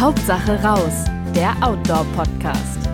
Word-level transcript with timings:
Hauptsache 0.00 0.58
raus, 0.62 1.04
der 1.34 1.54
Outdoor-Podcast. 1.60 2.88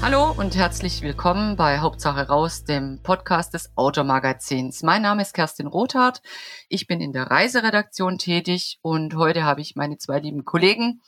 Hallo 0.00 0.30
und 0.38 0.54
herzlich 0.54 1.02
willkommen 1.02 1.56
bei 1.56 1.80
Hauptsache 1.80 2.28
raus, 2.28 2.62
dem 2.62 3.00
Podcast 3.02 3.54
des 3.54 3.72
Outdoor-Magazins. 3.74 4.84
Mein 4.84 5.02
Name 5.02 5.22
ist 5.22 5.34
Kerstin 5.34 5.66
Rothardt. 5.66 6.22
Ich 6.68 6.86
bin 6.86 7.00
in 7.00 7.12
der 7.12 7.28
Reiseredaktion 7.28 8.18
tätig 8.18 8.78
und 8.82 9.16
heute 9.16 9.42
habe 9.42 9.60
ich 9.60 9.74
meine 9.74 9.98
zwei 9.98 10.20
lieben 10.20 10.44
Kollegen 10.44 11.02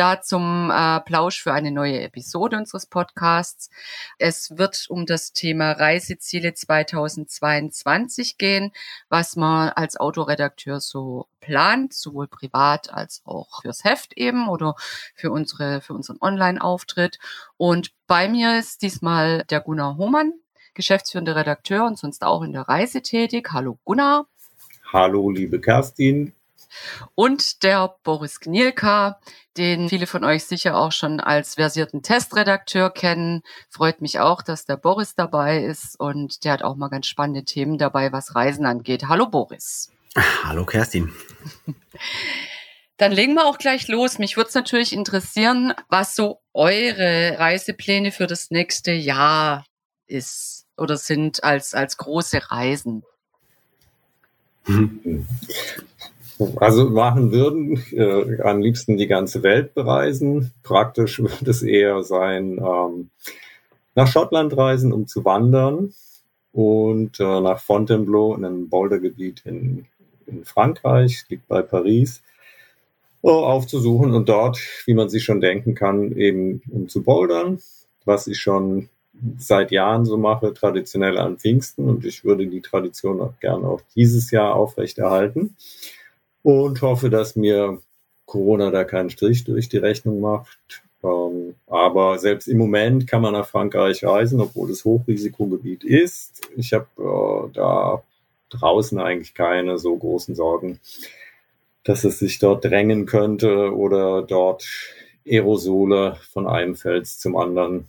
da 0.00 0.22
zum 0.22 0.70
äh, 0.70 1.00
Plausch 1.00 1.42
für 1.42 1.52
eine 1.52 1.70
neue 1.70 2.00
Episode 2.00 2.56
unseres 2.56 2.86
Podcasts. 2.86 3.68
Es 4.16 4.56
wird 4.56 4.86
um 4.88 5.04
das 5.04 5.34
Thema 5.34 5.72
Reiseziele 5.72 6.54
2022 6.54 8.38
gehen, 8.38 8.72
was 9.10 9.36
man 9.36 9.68
als 9.68 10.00
Autoredakteur 10.00 10.80
so 10.80 11.26
plant, 11.40 11.92
sowohl 11.92 12.28
privat 12.28 12.90
als 12.90 13.20
auch 13.26 13.60
fürs 13.60 13.84
Heft 13.84 14.16
eben 14.16 14.48
oder 14.48 14.74
für 15.14 15.30
unsere, 15.30 15.82
für 15.82 15.92
unseren 15.92 16.16
Online-Auftritt. 16.22 17.18
Und 17.58 17.92
bei 18.06 18.26
mir 18.26 18.58
ist 18.58 18.80
diesmal 18.80 19.44
der 19.50 19.60
Gunnar 19.60 19.98
Hohmann, 19.98 20.32
geschäftsführender 20.72 21.36
Redakteur 21.36 21.84
und 21.84 21.98
sonst 21.98 22.24
auch 22.24 22.40
in 22.40 22.54
der 22.54 22.62
Reise 22.62 23.02
tätig. 23.02 23.50
Hallo 23.52 23.78
Gunnar. 23.84 24.26
Hallo 24.94 25.28
liebe 25.28 25.60
Kerstin. 25.60 26.32
Und 27.14 27.62
der 27.62 27.96
Boris 28.02 28.40
Gnielka, 28.40 29.20
den 29.56 29.88
viele 29.88 30.06
von 30.06 30.24
euch 30.24 30.44
sicher 30.44 30.76
auch 30.76 30.92
schon 30.92 31.20
als 31.20 31.54
versierten 31.54 32.02
Testredakteur 32.02 32.90
kennen. 32.90 33.42
Freut 33.68 34.00
mich 34.00 34.20
auch, 34.20 34.42
dass 34.42 34.64
der 34.64 34.76
Boris 34.76 35.14
dabei 35.14 35.62
ist 35.62 35.98
und 35.98 36.44
der 36.44 36.52
hat 36.52 36.62
auch 36.62 36.76
mal 36.76 36.88
ganz 36.88 37.06
spannende 37.06 37.44
Themen 37.44 37.78
dabei, 37.78 38.12
was 38.12 38.34
Reisen 38.34 38.66
angeht. 38.66 39.04
Hallo 39.08 39.26
Boris. 39.26 39.90
Hallo 40.44 40.64
Kerstin. 40.64 41.12
Dann 42.96 43.12
legen 43.12 43.34
wir 43.34 43.46
auch 43.46 43.56
gleich 43.56 43.88
los. 43.88 44.18
Mich 44.18 44.36
würde 44.36 44.48
es 44.48 44.54
natürlich 44.54 44.92
interessieren, 44.92 45.72
was 45.88 46.14
so 46.14 46.40
eure 46.52 47.38
Reisepläne 47.38 48.12
für 48.12 48.26
das 48.26 48.50
nächste 48.50 48.92
Jahr 48.92 49.64
ist 50.06 50.66
oder 50.76 50.98
sind 50.98 51.42
als, 51.42 51.72
als 51.72 51.96
große 51.96 52.50
Reisen. 52.50 53.02
Also 56.56 56.88
machen 56.88 57.32
würden 57.32 57.82
äh, 57.92 58.40
am 58.42 58.60
liebsten 58.60 58.96
die 58.96 59.06
ganze 59.06 59.42
Welt 59.42 59.74
bereisen. 59.74 60.52
Praktisch 60.62 61.18
würde 61.20 61.50
es 61.50 61.62
eher 61.62 62.02
sein, 62.02 62.58
ähm, 62.58 63.10
nach 63.94 64.06
Schottland 64.06 64.56
reisen, 64.56 64.92
um 64.92 65.06
zu 65.06 65.24
wandern 65.24 65.92
und 66.52 67.20
äh, 67.20 67.40
nach 67.40 67.60
Fontainebleau 67.60 68.34
in 68.34 68.44
einem 68.44 68.68
Bouldergebiet 68.68 69.42
in, 69.44 69.86
in 70.26 70.44
Frankreich, 70.44 71.24
liegt 71.28 71.46
bei 71.48 71.62
Paris, 71.62 72.22
äh, 73.22 73.28
aufzusuchen 73.28 74.14
und 74.14 74.28
dort, 74.28 74.58
wie 74.86 74.94
man 74.94 75.08
sich 75.08 75.24
schon 75.24 75.40
denken 75.40 75.74
kann, 75.74 76.12
eben 76.16 76.62
um 76.70 76.88
zu 76.88 77.02
bouldern, 77.02 77.60
was 78.04 78.26
ich 78.26 78.40
schon 78.40 78.88
seit 79.36 79.70
Jahren 79.70 80.06
so 80.06 80.16
mache, 80.16 80.54
traditionell 80.54 81.18
an 81.18 81.36
Pfingsten 81.36 81.86
und 81.88 82.06
ich 82.06 82.24
würde 82.24 82.46
die 82.46 82.62
Tradition 82.62 83.20
auch 83.20 83.38
gerne 83.40 83.66
auch 83.68 83.82
dieses 83.94 84.30
Jahr 84.30 84.54
aufrechterhalten 84.54 85.56
und 86.42 86.80
hoffe, 86.82 87.10
dass 87.10 87.36
mir 87.36 87.80
Corona 88.26 88.70
da 88.70 88.84
keinen 88.84 89.10
Strich 89.10 89.44
durch 89.44 89.68
die 89.68 89.78
Rechnung 89.78 90.20
macht. 90.20 90.82
Ähm, 91.02 91.54
aber 91.66 92.18
selbst 92.18 92.46
im 92.46 92.58
Moment 92.58 93.06
kann 93.06 93.22
man 93.22 93.32
nach 93.32 93.48
Frankreich 93.48 94.04
reisen, 94.04 94.40
obwohl 94.40 94.70
es 94.70 94.84
Hochrisikogebiet 94.84 95.82
ist. 95.84 96.48
Ich 96.56 96.72
habe 96.72 96.86
äh, 96.98 97.52
da 97.54 98.02
draußen 98.50 98.98
eigentlich 98.98 99.34
keine 99.34 99.78
so 99.78 99.96
großen 99.96 100.34
Sorgen, 100.34 100.80
dass 101.84 102.04
es 102.04 102.18
sich 102.18 102.38
dort 102.38 102.64
drängen 102.64 103.06
könnte 103.06 103.74
oder 103.74 104.22
dort 104.22 104.66
Aerosole 105.26 106.16
von 106.32 106.46
einem 106.46 106.76
Fels 106.76 107.18
zum 107.18 107.36
anderen 107.36 107.86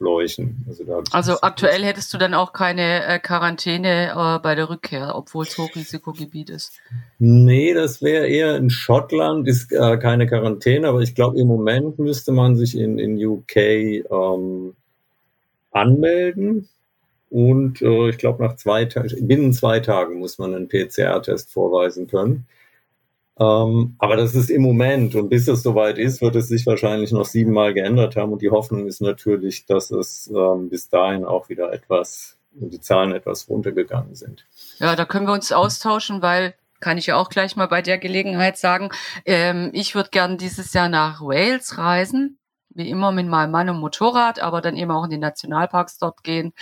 fleuchen. 0.00 0.64
Also, 0.66 1.04
also 1.12 1.40
aktuell 1.42 1.84
hättest 1.84 2.12
du 2.14 2.18
dann 2.18 2.32
auch 2.32 2.54
keine 2.54 3.04
äh, 3.04 3.18
Quarantäne 3.18 4.12
äh, 4.16 4.38
bei 4.38 4.54
der 4.54 4.70
Rückkehr, 4.70 5.14
obwohl 5.14 5.44
es 5.44 5.58
Hochrisikogebiet 5.58 6.48
ist. 6.48 6.72
Nee, 7.18 7.74
das 7.74 8.00
wäre 8.00 8.26
eher 8.26 8.56
in 8.56 8.70
Schottland, 8.70 9.46
ist 9.46 9.70
äh, 9.72 9.98
keine 9.98 10.26
Quarantäne, 10.26 10.88
aber 10.88 11.00
ich 11.00 11.14
glaube, 11.14 11.38
im 11.38 11.48
Moment 11.48 11.98
müsste 11.98 12.32
man 12.32 12.56
sich 12.56 12.78
in, 12.78 12.98
in 12.98 13.22
UK 13.22 13.56
ähm, 13.56 14.74
anmelden. 15.70 16.70
Und 17.28 17.82
äh, 17.82 18.08
ich 18.08 18.16
glaube, 18.16 18.42
nach 18.42 18.56
zwei 18.56 18.86
Tagen, 18.86 19.28
binnen 19.28 19.52
zwei 19.52 19.80
Tagen 19.80 20.18
muss 20.18 20.38
man 20.38 20.54
einen 20.54 20.68
PCR-Test 20.68 21.52
vorweisen 21.52 22.06
können. 22.06 22.46
Ähm, 23.40 23.94
aber 23.98 24.16
das 24.16 24.34
ist 24.34 24.50
im 24.50 24.60
Moment 24.60 25.14
und 25.14 25.30
bis 25.30 25.48
es 25.48 25.62
soweit 25.62 25.96
ist, 25.96 26.20
wird 26.20 26.36
es 26.36 26.48
sich 26.48 26.66
wahrscheinlich 26.66 27.10
noch 27.10 27.24
siebenmal 27.24 27.72
geändert 27.72 28.16
haben. 28.16 28.32
Und 28.32 28.42
die 28.42 28.50
Hoffnung 28.50 28.86
ist 28.86 29.00
natürlich, 29.00 29.64
dass 29.64 29.90
es 29.90 30.30
ähm, 30.34 30.68
bis 30.68 30.90
dahin 30.90 31.24
auch 31.24 31.48
wieder 31.48 31.72
etwas, 31.72 32.36
die 32.52 32.80
Zahlen 32.80 33.12
etwas 33.12 33.48
runtergegangen 33.48 34.14
sind. 34.14 34.46
Ja, 34.78 34.94
da 34.94 35.06
können 35.06 35.26
wir 35.26 35.32
uns 35.32 35.52
austauschen, 35.52 36.20
weil 36.20 36.54
kann 36.80 36.98
ich 36.98 37.06
ja 37.06 37.16
auch 37.16 37.28
gleich 37.28 37.56
mal 37.56 37.66
bei 37.66 37.82
der 37.82 37.98
Gelegenheit 37.98 38.58
sagen, 38.58 38.90
ähm, 39.24 39.70
ich 39.72 39.94
würde 39.94 40.10
gern 40.10 40.38
dieses 40.38 40.72
Jahr 40.72 40.88
nach 40.88 41.20
Wales 41.20 41.78
reisen 41.78 42.38
wie 42.72 42.88
immer 42.88 43.12
mit 43.12 43.26
meinem 43.26 43.50
Mann 43.50 43.68
und 43.68 43.80
Motorrad, 43.80 44.40
aber 44.40 44.60
dann 44.60 44.76
eben 44.76 44.90
auch 44.90 45.04
in 45.04 45.10
die 45.10 45.18
Nationalparks 45.18 45.98
dort 45.98 46.22
gehen. 46.22 46.52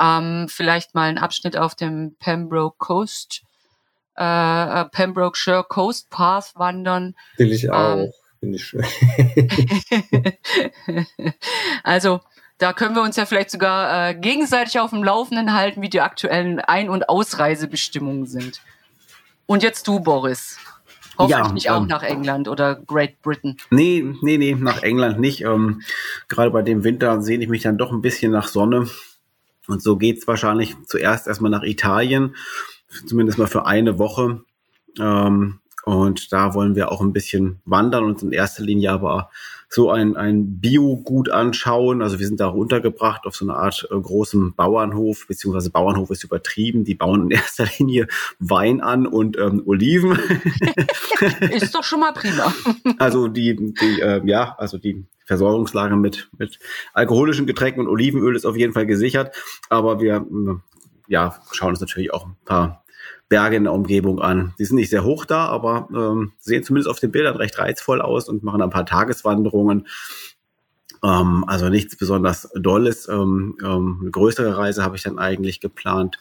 Ähm, 0.00 0.46
vielleicht 0.48 0.94
mal 0.94 1.08
einen 1.08 1.18
Abschnitt 1.18 1.56
auf 1.56 1.74
dem 1.74 2.16
Pembroke 2.18 2.76
Coast 2.78 3.42
äh, 4.18 4.80
äh, 4.80 4.84
Pembrokeshire 4.86 5.64
Coast 5.68 6.10
Path 6.10 6.52
wandern. 6.56 7.14
Will 7.36 7.52
ich 7.52 7.70
auch. 7.70 7.98
Ähm, 7.98 8.12
Finde 8.40 8.56
ich 8.56 8.64
schön. 8.64 8.84
also 11.82 12.20
da 12.58 12.72
können 12.72 12.94
wir 12.94 13.02
uns 13.02 13.16
ja 13.16 13.26
vielleicht 13.26 13.50
sogar 13.50 14.10
äh, 14.10 14.14
gegenseitig 14.14 14.78
auf 14.80 14.90
dem 14.90 15.04
Laufenden 15.04 15.54
halten, 15.54 15.82
wie 15.82 15.88
die 15.88 16.00
aktuellen 16.00 16.60
Ein- 16.60 16.90
und 16.90 17.08
Ausreisebestimmungen 17.08 18.26
sind. 18.26 18.60
Und 19.46 19.62
jetzt 19.62 19.86
du, 19.86 20.00
Boris. 20.00 20.58
Hoffentlich 21.16 21.46
ja, 21.46 21.52
nicht 21.52 21.66
ähm, 21.66 21.72
auch 21.72 21.86
nach 21.86 22.02
England 22.02 22.48
oder 22.48 22.76
Great 22.76 23.20
Britain. 23.22 23.56
Nee, 23.70 24.04
nee, 24.22 24.38
nee, 24.38 24.54
nach 24.54 24.82
England 24.82 25.18
nicht. 25.18 25.42
Ähm, 25.42 25.82
gerade 26.28 26.50
bei 26.50 26.62
dem 26.62 26.84
Winter 26.84 27.22
sehne 27.22 27.42
ich 27.42 27.50
mich 27.50 27.62
dann 27.62 27.78
doch 27.78 27.92
ein 27.92 28.02
bisschen 28.02 28.30
nach 28.30 28.46
Sonne. 28.46 28.88
Und 29.66 29.82
so 29.82 29.96
geht's 29.96 30.28
wahrscheinlich 30.28 30.76
zuerst 30.86 31.26
erstmal 31.26 31.50
nach 31.50 31.64
Italien 31.64 32.36
zumindest 33.06 33.38
mal 33.38 33.46
für 33.46 33.66
eine 33.66 33.98
Woche. 33.98 34.42
Ähm, 34.98 35.60
und 35.84 36.32
da 36.32 36.52
wollen 36.52 36.74
wir 36.74 36.92
auch 36.92 37.00
ein 37.00 37.12
bisschen 37.12 37.60
wandern 37.64 38.04
und 38.04 38.22
in 38.22 38.32
erster 38.32 38.62
Linie 38.62 38.92
aber 38.92 39.30
so 39.70 39.90
ein, 39.90 40.16
ein 40.16 40.60
Biogut 40.60 41.30
anschauen. 41.30 42.02
Also 42.02 42.18
wir 42.18 42.26
sind 42.26 42.40
da 42.40 42.48
untergebracht 42.48 43.26
auf 43.26 43.36
so 43.36 43.44
einer 43.44 43.56
Art 43.56 43.86
äh, 43.90 43.98
großen 43.98 44.54
Bauernhof, 44.54 45.26
beziehungsweise 45.26 45.70
Bauernhof 45.70 46.10
ist 46.10 46.24
übertrieben. 46.24 46.84
Die 46.84 46.94
bauen 46.94 47.24
in 47.24 47.30
erster 47.38 47.66
Linie 47.78 48.08
Wein 48.38 48.80
an 48.80 49.06
und 49.06 49.38
ähm, 49.38 49.62
Oliven. 49.66 50.12
ist 51.52 51.74
doch 51.74 51.84
schon 51.84 52.00
mal 52.00 52.12
prima. 52.12 52.52
also 52.98 53.28
die, 53.28 53.56
die 53.56 54.00
äh, 54.00 54.22
ja, 54.26 54.54
also 54.58 54.78
die 54.78 55.04
Versorgungslage 55.26 55.96
mit, 55.96 56.30
mit 56.38 56.58
alkoholischen 56.94 57.46
Getränken 57.46 57.80
und 57.80 57.88
Olivenöl 57.88 58.34
ist 58.34 58.46
auf 58.46 58.56
jeden 58.56 58.72
Fall 58.72 58.86
gesichert. 58.86 59.34
Aber 59.68 60.00
wir 60.00 60.16
äh, 60.16 60.54
ja, 61.08 61.40
schauen 61.52 61.70
uns 61.70 61.80
natürlich 61.80 62.12
auch 62.12 62.26
ein 62.26 62.36
paar 62.44 62.84
Berge 63.28 63.56
in 63.56 63.64
der 63.64 63.72
Umgebung 63.72 64.20
an. 64.20 64.54
Die 64.58 64.64
sind 64.64 64.76
nicht 64.76 64.90
sehr 64.90 65.04
hoch 65.04 65.24
da, 65.24 65.46
aber 65.46 65.88
ähm, 65.92 66.32
sehen 66.38 66.62
zumindest 66.62 66.90
auf 66.90 67.00
den 67.00 67.10
Bildern 67.10 67.36
recht 67.36 67.58
reizvoll 67.58 68.00
aus 68.00 68.28
und 68.28 68.42
machen 68.42 68.62
ein 68.62 68.70
paar 68.70 68.86
Tageswanderungen. 68.86 69.86
Ähm, 71.02 71.44
also 71.46 71.68
nichts 71.68 71.96
besonders 71.96 72.50
Dolles. 72.54 73.08
Ähm, 73.08 73.56
ähm, 73.62 73.98
eine 74.00 74.10
größere 74.10 74.56
Reise 74.56 74.82
habe 74.82 74.96
ich 74.96 75.02
dann 75.02 75.18
eigentlich 75.18 75.60
geplant 75.60 76.18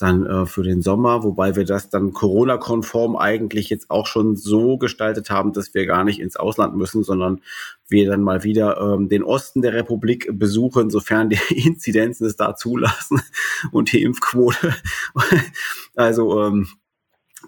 dann 0.00 0.24
äh, 0.24 0.46
für 0.46 0.62
den 0.62 0.80
Sommer, 0.80 1.24
wobei 1.24 1.56
wir 1.56 1.66
das 1.66 1.90
dann 1.90 2.14
Corona-konform 2.14 3.16
eigentlich 3.16 3.68
jetzt 3.68 3.90
auch 3.90 4.06
schon 4.06 4.34
so 4.34 4.78
gestaltet 4.78 5.28
haben, 5.28 5.52
dass 5.52 5.74
wir 5.74 5.84
gar 5.84 6.04
nicht 6.04 6.20
ins 6.20 6.36
Ausland 6.36 6.74
müssen, 6.74 7.04
sondern 7.04 7.42
wir 7.86 8.08
dann 8.08 8.22
mal 8.22 8.42
wieder 8.42 8.80
ähm, 8.80 9.10
den 9.10 9.22
Osten 9.22 9.60
der 9.60 9.74
Republik 9.74 10.30
besuchen, 10.32 10.88
sofern 10.88 11.28
die 11.28 11.38
Inzidenzen 11.66 12.26
es 12.26 12.36
da 12.36 12.56
zulassen 12.56 13.20
und 13.72 13.92
die 13.92 14.02
Impfquote. 14.02 14.74
also 15.94 16.42
ähm, 16.44 16.68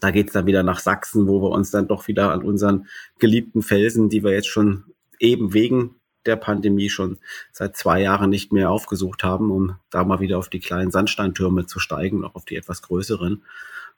da 0.01 0.11
geht's 0.11 0.35
dann 0.35 0.47
wieder 0.47 0.63
nach 0.63 0.81
Sachsen, 0.81 1.27
wo 1.27 1.41
wir 1.41 1.51
uns 1.51 1.71
dann 1.71 1.89
doch 1.89 2.07
wieder 2.07 2.33
an 2.33 2.43
unseren 2.43 2.87
geliebten 3.19 3.63
Felsen, 3.63 4.11
die 4.11 4.23
wir 4.23 4.33
jetzt 4.33 4.49
schon 4.49 4.85
eben 5.19 5.55
wegen 5.55 6.02
der 6.27 6.37
Pandemie 6.37 6.89
schon 6.89 7.19
seit 7.51 7.77
zwei 7.77 8.01
Jahren 8.01 8.31
nicht 8.31 8.53
mehr 8.53 8.71
aufgesucht 8.71 9.25
haben, 9.25 9.51
um 9.51 9.77
da 9.91 10.05
mal 10.05 10.21
wieder 10.21 10.39
auf 10.39 10.49
die 10.49 10.61
kleinen 10.61 10.91
Sandsteintürme 10.91 11.67
zu 11.67 11.79
steigen, 11.79 12.25
auch 12.25 12.35
auf 12.35 12.45
die 12.45 12.57
etwas 12.57 12.83
größeren. 12.83 13.43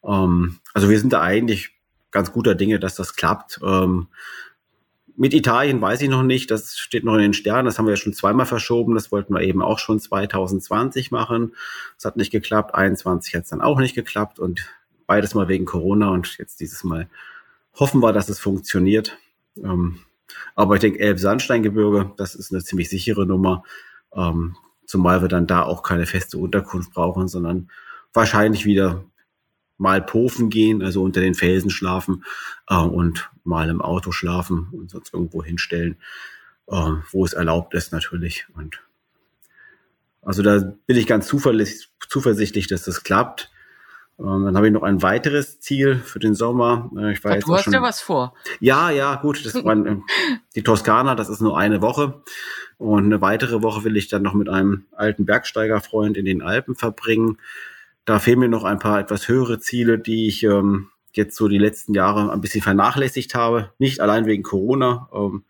Ähm, 0.04 0.58
also 0.72 0.88
wir 0.88 0.98
sind 0.98 1.12
da 1.12 1.20
eigentlich 1.20 1.70
ganz 2.10 2.32
guter 2.32 2.54
Dinge, 2.54 2.78
dass 2.78 2.94
das 2.94 3.16
klappt. 3.16 3.60
Ähm, 3.62 4.08
mit 5.16 5.32
Italien 5.32 5.80
weiß 5.80 6.00
ich 6.02 6.08
noch 6.08 6.24
nicht, 6.24 6.50
das 6.50 6.76
steht 6.76 7.04
noch 7.04 7.14
in 7.14 7.20
den 7.20 7.34
Sternen, 7.34 7.66
das 7.66 7.78
haben 7.78 7.86
wir 7.86 7.92
ja 7.92 7.96
schon 7.96 8.14
zweimal 8.14 8.46
verschoben, 8.46 8.94
das 8.94 9.12
wollten 9.12 9.32
wir 9.32 9.42
eben 9.42 9.62
auch 9.62 9.78
schon 9.78 10.00
2020 10.00 11.12
machen. 11.12 11.54
Das 11.96 12.04
hat 12.04 12.16
nicht 12.16 12.32
geklappt, 12.32 12.74
21 12.74 13.34
hat 13.34 13.44
es 13.44 13.50
dann 13.50 13.60
auch 13.60 13.78
nicht 13.78 13.94
geklappt 13.94 14.38
und 14.38 14.68
beides 15.06 15.34
mal 15.34 15.48
wegen 15.48 15.66
Corona 15.66 16.08
und 16.08 16.38
jetzt 16.38 16.60
dieses 16.60 16.82
Mal 16.82 17.08
hoffen 17.74 18.00
wir, 18.00 18.12
dass 18.12 18.28
es 18.28 18.40
funktioniert. 18.40 19.16
Ähm, 19.56 20.00
aber 20.54 20.74
ich 20.74 20.80
denke, 20.80 21.00
Elbsandsteingebirge, 21.00 22.12
das 22.16 22.34
ist 22.34 22.52
eine 22.52 22.62
ziemlich 22.62 22.88
sichere 22.88 23.26
Nummer, 23.26 23.62
ähm, 24.14 24.56
zumal 24.86 25.22
wir 25.22 25.28
dann 25.28 25.46
da 25.46 25.62
auch 25.62 25.82
keine 25.82 26.06
feste 26.06 26.38
Unterkunft 26.38 26.92
brauchen, 26.92 27.28
sondern 27.28 27.70
wahrscheinlich 28.12 28.64
wieder 28.64 29.04
mal 29.76 30.00
Pofen 30.00 30.50
gehen, 30.50 30.82
also 30.82 31.02
unter 31.02 31.20
den 31.20 31.34
Felsen 31.34 31.70
schlafen 31.70 32.24
äh, 32.68 32.76
und 32.76 33.30
mal 33.42 33.68
im 33.68 33.82
Auto 33.82 34.12
schlafen 34.12 34.68
und 34.72 34.90
sonst 34.90 35.12
irgendwo 35.12 35.42
hinstellen, 35.42 35.96
äh, 36.68 36.92
wo 37.10 37.24
es 37.24 37.32
erlaubt 37.32 37.74
ist 37.74 37.92
natürlich. 37.92 38.46
Und 38.54 38.80
also 40.22 40.42
da 40.42 40.74
bin 40.86 40.96
ich 40.96 41.06
ganz 41.06 41.26
zuversichtlich, 41.26 42.66
dass 42.68 42.84
das 42.84 43.02
klappt. 43.02 43.50
Ähm, 44.18 44.44
dann 44.44 44.56
habe 44.56 44.68
ich 44.68 44.72
noch 44.72 44.82
ein 44.82 45.02
weiteres 45.02 45.60
Ziel 45.60 45.96
für 45.96 46.18
den 46.18 46.34
Sommer. 46.34 46.90
Äh, 46.96 47.12
ich 47.12 47.24
war 47.24 47.32
Ach, 47.32 47.36
jetzt 47.36 47.48
du 47.48 47.54
hast 47.54 47.64
schon, 47.64 47.72
ja 47.72 47.82
was 47.82 48.00
vor. 48.00 48.34
Ja, 48.60 48.90
ja, 48.90 49.16
gut. 49.16 49.44
Das 49.44 49.64
war, 49.64 49.76
äh, 49.76 49.96
die 50.54 50.62
Toskana, 50.62 51.14
das 51.14 51.28
ist 51.28 51.40
nur 51.40 51.58
eine 51.58 51.82
Woche. 51.82 52.22
Und 52.78 53.04
eine 53.04 53.20
weitere 53.20 53.62
Woche 53.62 53.84
will 53.84 53.96
ich 53.96 54.08
dann 54.08 54.22
noch 54.22 54.34
mit 54.34 54.48
einem 54.48 54.84
alten 54.92 55.24
Bergsteigerfreund 55.24 56.16
in 56.16 56.24
den 56.24 56.42
Alpen 56.42 56.76
verbringen. 56.76 57.38
Da 58.04 58.18
fehlen 58.18 58.38
mir 58.38 58.48
noch 58.48 58.64
ein 58.64 58.78
paar 58.78 59.00
etwas 59.00 59.28
höhere 59.28 59.58
Ziele, 59.58 59.98
die 59.98 60.28
ich 60.28 60.42
ähm, 60.42 60.90
jetzt 61.12 61.36
so 61.36 61.48
die 61.48 61.58
letzten 61.58 61.94
Jahre 61.94 62.32
ein 62.32 62.40
bisschen 62.40 62.62
vernachlässigt 62.62 63.34
habe. 63.34 63.72
Nicht 63.78 64.00
allein 64.00 64.26
wegen 64.26 64.42
Corona. 64.42 65.08
Ähm, 65.12 65.44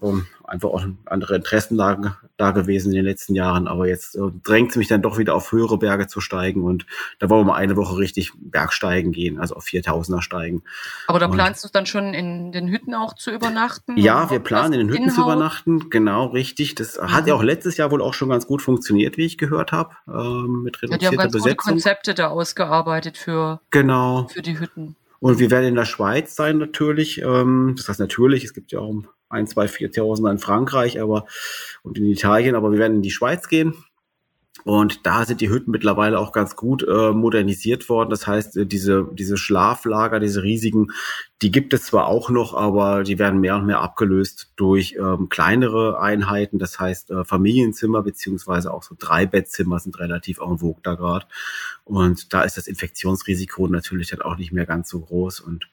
ähm, 0.00 0.26
einfach 0.44 0.70
auch 0.70 0.84
andere 1.06 1.36
Interessenlagen 1.36 2.14
da 2.36 2.50
gewesen 2.50 2.90
in 2.90 2.96
den 2.96 3.04
letzten 3.04 3.34
Jahren. 3.34 3.68
Aber 3.68 3.86
jetzt 3.86 4.16
äh, 4.16 4.20
drängt 4.42 4.70
es 4.70 4.76
mich 4.76 4.88
dann 4.88 5.02
doch 5.02 5.18
wieder 5.18 5.34
auf 5.34 5.52
höhere 5.52 5.78
Berge 5.78 6.06
zu 6.06 6.20
steigen. 6.20 6.64
Und 6.64 6.86
da 7.18 7.28
wollen 7.28 7.42
wir 7.42 7.52
mal 7.52 7.58
eine 7.58 7.76
Woche 7.76 7.98
richtig 7.98 8.32
Bergsteigen 8.36 9.12
gehen, 9.12 9.38
also 9.38 9.54
auf 9.54 9.64
4000er 9.64 10.22
steigen. 10.22 10.62
Aber 11.06 11.18
da 11.18 11.28
planst 11.28 11.64
du 11.64 11.68
dann 11.72 11.86
schon 11.86 12.14
in 12.14 12.52
den 12.52 12.68
Hütten 12.68 12.94
auch 12.94 13.14
zu 13.14 13.30
übernachten? 13.30 13.96
Ja, 13.96 14.30
wir 14.30 14.40
planen 14.40 14.74
in 14.74 14.88
den 14.88 14.90
Hütten 14.90 15.10
zu 15.10 15.22
übernachten. 15.22 15.90
Genau, 15.90 16.26
richtig. 16.26 16.74
Das 16.74 17.00
mhm. 17.00 17.12
hat 17.12 17.26
ja 17.26 17.34
auch 17.34 17.42
letztes 17.42 17.76
Jahr 17.76 17.90
wohl 17.90 18.02
auch 18.02 18.14
schon 18.14 18.28
ganz 18.28 18.46
gut 18.46 18.62
funktioniert, 18.62 19.16
wie 19.16 19.26
ich 19.26 19.38
gehört 19.38 19.72
habe. 19.72 19.94
Ähm, 20.08 20.62
mit 20.62 20.82
reduzierter 20.82 20.92
ja, 20.92 20.98
die 20.98 21.06
haben 21.06 21.16
ganz 21.16 21.32
Besetzung. 21.32 21.56
gute 21.56 21.70
Konzepte 21.70 22.14
da 22.14 22.28
ausgearbeitet 22.28 23.18
für, 23.18 23.60
genau. 23.70 24.28
für 24.28 24.42
die 24.42 24.58
Hütten. 24.58 24.96
Und 25.22 25.38
wir 25.38 25.52
werden 25.52 25.68
in 25.68 25.76
der 25.76 25.84
Schweiz 25.84 26.34
sein 26.34 26.58
natürlich. 26.58 27.22
Ähm, 27.22 27.74
das 27.76 27.88
heißt 27.88 28.00
natürlich, 28.00 28.42
es 28.42 28.54
gibt 28.54 28.72
ja 28.72 28.80
auch 28.80 28.92
ein, 29.28 29.46
zwei, 29.46 29.68
viertausender 29.68 30.32
in 30.32 30.40
Frankreich, 30.40 31.00
aber 31.00 31.26
und 31.84 31.96
in 31.96 32.06
Italien, 32.06 32.56
aber 32.56 32.72
wir 32.72 32.80
werden 32.80 32.96
in 32.96 33.02
die 33.02 33.12
Schweiz 33.12 33.46
gehen. 33.46 33.72
Und 34.64 35.06
da 35.06 35.24
sind 35.24 35.40
die 35.40 35.48
Hütten 35.48 35.70
mittlerweile 35.70 36.18
auch 36.18 36.30
ganz 36.30 36.56
gut 36.56 36.86
äh, 36.86 37.12
modernisiert 37.12 37.88
worden. 37.88 38.10
Das 38.10 38.26
heißt, 38.26 38.58
äh, 38.58 38.66
diese, 38.66 39.08
diese 39.12 39.36
Schlaflager, 39.36 40.20
diese 40.20 40.42
riesigen, 40.42 40.88
die 41.40 41.50
gibt 41.50 41.74
es 41.74 41.84
zwar 41.84 42.06
auch 42.06 42.30
noch, 42.30 42.54
aber 42.54 43.02
die 43.02 43.18
werden 43.18 43.40
mehr 43.40 43.56
und 43.56 43.66
mehr 43.66 43.80
abgelöst 43.80 44.52
durch 44.56 44.96
ähm, 44.98 45.28
kleinere 45.28 45.98
Einheiten. 46.00 46.58
Das 46.58 46.78
heißt, 46.78 47.10
äh, 47.10 47.24
Familienzimmer 47.24 48.02
beziehungsweise 48.02 48.72
auch 48.72 48.82
so 48.84 48.94
Dreibettzimmer 48.96 49.80
sind 49.80 49.98
relativ 49.98 50.38
en 50.40 50.58
vogue 50.58 50.80
da 50.82 50.94
gerade. 50.94 51.26
Und 51.84 52.32
da 52.32 52.42
ist 52.42 52.56
das 52.56 52.68
Infektionsrisiko 52.68 53.66
natürlich 53.68 54.10
dann 54.10 54.22
auch 54.22 54.36
nicht 54.36 54.52
mehr 54.52 54.66
ganz 54.66 54.88
so 54.88 55.00
groß. 55.00 55.40
Und 55.40 55.66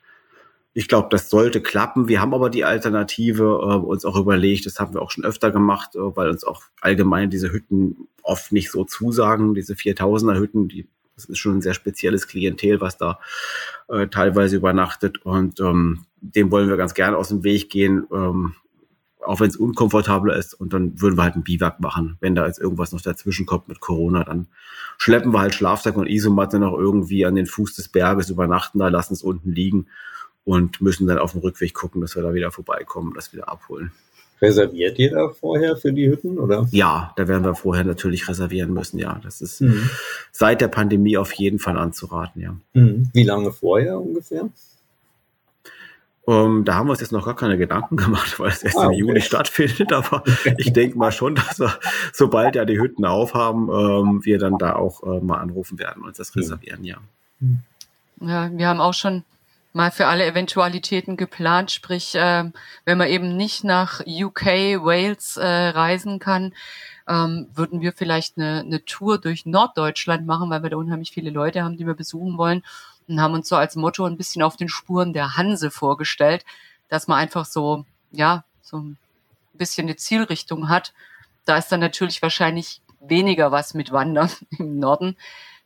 ich 0.79 0.87
glaube, 0.87 1.09
das 1.11 1.29
sollte 1.29 1.59
klappen. 1.59 2.07
Wir 2.07 2.21
haben 2.21 2.33
aber 2.33 2.49
die 2.49 2.63
Alternative 2.63 3.43
äh, 3.43 3.85
uns 3.85 4.05
auch 4.05 4.15
überlegt, 4.15 4.65
das 4.65 4.79
haben 4.79 4.93
wir 4.93 5.01
auch 5.01 5.11
schon 5.11 5.25
öfter 5.25 5.51
gemacht, 5.51 5.93
äh, 5.95 6.15
weil 6.15 6.29
uns 6.29 6.45
auch 6.45 6.63
allgemein 6.79 7.29
diese 7.29 7.51
Hütten 7.51 8.07
oft 8.23 8.53
nicht 8.53 8.71
so 8.71 8.85
zusagen, 8.85 9.53
diese 9.53 9.73
4000er 9.73 10.39
Hütten, 10.39 10.69
die 10.69 10.87
das 11.15 11.25
ist 11.25 11.37
schon 11.39 11.57
ein 11.57 11.61
sehr 11.61 11.73
spezielles 11.73 12.27
Klientel, 12.27 12.79
was 12.79 12.97
da 12.97 13.19
äh, 13.89 14.07
teilweise 14.07 14.55
übernachtet 14.55 15.17
und 15.25 15.59
ähm, 15.59 16.05
dem 16.21 16.49
wollen 16.49 16.69
wir 16.69 16.77
ganz 16.77 16.93
gerne 16.93 17.17
aus 17.17 17.27
dem 17.27 17.43
Weg 17.43 17.69
gehen, 17.69 18.07
ähm, 18.13 18.53
auch 19.19 19.41
wenn 19.41 19.49
es 19.49 19.57
unkomfortabler 19.57 20.37
ist 20.37 20.53
und 20.53 20.71
dann 20.71 21.01
würden 21.01 21.17
wir 21.17 21.23
halt 21.23 21.35
ein 21.35 21.43
Biwak 21.43 21.81
machen. 21.81 22.15
Wenn 22.21 22.35
da 22.35 22.47
jetzt 22.47 22.59
irgendwas 22.59 22.93
noch 22.93 23.01
dazwischen 23.01 23.45
kommt 23.45 23.67
mit 23.67 23.81
Corona, 23.81 24.23
dann 24.23 24.47
schleppen 24.97 25.33
wir 25.33 25.41
halt 25.41 25.53
Schlafsack 25.53 25.97
und 25.97 26.07
Isomatte 26.07 26.57
noch 26.57 26.77
irgendwie 26.77 27.25
an 27.25 27.35
den 27.35 27.47
Fuß 27.47 27.75
des 27.75 27.89
Berges, 27.89 28.29
übernachten 28.29 28.79
da, 28.79 28.87
lassen 28.87 29.13
es 29.13 29.23
unten 29.23 29.51
liegen 29.51 29.87
und 30.49 30.81
müssen 30.81 31.05
dann 31.05 31.19
auf 31.19 31.33
dem 31.33 31.41
Rückweg 31.41 31.75
gucken, 31.75 32.01
dass 32.01 32.15
wir 32.15 32.23
da 32.23 32.33
wieder 32.33 32.49
vorbeikommen, 32.49 33.13
das 33.13 33.31
wieder 33.33 33.47
abholen. 33.49 33.91
Reserviert 34.41 34.97
ihr 34.97 35.11
da 35.11 35.29
vorher 35.29 35.77
für 35.77 35.93
die 35.93 36.09
Hütten, 36.09 36.39
oder? 36.39 36.67
Ja, 36.71 37.13
da 37.17 37.27
werden 37.27 37.43
wir 37.43 37.53
vorher 37.53 37.83
natürlich 37.83 38.27
reservieren 38.27 38.73
müssen, 38.73 38.97
ja. 38.97 39.19
Das 39.21 39.41
ist 39.41 39.61
mhm. 39.61 39.87
seit 40.31 40.61
der 40.61 40.69
Pandemie 40.69 41.17
auf 41.17 41.33
jeden 41.33 41.59
Fall 41.59 41.77
anzuraten, 41.77 42.41
ja. 42.41 42.55
Mhm. 42.73 43.09
Wie 43.13 43.23
lange 43.23 43.51
vorher 43.51 43.99
ungefähr? 43.99 44.49
Um, 46.23 46.57
ähm, 46.57 46.65
da 46.65 46.75
haben 46.75 46.87
wir 46.87 46.91
uns 46.91 47.01
jetzt 47.01 47.11
noch 47.11 47.25
gar 47.25 47.35
keine 47.35 47.59
Gedanken 47.59 47.95
gemacht, 47.97 48.39
weil 48.39 48.49
es 48.49 48.63
erst 48.63 48.77
ah, 48.77 48.87
okay. 48.87 48.95
im 48.95 49.05
Juli 49.05 49.21
stattfindet. 49.21 49.93
Aber 49.93 50.23
ich 50.57 50.73
denke 50.73 50.97
mal 50.97 51.11
schon, 51.11 51.35
dass 51.35 51.59
wir, 51.59 51.77
sobald 52.11 52.55
ja 52.55 52.65
die 52.65 52.79
Hütten 52.79 53.05
aufhaben, 53.05 53.69
ähm, 53.69 54.25
wir 54.25 54.39
dann 54.39 54.57
da 54.57 54.73
auch 54.73 55.03
äh, 55.03 55.23
mal 55.23 55.37
anrufen 55.37 55.77
werden 55.77 56.01
und 56.01 56.09
uns 56.09 56.17
das 56.17 56.33
mhm. 56.33 56.41
reservieren, 56.41 56.83
ja. 56.83 56.97
Ja, 58.21 58.49
wir 58.51 58.67
haben 58.67 58.81
auch 58.81 58.95
schon 58.95 59.23
mal 59.73 59.91
für 59.91 60.07
alle 60.07 60.25
Eventualitäten 60.25 61.17
geplant. 61.17 61.71
Sprich, 61.71 62.15
äh, 62.15 62.51
wenn 62.85 62.97
man 62.97 63.07
eben 63.07 63.37
nicht 63.37 63.63
nach 63.63 64.01
UK, 64.05 64.45
Wales 64.83 65.37
äh, 65.37 65.45
reisen 65.47 66.19
kann, 66.19 66.53
ähm, 67.07 67.47
würden 67.53 67.81
wir 67.81 67.93
vielleicht 67.93 68.37
eine, 68.37 68.59
eine 68.59 68.85
Tour 68.85 69.19
durch 69.19 69.45
Norddeutschland 69.45 70.25
machen, 70.25 70.49
weil 70.49 70.63
wir 70.63 70.69
da 70.69 70.77
unheimlich 70.77 71.11
viele 71.11 71.29
Leute 71.31 71.63
haben, 71.63 71.77
die 71.77 71.87
wir 71.87 71.95
besuchen 71.95 72.37
wollen. 72.37 72.63
Und 73.07 73.19
haben 73.19 73.33
uns 73.33 73.49
so 73.49 73.55
als 73.55 73.75
Motto 73.75 74.05
ein 74.05 74.17
bisschen 74.17 74.43
auf 74.43 74.55
den 74.55 74.69
Spuren 74.69 75.13
der 75.13 75.35
Hanse 75.35 75.71
vorgestellt, 75.71 76.45
dass 76.89 77.07
man 77.07 77.17
einfach 77.17 77.45
so, 77.45 77.85
ja, 78.11 78.43
so 78.61 78.77
ein 78.77 78.97
bisschen 79.53 79.87
eine 79.87 79.95
Zielrichtung 79.95 80.69
hat. 80.69 80.93
Da 81.45 81.57
ist 81.57 81.71
dann 81.71 81.79
natürlich 81.79 82.21
wahrscheinlich 82.21 82.81
weniger 82.99 83.51
was 83.51 83.73
mit 83.73 83.91
Wandern 83.91 84.29
im 84.59 84.77
Norden. 84.79 85.17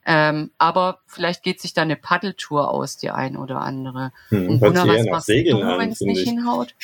Ähm, 0.05 0.51
aber 0.57 0.99
vielleicht 1.07 1.43
geht 1.43 1.61
sich 1.61 1.73
da 1.73 1.81
eine 1.81 1.95
Paddeltour 1.95 2.69
aus, 2.69 2.97
die 2.97 3.09
ein 3.09 3.37
oder 3.37 3.61
andere. 3.61 4.11
Hm, 4.29 4.49
Und 4.49 4.59
Gunnar, 4.59 4.87
was 4.87 5.05
machst 5.05 5.27
Segeln 5.27 5.59
du, 5.59 5.77
wenn 5.77 5.91
es 5.91 6.01
nicht 6.01 6.23
ich. 6.23 6.29
hinhaut? 6.29 6.75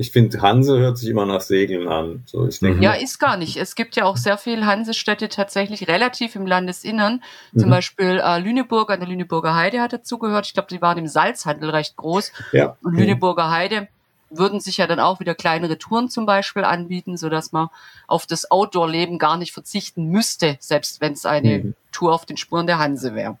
Ich 0.00 0.12
finde, 0.12 0.40
Hanse 0.40 0.78
hört 0.78 0.96
sich 0.96 1.08
immer 1.08 1.26
nach 1.26 1.40
Segeln 1.40 1.88
an. 1.88 2.22
So, 2.24 2.46
ich 2.46 2.60
denke, 2.60 2.84
ja, 2.84 2.92
ist 2.92 3.18
gar 3.18 3.36
nicht. 3.36 3.56
Es 3.56 3.74
gibt 3.74 3.96
ja 3.96 4.04
auch 4.04 4.16
sehr 4.16 4.38
viele 4.38 4.64
Hansestädte 4.64 5.28
tatsächlich 5.28 5.88
relativ 5.88 6.36
im 6.36 6.46
Landesinnern. 6.46 7.20
Zum 7.56 7.66
mhm. 7.66 7.72
Beispiel 7.72 8.22
äh, 8.22 8.38
Lüneburg 8.38 8.92
an 8.92 9.00
der 9.00 9.08
Lüneburger 9.08 9.56
Heide 9.56 9.80
hat 9.80 9.92
dazugehört. 9.92 10.46
Ich 10.46 10.54
glaube, 10.54 10.68
die 10.70 10.80
waren 10.80 10.98
im 10.98 11.08
Salzhandel 11.08 11.70
recht 11.70 11.96
groß. 11.96 12.32
Ja. 12.52 12.76
Und 12.84 12.94
Lüneburger 12.94 13.50
Heide 13.50 13.88
würden 14.30 14.60
sich 14.60 14.76
ja 14.76 14.86
dann 14.86 15.00
auch 15.00 15.20
wieder 15.20 15.34
kleinere 15.34 15.78
Touren 15.78 16.10
zum 16.10 16.26
Beispiel 16.26 16.64
anbieten, 16.64 17.16
so 17.16 17.28
dass 17.28 17.52
man 17.52 17.68
auf 18.06 18.26
das 18.26 18.50
Outdoor-Leben 18.50 19.18
gar 19.18 19.36
nicht 19.36 19.52
verzichten 19.52 20.06
müsste, 20.06 20.56
selbst 20.60 21.00
wenn 21.00 21.12
es 21.12 21.26
eine 21.26 21.58
mhm. 21.58 21.74
Tour 21.92 22.14
auf 22.14 22.26
den 22.26 22.36
Spuren 22.36 22.66
der 22.66 22.78
Hanse 22.78 23.14
wäre. 23.14 23.38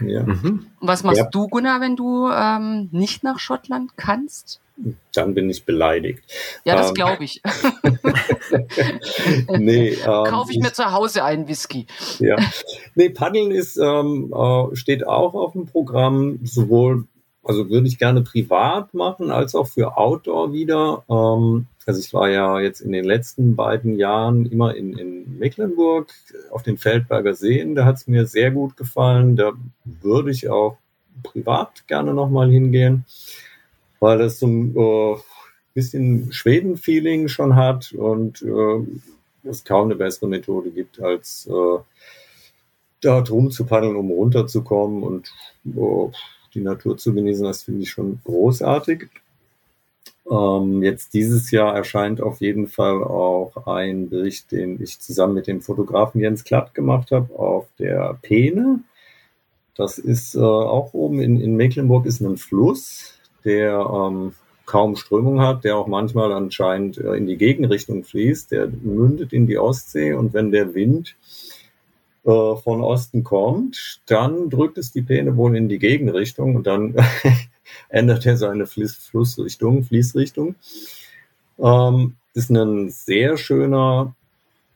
Ja. 0.00 0.22
Mhm. 0.22 0.66
Und 0.80 0.88
was 0.88 1.02
machst 1.04 1.18
ja. 1.18 1.28
du, 1.30 1.48
Gunnar, 1.48 1.80
wenn 1.80 1.96
du 1.96 2.30
ähm, 2.30 2.88
nicht 2.90 3.22
nach 3.22 3.38
Schottland 3.38 3.96
kannst? 3.96 4.60
Dann 5.12 5.34
bin 5.34 5.50
ich 5.50 5.66
beleidigt. 5.66 6.24
Ja, 6.64 6.74
das 6.74 6.88
ähm, 6.88 6.94
glaube 6.94 7.24
ich. 7.24 7.42
nee, 9.58 9.88
ähm, 9.88 10.04
Kaufe 10.04 10.52
ich 10.52 10.58
mir 10.58 10.72
zu 10.72 10.90
Hause 10.90 11.22
einen 11.22 11.48
Whisky. 11.48 11.86
Ja. 12.18 12.36
Nee, 12.94 13.10
Paddeln 13.10 13.50
ist, 13.50 13.76
ähm, 13.76 14.32
äh, 14.34 14.74
steht 14.74 15.06
auch 15.06 15.34
auf 15.34 15.52
dem 15.52 15.66
Programm, 15.66 16.38
sowohl 16.44 17.04
also 17.42 17.70
würde 17.70 17.88
ich 17.88 17.98
gerne 17.98 18.22
privat 18.22 18.92
machen, 18.94 19.30
als 19.30 19.54
auch 19.54 19.66
für 19.66 19.96
Outdoor 19.96 20.52
wieder. 20.52 21.04
Ähm, 21.08 21.66
also 21.86 22.00
ich 22.00 22.12
war 22.12 22.28
ja 22.28 22.60
jetzt 22.60 22.80
in 22.80 22.92
den 22.92 23.04
letzten 23.04 23.56
beiden 23.56 23.96
Jahren 23.96 24.46
immer 24.46 24.74
in, 24.74 24.96
in 24.96 25.38
Mecklenburg 25.38 26.12
auf 26.50 26.62
den 26.62 26.76
Feldberger 26.76 27.34
Seen. 27.34 27.74
Da 27.74 27.84
hat 27.84 27.96
es 27.96 28.06
mir 28.06 28.26
sehr 28.26 28.50
gut 28.50 28.76
gefallen. 28.76 29.36
Da 29.36 29.52
würde 29.84 30.30
ich 30.30 30.48
auch 30.48 30.76
privat 31.22 31.86
gerne 31.86 32.14
nochmal 32.14 32.50
hingehen, 32.50 33.04
weil 33.98 34.18
das 34.18 34.38
so 34.38 34.46
ein 34.46 34.76
äh, 34.76 35.16
bisschen 35.74 36.32
Schweden-Feeling 36.32 37.28
schon 37.28 37.56
hat 37.56 37.92
und 37.92 38.42
äh, 38.42 39.48
es 39.48 39.64
kaum 39.64 39.86
eine 39.86 39.96
bessere 39.96 40.28
Methode 40.28 40.70
gibt, 40.70 41.00
als 41.00 41.48
äh, 41.50 41.78
da 43.00 43.22
drum 43.22 43.50
zu 43.50 43.64
paddeln, 43.64 43.96
um 43.96 44.10
runterzukommen 44.10 45.02
und 45.02 45.32
äh, 45.64 46.12
die 46.54 46.60
Natur 46.60 46.96
zu 46.96 47.14
genießen, 47.14 47.44
das 47.44 47.62
finde 47.62 47.82
ich 47.82 47.90
schon 47.90 48.20
großartig. 48.24 49.08
Ähm, 50.30 50.82
jetzt 50.82 51.14
dieses 51.14 51.50
Jahr 51.50 51.74
erscheint 51.74 52.20
auf 52.20 52.40
jeden 52.40 52.68
Fall 52.68 53.02
auch 53.02 53.66
ein 53.66 54.08
Bericht, 54.08 54.52
den 54.52 54.80
ich 54.80 55.00
zusammen 55.00 55.34
mit 55.34 55.46
dem 55.46 55.60
Fotografen 55.60 56.20
Jens 56.20 56.44
Klatt 56.44 56.74
gemacht 56.74 57.10
habe, 57.10 57.36
auf 57.36 57.66
der 57.78 58.18
Peene. 58.22 58.80
Das 59.76 59.98
ist 59.98 60.34
äh, 60.34 60.40
auch 60.40 60.94
oben 60.94 61.20
in, 61.20 61.40
in 61.40 61.56
Mecklenburg 61.56 62.06
ist 62.06 62.20
ein 62.20 62.36
Fluss, 62.36 63.14
der 63.44 63.80
ähm, 63.80 64.34
kaum 64.66 64.94
Strömung 64.94 65.40
hat, 65.40 65.64
der 65.64 65.76
auch 65.76 65.88
manchmal 65.88 66.32
anscheinend 66.32 66.98
äh, 66.98 67.14
in 67.14 67.26
die 67.26 67.36
Gegenrichtung 67.36 68.04
fließt. 68.04 68.52
Der 68.52 68.68
mündet 68.68 69.32
in 69.32 69.48
die 69.48 69.58
Ostsee 69.58 70.12
und 70.12 70.32
wenn 70.32 70.52
der 70.52 70.74
Wind 70.74 71.16
äh, 72.24 72.56
von 72.56 72.82
Osten 72.82 73.24
kommt, 73.24 74.00
dann 74.06 74.50
drückt 74.50 74.76
es 74.76 74.92
die 74.92 75.00
Peene 75.00 75.38
wohl 75.38 75.56
in 75.56 75.70
die 75.70 75.78
Gegenrichtung 75.78 76.54
und 76.54 76.66
dann 76.66 76.94
ändert 77.88 78.26
er 78.26 78.36
seine 78.36 78.66
Fluss 78.66 78.96
Flussrichtung, 78.96 79.84
Fließrichtung. 79.84 80.54
Ähm, 81.58 82.16
ist 82.34 82.50
ein 82.50 82.90
sehr 82.90 83.38
schöner 83.38 84.14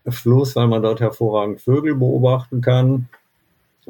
Fluss, 0.09 0.57
weil 0.57 0.69
man 0.69 0.83
dort 0.83 1.01
hervorragend 1.01 1.61
Vögel 1.61 1.95
beobachten 1.95 2.63
kann. 2.63 3.09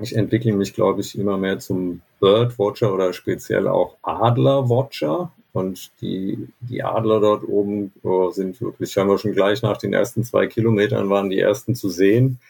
Ich 0.03 0.17
entwickle 0.17 0.53
mich, 0.53 0.75
glaube 0.75 1.01
ich, 1.01 1.17
immer 1.17 1.39
mehr 1.39 1.61
zum 1.61 2.01
Birdwatcher 2.19 2.93
oder 2.93 3.13
speziell 3.13 3.69
auch 3.69 3.97
Adlerwatcher. 4.03 5.31
Und 5.53 5.93
die, 6.01 6.49
die 6.59 6.83
Adler 6.83 7.21
dort 7.21 7.49
oben 7.49 7.93
oh, 8.03 8.31
sind 8.31 8.61
wirklich, 8.61 8.97
haben 8.97 9.09
wir 9.09 9.19
schon 9.19 9.33
gleich 9.33 9.63
nach 9.63 9.77
den 9.77 9.93
ersten 9.93 10.25
zwei 10.25 10.49
Kilometern 10.49 11.09
waren 11.09 11.31
die 11.31 11.39
ersten 11.39 11.77
zu 11.77 11.89
sehen 11.89 12.41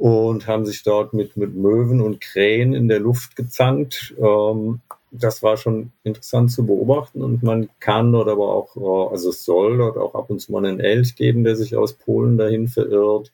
und 0.00 0.46
haben 0.46 0.64
sich 0.64 0.82
dort 0.82 1.12
mit, 1.12 1.36
mit 1.36 1.54
Möwen 1.54 2.00
und 2.00 2.22
Krähen 2.22 2.72
in 2.72 2.88
der 2.88 3.00
Luft 3.00 3.36
gezankt. 3.36 4.14
Ähm, 4.18 4.80
das 5.10 5.42
war 5.42 5.58
schon 5.58 5.92
interessant 6.04 6.50
zu 6.50 6.64
beobachten 6.64 7.22
und 7.22 7.42
man 7.42 7.68
kann 7.80 8.10
dort 8.10 8.28
aber 8.28 8.48
auch, 8.48 8.76
äh, 8.76 9.12
also 9.12 9.28
es 9.28 9.44
soll 9.44 9.76
dort 9.76 9.98
auch 9.98 10.14
ab 10.14 10.30
und 10.30 10.40
zu 10.40 10.52
mal 10.52 10.64
einen 10.64 10.80
Elch 10.80 11.16
geben, 11.16 11.44
der 11.44 11.54
sich 11.54 11.76
aus 11.76 11.92
Polen 11.92 12.38
dahin 12.38 12.68
verirrt. 12.68 13.30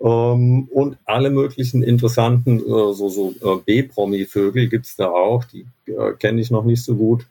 Ähm, 0.00 0.66
und 0.72 0.98
alle 1.04 1.30
möglichen 1.30 1.84
interessanten, 1.84 2.58
äh, 2.58 2.92
so, 2.92 3.08
so 3.08 3.34
äh, 3.40 3.60
B-Promi-Vögel 3.64 4.68
gibt's 4.68 4.96
da 4.96 5.10
auch, 5.10 5.44
die 5.44 5.64
äh, 5.86 6.12
kenne 6.18 6.40
ich 6.40 6.50
noch 6.50 6.64
nicht 6.64 6.82
so 6.82 6.96
gut. 6.96 7.24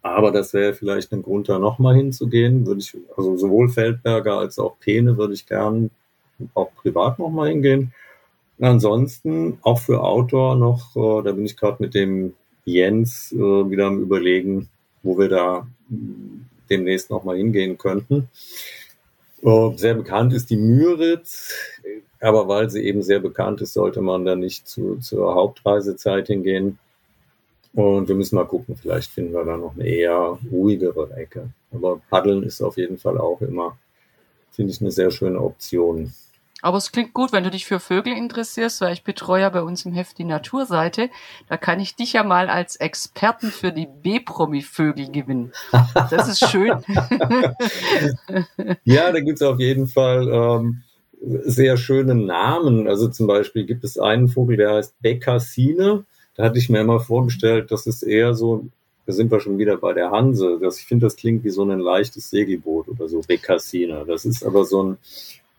Aber 0.00 0.30
das 0.30 0.54
wäre 0.54 0.72
vielleicht 0.72 1.12
ein 1.12 1.22
Grund, 1.22 1.50
da 1.50 1.58
nochmal 1.58 1.96
hinzugehen. 1.96 2.66
Würde 2.66 2.80
ich, 2.80 2.96
also 3.14 3.36
sowohl 3.36 3.68
Feldberger 3.68 4.38
als 4.38 4.58
auch 4.58 4.78
Peene 4.80 5.18
würde 5.18 5.34
ich 5.34 5.46
gern 5.46 5.90
auch 6.54 6.74
privat 6.74 7.18
nochmal 7.18 7.50
hingehen. 7.50 7.92
Ansonsten 8.60 9.58
auch 9.62 9.80
für 9.80 10.02
Outdoor 10.02 10.56
noch, 10.56 10.94
äh, 10.94 11.24
da 11.24 11.32
bin 11.32 11.44
ich 11.44 11.56
gerade 11.56 11.82
mit 11.82 11.94
dem 11.94 12.34
Jens 12.64 13.32
äh, 13.32 13.36
wieder 13.36 13.86
am 13.86 14.00
überlegen, 14.00 14.68
wo 15.02 15.18
wir 15.18 15.28
da 15.28 15.66
demnächst 16.70 17.10
nochmal 17.10 17.36
hingehen 17.36 17.76
könnten. 17.76 18.28
Äh, 19.42 19.76
sehr 19.76 19.94
bekannt 19.94 20.32
ist 20.32 20.50
die 20.50 20.56
Müritz, 20.56 21.52
aber 22.20 22.46
weil 22.46 22.70
sie 22.70 22.82
eben 22.82 23.02
sehr 23.02 23.18
bekannt 23.18 23.60
ist, 23.60 23.72
sollte 23.72 24.00
man 24.00 24.24
da 24.24 24.36
nicht 24.36 24.68
zu, 24.68 24.96
zur 24.98 25.34
Hauptreisezeit 25.34 26.28
hingehen. 26.28 26.78
Und 27.74 28.06
wir 28.06 28.14
müssen 28.14 28.36
mal 28.36 28.44
gucken, 28.44 28.76
vielleicht 28.76 29.10
finden 29.10 29.32
wir 29.32 29.44
da 29.44 29.56
noch 29.56 29.74
eine 29.74 29.86
eher 29.86 30.38
ruhigere 30.50 31.10
Ecke. 31.16 31.48
Aber 31.72 32.00
Paddeln 32.10 32.42
ist 32.42 32.62
auf 32.62 32.76
jeden 32.76 32.98
Fall 32.98 33.18
auch 33.18 33.40
immer, 33.40 33.78
finde 34.50 34.72
ich, 34.72 34.80
eine 34.80 34.90
sehr 34.90 35.10
schöne 35.10 35.40
Option. 35.40 36.12
Aber 36.62 36.78
es 36.78 36.92
klingt 36.92 37.12
gut, 37.12 37.32
wenn 37.32 37.42
du 37.42 37.50
dich 37.50 37.66
für 37.66 37.80
Vögel 37.80 38.16
interessierst, 38.16 38.80
weil 38.80 38.92
ich 38.92 39.02
betreue 39.02 39.42
ja 39.42 39.50
bei 39.50 39.62
uns 39.62 39.84
im 39.84 39.92
Heft 39.92 40.16
die 40.18 40.24
Naturseite. 40.24 41.10
Da 41.48 41.56
kann 41.56 41.80
ich 41.80 41.96
dich 41.96 42.12
ja 42.12 42.22
mal 42.22 42.48
als 42.48 42.76
Experten 42.76 43.50
für 43.50 43.72
die 43.72 43.86
B-Promi-Vögel 43.86 45.10
gewinnen. 45.10 45.52
Das 46.08 46.28
ist 46.28 46.48
schön. 46.48 46.70
ja, 48.84 49.10
da 49.10 49.20
gibt 49.20 49.40
es 49.40 49.42
auf 49.42 49.58
jeden 49.58 49.88
Fall 49.88 50.28
ähm, 50.28 50.82
sehr 51.20 51.76
schöne 51.76 52.14
Namen. 52.14 52.86
Also 52.86 53.08
zum 53.08 53.26
Beispiel 53.26 53.64
gibt 53.66 53.82
es 53.82 53.98
einen 53.98 54.28
Vogel, 54.28 54.56
der 54.56 54.74
heißt 54.74 54.94
Bekassine. 55.02 56.04
Da 56.36 56.44
hatte 56.44 56.58
ich 56.58 56.70
mir 56.70 56.80
immer 56.80 57.00
vorgestellt, 57.00 57.72
das 57.72 57.86
ist 57.88 58.04
eher 58.04 58.34
so, 58.34 58.66
da 59.04 59.12
sind 59.12 59.32
wir 59.32 59.40
schon 59.40 59.58
wieder 59.58 59.76
bei 59.78 59.92
der 59.94 60.12
Hanse. 60.12 60.58
Das, 60.60 60.78
ich 60.78 60.86
finde, 60.86 61.06
das 61.06 61.16
klingt 61.16 61.42
wie 61.42 61.50
so 61.50 61.64
ein 61.64 61.78
leichtes 61.80 62.30
Segelboot 62.30 62.88
oder 62.88 63.08
so, 63.08 63.20
Bekassine. 63.20 64.04
Das 64.06 64.24
ist 64.24 64.44
aber 64.44 64.64
so 64.64 64.82
ein 64.82 64.98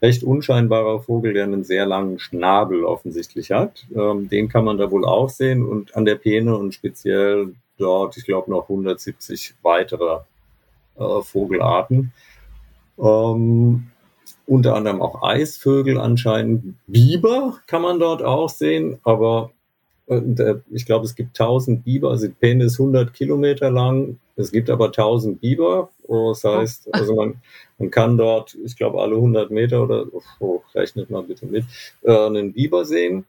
recht 0.03 0.21
unscheinbarer 0.23 0.99
Vogel, 0.99 1.33
der 1.33 1.45
einen 1.45 1.63
sehr 1.63 1.85
langen 1.85 2.19
Schnabel 2.19 2.83
offensichtlich 2.83 3.51
hat. 3.51 3.85
Ähm, 3.95 4.27
den 4.27 4.49
kann 4.49 4.65
man 4.65 4.77
da 4.77 4.91
wohl 4.91 5.05
auch 5.05 5.29
sehen 5.29 5.65
und 5.65 5.95
an 5.95 6.03
der 6.03 6.15
Peene 6.15 6.57
und 6.57 6.73
speziell 6.73 7.53
dort, 7.77 8.17
ich 8.17 8.25
glaube, 8.25 8.51
noch 8.51 8.63
170 8.63 9.55
weitere 9.61 10.19
äh, 10.97 11.21
Vogelarten. 11.21 12.11
Ähm, 12.99 13.87
unter 14.45 14.75
anderem 14.75 15.01
auch 15.01 15.23
Eisvögel 15.23 15.97
anscheinend. 15.97 16.75
Biber 16.85 17.59
kann 17.65 17.81
man 17.81 17.97
dort 17.97 18.21
auch 18.23 18.49
sehen, 18.49 18.99
aber 19.03 19.51
und, 20.07 20.39
äh, 20.39 20.55
ich 20.71 20.85
glaube, 20.85 21.05
es 21.05 21.15
gibt 21.15 21.39
1000 21.39 21.83
Biber, 21.83 22.11
also 22.11 22.27
die 22.27 22.33
Peene 22.33 22.65
ist 22.65 22.79
100 22.79 23.13
Kilometer 23.13 23.71
lang. 23.71 24.19
Es 24.35 24.51
gibt 24.51 24.69
aber 24.69 24.91
1000 24.91 25.39
Biber. 25.39 25.89
Oh, 26.07 26.29
das 26.29 26.43
heißt, 26.43 26.93
also 26.93 27.15
man, 27.15 27.35
man 27.77 27.89
kann 27.89 28.17
dort, 28.17 28.55
ich 28.65 28.75
glaube, 28.75 29.01
alle 29.01 29.15
100 29.15 29.51
Meter 29.51 29.83
oder, 29.83 30.05
oh, 30.39 30.61
rechnet 30.75 31.09
mal 31.09 31.23
bitte 31.23 31.45
mit, 31.45 31.65
äh, 32.03 32.25
einen 32.25 32.53
Biber 32.53 32.85
sehen. 32.85 33.25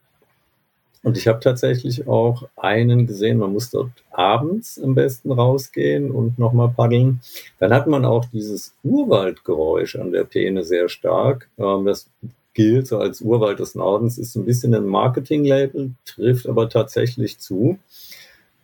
Und 1.04 1.18
ich 1.18 1.28
habe 1.28 1.38
tatsächlich 1.40 2.08
auch 2.08 2.48
einen 2.56 3.06
gesehen, 3.06 3.38
man 3.38 3.52
muss 3.52 3.70
dort 3.70 3.90
abends 4.10 4.80
am 4.82 4.94
besten 4.94 5.32
rausgehen 5.32 6.10
und 6.10 6.38
nochmal 6.38 6.70
paddeln. 6.74 7.20
Dann 7.58 7.74
hat 7.74 7.86
man 7.86 8.06
auch 8.06 8.24
dieses 8.24 8.74
Urwaldgeräusch 8.82 9.96
an 9.96 10.12
der 10.12 10.24
Peene 10.24 10.64
sehr 10.64 10.88
stark. 10.88 11.50
Ähm, 11.58 11.84
das 11.84 12.08
gilt 12.54 12.86
so 12.86 12.98
als 12.98 13.20
Urwald 13.20 13.58
des 13.58 13.74
Nordens, 13.74 14.16
ist 14.16 14.36
ein 14.36 14.44
bisschen 14.44 14.74
ein 14.74 14.86
Marketing-Label, 14.86 15.90
trifft 16.04 16.48
aber 16.48 16.68
tatsächlich 16.68 17.38
zu. 17.38 17.78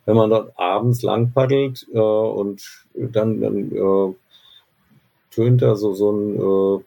Wenn 0.05 0.15
man 0.15 0.29
dort 0.29 0.57
abends 0.57 1.03
lang 1.03 1.31
paddelt 1.31 1.85
äh, 1.93 1.99
und 1.99 2.63
dann, 2.95 3.41
dann 3.41 3.71
äh, 3.71 4.13
tönt 5.29 5.61
da 5.61 5.75
so, 5.75 5.93
so 5.93 6.11
ein 6.11 6.39
äh, 6.39 6.83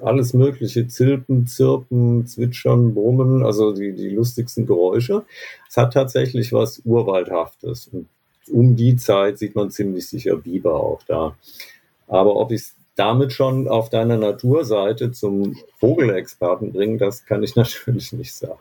alles 0.00 0.32
mögliche 0.32 0.88
Zirpen, 0.88 1.46
Zirpen, 1.46 2.26
Zwitschern, 2.26 2.94
Brummen, 2.94 3.44
also 3.44 3.72
die, 3.72 3.92
die 3.92 4.08
lustigsten 4.08 4.66
Geräusche. 4.66 5.24
Es 5.68 5.76
hat 5.76 5.92
tatsächlich 5.92 6.52
was 6.52 6.80
Urwaldhaftes. 6.84 7.88
Und 7.88 8.08
um 8.50 8.74
die 8.74 8.96
Zeit 8.96 9.38
sieht 9.38 9.54
man 9.54 9.70
ziemlich 9.70 10.08
sicher 10.08 10.36
Biber 10.36 10.74
auch 10.74 11.02
da. 11.06 11.36
Aber 12.06 12.36
ob 12.36 12.52
ich 12.52 12.62
es 12.62 12.74
damit 12.94 13.32
schon 13.32 13.68
auf 13.68 13.88
deiner 13.88 14.18
Naturseite 14.18 15.12
zum 15.12 15.56
Vogelexperten 15.78 16.72
bringen, 16.72 16.98
das 16.98 17.24
kann 17.24 17.42
ich 17.42 17.56
natürlich 17.56 18.12
nicht 18.12 18.34
sagen. 18.34 18.60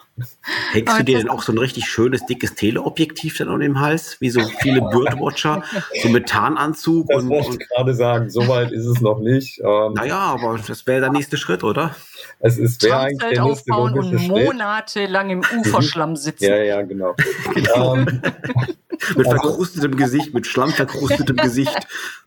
Hängst 0.72 1.00
du 1.00 1.04
dir 1.04 1.18
denn 1.18 1.30
auch 1.30 1.42
so 1.42 1.52
ein 1.52 1.58
richtig 1.58 1.86
schönes, 1.86 2.26
dickes 2.26 2.56
Teleobjektiv 2.56 3.38
dann 3.38 3.50
um 3.50 3.60
den 3.60 3.80
Hals, 3.80 4.22
wie 4.22 4.30
so 4.30 4.42
viele 4.62 4.82
Birdwatcher, 4.92 5.64
so 6.02 6.10
mit 6.10 6.30
Tarnanzug? 6.30 7.08
Das 7.10 7.24
und, 7.24 7.30
wollte 7.30 7.58
ich 7.60 7.70
gerade 7.70 7.94
sagen, 7.94 8.30
so 8.30 8.48
weit 8.48 8.72
ist 8.72 8.86
es 8.86 9.02
noch 9.02 9.20
nicht. 9.20 9.60
Ähm, 9.60 9.94
naja, 9.94 10.20
aber 10.20 10.58
das 10.66 10.88
wäre 10.88 11.02
der 11.02 11.12
nächste 11.12 11.38
Schritt, 11.38 11.64
oder? 11.64 11.96
Es 12.40 12.58
ist 12.58 12.84
wäre 12.84 13.00
eigentlich 13.00 13.30
der 13.30 13.44
nächste 13.44 13.74
aufbauen 13.74 13.98
und 13.98 14.28
monatelang 14.28 15.30
im 15.30 15.42
Uferschlamm 15.60 16.16
sitzen. 16.16 16.46
Ja, 16.46 16.58
ja, 16.58 16.82
genau. 16.82 17.16
ähm, 17.56 18.22
mit 19.16 19.28
verkrustetem 19.28 19.96
Gesicht, 19.96 20.34
mit 20.34 20.48
schlammverkrustetem 20.48 21.36
Gesicht. 21.38 21.76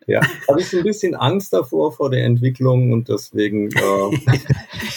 Ja, 0.07 0.21
habe 0.49 0.61
ich 0.61 0.73
ein 0.75 0.83
bisschen 0.83 1.15
Angst 1.15 1.53
davor 1.53 1.93
vor 1.93 2.11
der 2.11 2.25
Entwicklung 2.25 2.93
und 2.93 3.09
deswegen. 3.09 3.71
Äh, 3.71 4.39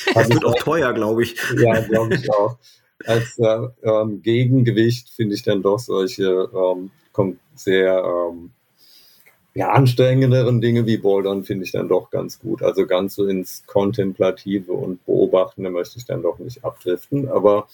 das 0.13 0.30
wird 0.30 0.46
auch 0.46 0.56
teuer, 0.56 0.94
glaube 0.94 1.24
ich. 1.24 1.36
Ja, 1.58 1.80
glaube 1.82 2.16
ich 2.16 2.32
auch. 2.32 2.58
Als 3.06 3.38
äh, 3.38 3.68
ähm, 3.84 4.22
Gegengewicht 4.22 5.10
finde 5.10 5.36
ich 5.36 5.44
dann 5.44 5.62
doch 5.62 5.80
solche 5.80 6.50
ähm, 6.54 6.92
kommt 7.12 7.39
sehr 7.56 8.04
ähm, 8.04 8.51
ja, 9.58 9.72
anstrengenderen 9.72 10.62
Dinge 10.62 10.86
wie 10.86 10.98
Bouldern 10.98 11.44
finde 11.44 11.66
ich 11.66 11.72
dann 11.72 11.88
doch 11.88 12.12
ganz 12.12 12.38
gut. 12.38 12.62
Also 12.62 12.86
ganz 12.86 13.16
so 13.16 13.26
ins 13.26 13.64
Kontemplative 13.66 14.72
und 14.72 15.04
Beobachtende 15.08 15.72
möchte 15.72 15.98
ich 15.98 16.06
dann 16.06 16.22
doch 16.22 16.38
nicht 16.38 16.64
abdriften. 16.64 17.28
Aber 17.28 17.68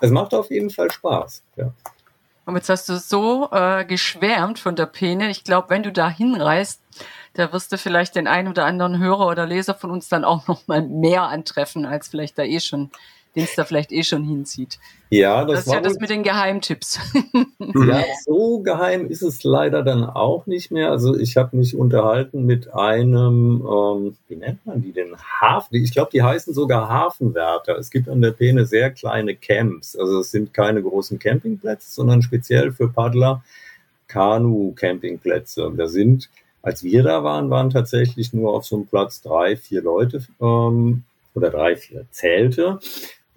es 0.00 0.10
macht 0.10 0.34
auf 0.34 0.50
jeden 0.50 0.70
Fall 0.70 0.90
Spaß. 0.90 1.44
Ja. 1.54 1.72
Und 2.44 2.56
jetzt 2.56 2.68
hast 2.68 2.88
du 2.88 2.96
so 2.96 3.50
äh, 3.52 3.84
geschwärmt 3.84 4.58
von 4.58 4.74
der 4.74 4.86
Peene. 4.86 5.30
Ich 5.30 5.44
glaube, 5.44 5.70
wenn 5.70 5.84
du 5.84 5.92
da 5.92 6.10
hinreist, 6.10 6.82
da 7.34 7.52
wirst 7.52 7.70
du 7.70 7.78
vielleicht 7.78 8.16
den 8.16 8.26
einen 8.26 8.48
oder 8.48 8.64
anderen 8.64 8.98
Hörer 8.98 9.28
oder 9.28 9.46
Leser 9.46 9.74
von 9.74 9.92
uns 9.92 10.08
dann 10.08 10.24
auch 10.24 10.48
noch 10.48 10.66
mal 10.66 10.82
mehr 10.82 11.22
antreffen, 11.22 11.86
als 11.86 12.08
vielleicht 12.08 12.36
da 12.36 12.42
eh 12.42 12.58
schon 12.58 12.90
den 13.38 13.44
es 13.44 13.54
da 13.54 13.64
vielleicht 13.64 13.92
eh 13.92 14.02
schon 14.02 14.24
hinzieht. 14.24 14.78
Ja, 15.10 15.44
das, 15.44 15.58
das 15.58 15.66
ist 15.66 15.72
ja 15.72 15.80
das 15.80 15.98
mit 16.00 16.10
den 16.10 16.22
Geheimtipps. 16.22 16.98
ja, 17.58 18.04
so 18.24 18.60
geheim 18.60 19.06
ist 19.06 19.22
es 19.22 19.44
leider 19.44 19.82
dann 19.82 20.04
auch 20.04 20.46
nicht 20.46 20.70
mehr. 20.70 20.90
Also 20.90 21.16
ich 21.16 21.36
habe 21.36 21.56
mich 21.56 21.76
unterhalten 21.76 22.44
mit 22.44 22.74
einem, 22.74 23.64
ähm, 23.66 24.16
wie 24.26 24.36
nennt 24.36 24.66
man 24.66 24.82
die 24.82 24.92
denn? 24.92 25.14
Hafen. 25.40 25.76
Ich 25.76 25.92
glaube, 25.92 26.10
die 26.12 26.22
heißen 26.22 26.52
sogar 26.52 26.88
Hafenwärter. 26.88 27.78
Es 27.78 27.90
gibt 27.90 28.08
an 28.08 28.20
der 28.20 28.32
Peene 28.32 28.66
sehr 28.66 28.90
kleine 28.90 29.36
Camps. 29.36 29.96
Also 29.96 30.20
es 30.20 30.30
sind 30.30 30.52
keine 30.52 30.82
großen 30.82 31.18
Campingplätze, 31.18 31.90
sondern 31.90 32.22
speziell 32.22 32.72
für 32.72 32.88
Paddler 32.88 33.44
Kanu-Campingplätze. 34.08 35.72
Da 35.76 35.86
sind 35.86 36.28
als 36.60 36.82
wir 36.82 37.02
da 37.02 37.22
waren, 37.22 37.50
waren 37.50 37.70
tatsächlich 37.70 38.32
nur 38.32 38.52
auf 38.52 38.66
so 38.66 38.76
einem 38.76 38.86
Platz 38.86 39.22
drei, 39.22 39.56
vier 39.56 39.80
Leute 39.80 40.26
ähm, 40.40 41.04
oder 41.34 41.50
drei, 41.50 41.76
vier 41.76 42.04
Zelte. 42.10 42.80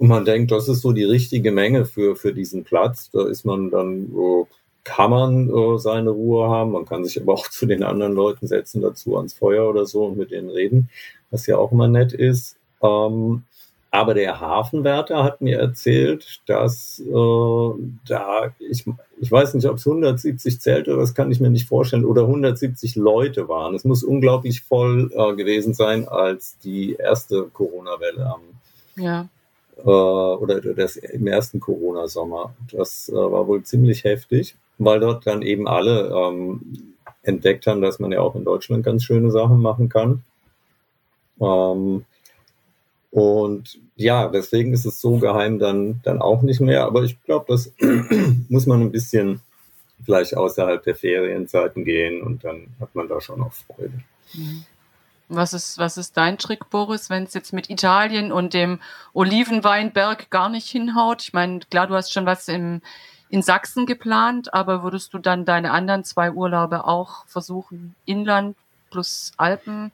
Und 0.01 0.07
man 0.07 0.25
denkt, 0.25 0.51
das 0.51 0.67
ist 0.67 0.81
so 0.81 0.93
die 0.93 1.03
richtige 1.03 1.51
Menge 1.51 1.85
für, 1.85 2.15
für 2.15 2.33
diesen 2.33 2.63
Platz. 2.63 3.11
Da 3.11 3.27
ist 3.27 3.45
man 3.45 3.69
dann, 3.69 4.05
äh, 4.05 4.45
kann 4.83 5.11
man 5.11 5.47
äh, 5.47 5.77
seine 5.77 6.09
Ruhe 6.09 6.49
haben. 6.49 6.71
Man 6.71 6.85
kann 6.85 7.05
sich 7.05 7.21
aber 7.21 7.33
auch 7.33 7.47
zu 7.47 7.67
den 7.67 7.83
anderen 7.83 8.13
Leuten 8.13 8.47
setzen 8.47 8.81
dazu 8.81 9.15
ans 9.15 9.35
Feuer 9.35 9.69
oder 9.69 9.85
so 9.85 10.05
und 10.05 10.17
mit 10.17 10.31
denen 10.31 10.49
reden, 10.49 10.89
was 11.29 11.45
ja 11.45 11.59
auch 11.59 11.71
immer 11.71 11.87
nett 11.87 12.13
ist. 12.13 12.57
Ähm, 12.81 13.43
aber 13.91 14.15
der 14.15 14.39
Hafenwärter 14.39 15.23
hat 15.23 15.41
mir 15.41 15.59
erzählt, 15.59 16.41
dass 16.47 16.99
äh, 16.99 17.69
da, 18.07 18.55
ich, 18.57 18.85
ich 19.19 19.31
weiß 19.31 19.53
nicht, 19.53 19.67
ob 19.67 19.77
es 19.77 19.85
170 19.85 20.59
Zelte, 20.59 20.95
das 20.95 21.13
kann 21.13 21.29
ich 21.31 21.39
mir 21.39 21.51
nicht 21.51 21.67
vorstellen, 21.67 22.05
oder 22.05 22.23
170 22.23 22.95
Leute 22.95 23.47
waren. 23.47 23.75
Es 23.75 23.85
muss 23.85 24.03
unglaublich 24.03 24.63
voll 24.63 25.11
äh, 25.13 25.35
gewesen 25.35 25.75
sein, 25.75 26.07
als 26.07 26.57
die 26.63 26.95
erste 26.95 27.51
Corona-Welle 27.53 28.25
am 28.25 28.41
ja. 28.95 29.29
Äh, 29.77 29.81
oder 29.81 30.61
das 30.61 30.95
im 30.95 31.27
ersten 31.27 31.59
Corona-Sommer. 31.59 32.53
Das 32.71 33.09
äh, 33.09 33.13
war 33.13 33.47
wohl 33.47 33.63
ziemlich 33.63 34.03
heftig, 34.03 34.55
weil 34.77 34.99
dort 34.99 35.25
dann 35.27 35.41
eben 35.41 35.67
alle 35.67 36.09
ähm, 36.09 36.95
entdeckt 37.23 37.67
haben, 37.67 37.81
dass 37.81 37.99
man 37.99 38.11
ja 38.11 38.21
auch 38.21 38.35
in 38.35 38.45
Deutschland 38.45 38.85
ganz 38.85 39.03
schöne 39.03 39.31
Sachen 39.31 39.61
machen 39.61 39.89
kann. 39.89 40.23
Ähm, 41.39 42.05
und 43.11 43.79
ja, 43.95 44.29
deswegen 44.29 44.73
ist 44.73 44.85
es 44.85 45.01
so 45.01 45.17
geheim 45.17 45.59
dann, 45.59 45.99
dann 46.03 46.21
auch 46.21 46.41
nicht 46.41 46.61
mehr. 46.61 46.85
Aber 46.85 47.03
ich 47.03 47.21
glaube, 47.23 47.45
das 47.49 47.73
muss 48.49 48.65
man 48.65 48.81
ein 48.81 48.91
bisschen 48.91 49.41
vielleicht 50.03 50.35
außerhalb 50.35 50.83
der 50.83 50.95
Ferienzeiten 50.95 51.85
gehen 51.85 52.21
und 52.23 52.43
dann 52.43 52.67
hat 52.79 52.95
man 52.95 53.07
da 53.07 53.21
schon 53.21 53.41
auch 53.41 53.53
Freude. 53.53 53.93
Mhm. 54.33 54.63
Was 55.33 55.53
ist, 55.53 55.77
was 55.77 55.95
ist 55.95 56.17
dein 56.17 56.37
Trick, 56.37 56.69
Boris, 56.69 57.09
wenn 57.09 57.23
es 57.23 57.33
jetzt 57.33 57.53
mit 57.53 57.69
Italien 57.69 58.33
und 58.33 58.53
dem 58.53 58.81
Olivenweinberg 59.13 60.29
gar 60.29 60.49
nicht 60.49 60.67
hinhaut? 60.67 61.21
Ich 61.21 61.31
meine, 61.31 61.61
klar, 61.61 61.87
du 61.87 61.95
hast 61.95 62.11
schon 62.11 62.25
was 62.25 62.49
im, 62.49 62.81
in 63.29 63.41
Sachsen 63.41 63.85
geplant, 63.85 64.53
aber 64.53 64.83
würdest 64.83 65.13
du 65.13 65.19
dann 65.19 65.45
deine 65.45 65.71
anderen 65.71 66.03
zwei 66.03 66.31
Urlaube 66.31 66.83
auch 66.85 67.25
versuchen, 67.27 67.95
Inland 68.03 68.57
plus 68.89 69.31
Alpen? 69.37 69.93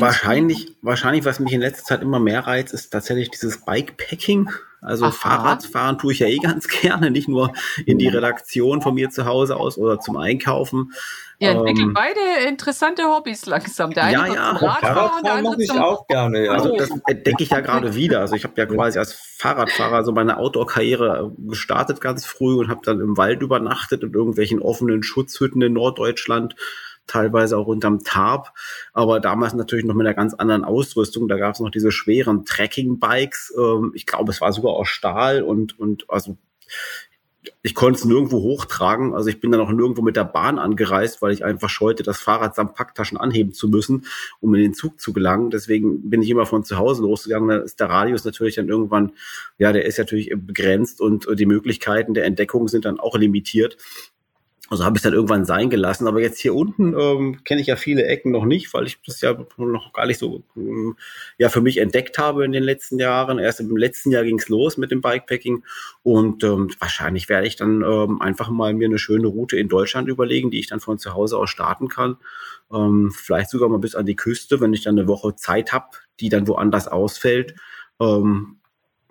Wahrscheinlich, 0.00 0.76
wahrscheinlich, 0.82 1.24
was 1.24 1.38
mich 1.40 1.52
in 1.52 1.60
letzter 1.60 1.84
Zeit 1.84 2.02
immer 2.02 2.18
mehr 2.18 2.46
reizt, 2.46 2.72
ist 2.72 2.90
tatsächlich 2.90 3.30
dieses 3.30 3.64
Bikepacking. 3.64 4.50
Also 4.80 5.04
Aha. 5.04 5.12
Fahrradfahren 5.12 5.96
tue 5.96 6.12
ich 6.12 6.18
ja 6.18 6.26
eh 6.26 6.38
ganz 6.38 6.66
gerne, 6.80 7.10
nicht 7.10 7.28
nur 7.28 7.52
in 7.86 7.98
die 7.98 8.08
Redaktion 8.08 8.82
von 8.82 8.94
mir 8.94 9.10
zu 9.10 9.26
Hause 9.26 9.56
aus 9.56 9.78
oder 9.78 10.00
zum 10.00 10.16
Einkaufen. 10.16 10.92
Ihr 11.38 11.50
entwickelt 11.50 11.86
ähm, 11.86 11.92
beide 11.92 12.48
interessante 12.48 13.04
Hobbys 13.04 13.46
langsam. 13.46 13.92
Der 13.92 14.04
eine 14.04 14.12
ja, 14.12 14.26
ja, 14.34 14.50
Radfahren, 14.50 15.24
der 15.24 15.34
andere 15.34 15.60
ich 15.60 15.68
zum 15.68 15.78
auch 15.78 16.06
gerne. 16.06 16.44
Ja. 16.46 16.52
Also 16.52 16.76
das 16.76 16.90
entdecke 17.06 17.42
ich 17.42 17.50
ja 17.50 17.60
gerade 17.60 17.96
wieder. 17.96 18.20
Also 18.20 18.36
ich 18.36 18.44
habe 18.44 18.54
ja 18.56 18.66
quasi 18.66 18.98
als 18.98 19.12
Fahrradfahrer 19.12 20.04
so 20.04 20.12
meine 20.12 20.36
Outdoor-Karriere 20.36 21.32
gestartet 21.48 22.00
ganz 22.00 22.26
früh 22.26 22.54
und 22.54 22.68
habe 22.68 22.80
dann 22.84 23.00
im 23.00 23.16
Wald 23.16 23.42
übernachtet 23.42 24.04
in 24.04 24.12
irgendwelchen 24.12 24.60
offenen 24.60 25.02
Schutzhütten 25.02 25.62
in 25.62 25.72
Norddeutschland 25.72 26.54
teilweise 27.12 27.58
auch 27.58 27.66
unterm 27.66 28.02
Tarp, 28.04 28.52
aber 28.92 29.20
damals 29.20 29.54
natürlich 29.54 29.84
noch 29.84 29.94
mit 29.94 30.06
einer 30.06 30.14
ganz 30.14 30.34
anderen 30.34 30.64
Ausrüstung. 30.64 31.28
Da 31.28 31.36
gab 31.36 31.54
es 31.54 31.60
noch 31.60 31.70
diese 31.70 31.92
schweren 31.92 32.44
Trekking-Bikes. 32.44 33.54
Ähm, 33.58 33.92
ich 33.94 34.06
glaube, 34.06 34.30
es 34.30 34.40
war 34.40 34.52
sogar 34.52 34.72
aus 34.72 34.88
Stahl 34.88 35.42
und, 35.42 35.78
und 35.78 36.04
also 36.08 36.36
ich 37.62 37.74
konnte 37.74 37.98
es 37.98 38.04
nirgendwo 38.04 38.40
hochtragen. 38.40 39.14
Also 39.14 39.28
ich 39.28 39.40
bin 39.40 39.50
dann 39.50 39.60
auch 39.60 39.70
nirgendwo 39.70 40.02
mit 40.02 40.16
der 40.16 40.24
Bahn 40.24 40.58
angereist, 40.58 41.22
weil 41.22 41.32
ich 41.32 41.44
einfach 41.44 41.68
scheute, 41.68 42.02
das 42.02 42.20
Fahrrad 42.20 42.54
samt 42.54 42.74
Packtaschen 42.74 43.18
anheben 43.18 43.52
zu 43.52 43.68
müssen, 43.68 44.06
um 44.40 44.54
in 44.54 44.62
den 44.62 44.74
Zug 44.74 45.00
zu 45.00 45.12
gelangen. 45.12 45.50
Deswegen 45.50 46.08
bin 46.08 46.22
ich 46.22 46.30
immer 46.30 46.46
von 46.46 46.64
zu 46.64 46.78
Hause 46.78 47.02
losgegangen. 47.02 47.48
Da 47.48 47.56
ist 47.56 47.80
der 47.80 47.90
Radius 47.90 48.24
natürlich 48.24 48.56
dann 48.56 48.68
irgendwann, 48.68 49.12
ja, 49.58 49.72
der 49.72 49.84
ist 49.86 49.98
natürlich 49.98 50.32
begrenzt 50.34 51.00
und 51.00 51.26
die 51.36 51.46
Möglichkeiten 51.46 52.14
der 52.14 52.24
Entdeckung 52.24 52.68
sind 52.68 52.84
dann 52.84 53.00
auch 53.00 53.16
limitiert. 53.16 53.76
Also 54.72 54.86
habe 54.86 54.96
ich 54.96 55.02
dann 55.02 55.12
irgendwann 55.12 55.44
sein 55.44 55.68
gelassen. 55.68 56.08
Aber 56.08 56.22
jetzt 56.22 56.38
hier 56.40 56.54
unten 56.54 56.98
ähm, 56.98 57.44
kenne 57.44 57.60
ich 57.60 57.66
ja 57.66 57.76
viele 57.76 58.06
Ecken 58.06 58.32
noch 58.32 58.46
nicht, 58.46 58.72
weil 58.72 58.86
ich 58.86 59.02
das 59.04 59.20
ja 59.20 59.36
noch 59.58 59.92
gar 59.92 60.06
nicht 60.06 60.16
so 60.16 60.44
ähm, 60.56 60.96
ja 61.36 61.50
für 61.50 61.60
mich 61.60 61.76
entdeckt 61.76 62.16
habe 62.16 62.46
in 62.46 62.52
den 62.52 62.62
letzten 62.62 62.98
Jahren. 62.98 63.38
Erst 63.38 63.60
im 63.60 63.76
letzten 63.76 64.10
Jahr 64.10 64.24
ging 64.24 64.38
es 64.38 64.48
los 64.48 64.78
mit 64.78 64.90
dem 64.90 65.02
Bikepacking 65.02 65.62
und 66.02 66.42
ähm, 66.42 66.70
wahrscheinlich 66.78 67.28
werde 67.28 67.46
ich 67.46 67.56
dann 67.56 67.82
ähm, 67.82 68.22
einfach 68.22 68.48
mal 68.48 68.72
mir 68.72 68.88
eine 68.88 68.98
schöne 68.98 69.26
Route 69.26 69.58
in 69.58 69.68
Deutschland 69.68 70.08
überlegen, 70.08 70.50
die 70.50 70.60
ich 70.60 70.68
dann 70.68 70.80
von 70.80 70.98
zu 70.98 71.12
Hause 71.12 71.36
aus 71.36 71.50
starten 71.50 71.88
kann. 71.88 72.16
Ähm, 72.72 73.12
vielleicht 73.14 73.50
sogar 73.50 73.68
mal 73.68 73.78
bis 73.78 73.94
an 73.94 74.06
die 74.06 74.16
Küste, 74.16 74.62
wenn 74.62 74.72
ich 74.72 74.84
dann 74.84 74.98
eine 74.98 75.06
Woche 75.06 75.36
Zeit 75.36 75.74
habe, 75.74 75.88
die 76.18 76.30
dann 76.30 76.48
woanders 76.48 76.88
ausfällt. 76.88 77.56
Ähm, 78.00 78.56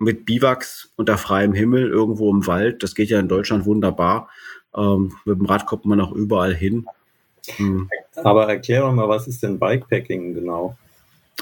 mit 0.02 0.26
Biwaks 0.26 0.90
unter 0.96 1.16
freiem 1.16 1.52
Himmel 1.52 1.88
irgendwo 1.88 2.30
im 2.30 2.46
Wald. 2.46 2.82
Das 2.82 2.94
geht 2.94 3.08
ja 3.08 3.20
in 3.20 3.28
Deutschland 3.28 3.64
wunderbar. 3.66 4.28
Ähm, 4.76 5.14
mit 5.24 5.38
dem 5.38 5.46
Rad 5.46 5.66
kommt 5.66 5.84
man 5.84 6.00
auch 6.00 6.12
überall 6.12 6.54
hin. 6.54 6.86
Hm. 7.56 7.88
Aber 8.16 8.48
erklär 8.48 8.90
mal, 8.90 9.08
was 9.08 9.28
ist 9.28 9.42
denn 9.42 9.58
Bikepacking 9.58 10.34
genau? 10.34 10.76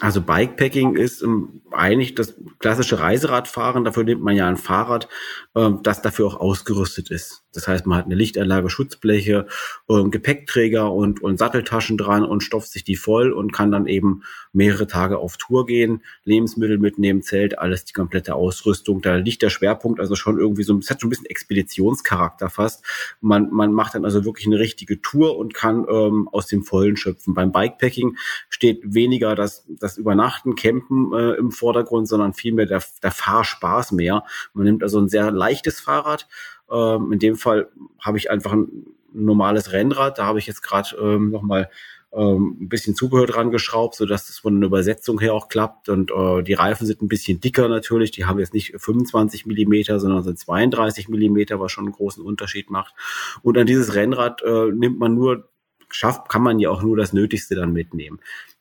Also 0.01 0.21
Bikepacking 0.21 0.97
ist 0.97 1.23
ähm, 1.23 1.61
eigentlich 1.71 2.15
das 2.15 2.35
klassische 2.59 3.01
Reiseradfahren. 3.01 3.85
Dafür 3.85 4.05
nimmt 4.05 4.23
man 4.23 4.37
ja 4.37 4.49
ein 4.49 4.57
Fahrrad, 4.57 5.09
ähm, 5.55 5.81
das 5.83 6.03
dafür 6.03 6.27
auch 6.27 6.41
ausgerüstet 6.41 7.11
ist. 7.11 7.43
Das 7.53 7.67
heißt, 7.67 7.87
man 7.87 7.99
hat 7.99 8.07
eine 8.07 8.15
Lichtanlage, 8.15 8.71
Schutzbleche, 8.71 9.47
ähm, 9.89 10.11
Gepäckträger 10.11 10.93
und, 10.93 11.23
und 11.23 11.39
Satteltaschen 11.39 11.97
dran 11.97 12.25
und 12.25 12.43
stopft 12.43 12.71
sich 12.71 12.85
die 12.85 12.97
voll 12.97 13.33
und 13.33 13.53
kann 13.53 13.73
dann 13.73 13.87
eben 13.87 14.23
mehrere 14.53 14.87
Tage 14.87 15.19
auf 15.19 15.37
Tour 15.37 15.67
gehen, 15.67 16.03
Lebensmittel 16.25 16.79
mitnehmen, 16.79 17.23
Zelt, 17.23 17.59
alles 17.59 17.85
die 17.85 17.93
komplette 17.93 18.35
Ausrüstung. 18.35 19.01
Da 19.01 19.17
liegt 19.17 19.43
der 19.43 19.51
Schwerpunkt 19.51 20.01
also 20.01 20.15
schon 20.15 20.39
irgendwie 20.39 20.63
so, 20.63 20.77
es 20.79 20.91
hat 20.91 21.01
schon 21.01 21.09
ein 21.09 21.11
bisschen 21.11 21.27
Expeditionscharakter 21.27 22.51
fast. 22.51 22.85
Man, 23.21 23.51
man 23.51 23.73
macht 23.73 23.95
dann 23.95 24.05
also 24.05 24.25
wirklich 24.25 24.47
eine 24.47 24.59
richtige 24.59 25.01
Tour 25.01 25.37
und 25.37 25.55
kann 25.55 25.87
ähm, 25.89 26.29
aus 26.33 26.47
dem 26.47 26.63
Vollen 26.63 26.97
schöpfen. 26.97 27.35
Beim 27.35 27.53
Bikepacking 27.53 28.17
steht 28.49 28.95
weniger 28.95 29.35
das, 29.35 29.65
das 29.69 29.99
Übernachten, 29.99 30.55
Campen 30.55 31.13
äh, 31.13 31.33
im 31.35 31.51
Vordergrund, 31.51 32.09
sondern 32.09 32.35
vielmehr 32.35 32.67
der, 32.67 32.83
der 33.03 33.13
Fahrspaß 33.13 33.93
mehr. 33.93 34.25
Man 34.53 34.65
nimmt 34.65 34.83
also 34.83 35.01
ein 35.01 35.09
sehr 35.09 35.31
leichtes 35.31 35.81
Fahrrad, 35.81 36.29
ähm, 36.71 37.13
in 37.13 37.19
dem 37.19 37.37
Fall 37.37 37.69
habe 38.01 38.19
ich 38.19 38.31
einfach 38.31 38.53
ein 38.53 38.87
normales 39.13 39.73
Rennrad. 39.73 40.19
Da 40.19 40.27
habe 40.27 40.39
ich 40.39 40.47
jetzt 40.47 40.63
gerade 40.63 40.97
ähm, 40.97 41.31
nochmal 41.31 41.69
ähm, 42.13 42.57
ein 42.61 42.69
bisschen 42.69 42.95
Zubehör 42.95 43.27
dran 43.27 43.51
geschraubt, 43.51 43.95
sodass 43.95 44.27
das 44.27 44.39
von 44.39 44.61
der 44.61 44.67
Übersetzung 44.67 45.21
her 45.21 45.35
auch 45.35 45.49
klappt. 45.49 45.89
Und 45.89 46.11
äh, 46.11 46.43
die 46.43 46.55
Reifen 46.55 46.87
sind 46.87 47.03
ein 47.03 47.09
bisschen 47.09 47.41
dicker 47.41 47.69
natürlich. 47.69 48.11
Die 48.11 48.25
haben 48.25 48.39
jetzt 48.39 48.55
nicht 48.55 48.75
25 48.77 49.47
Millimeter, 49.47 50.01
sondern 50.01 50.23
sind 50.23 50.39
32 50.39 51.09
Millimeter, 51.09 51.61
was 51.61 51.73
schon 51.73 51.85
einen 51.85 51.95
großen 51.95 52.25
Unterschied 52.25 52.71
macht. 52.71 52.95
Und 53.43 53.57
an 53.59 53.67
dieses 53.67 53.95
Rennrad 53.95 54.43
äh, 54.43 54.73
nimmt 54.73 54.99
man 54.99 55.15
nur, 55.15 55.49
schafft, 55.89 56.29
kann 56.29 56.43
man 56.43 56.59
ja 56.59 56.71
auch 56.71 56.83
nur 56.83 56.97
das 56.97 57.13
Nötigste 57.13 57.55
dann 57.55 57.73
mitnehmen. 57.73 58.21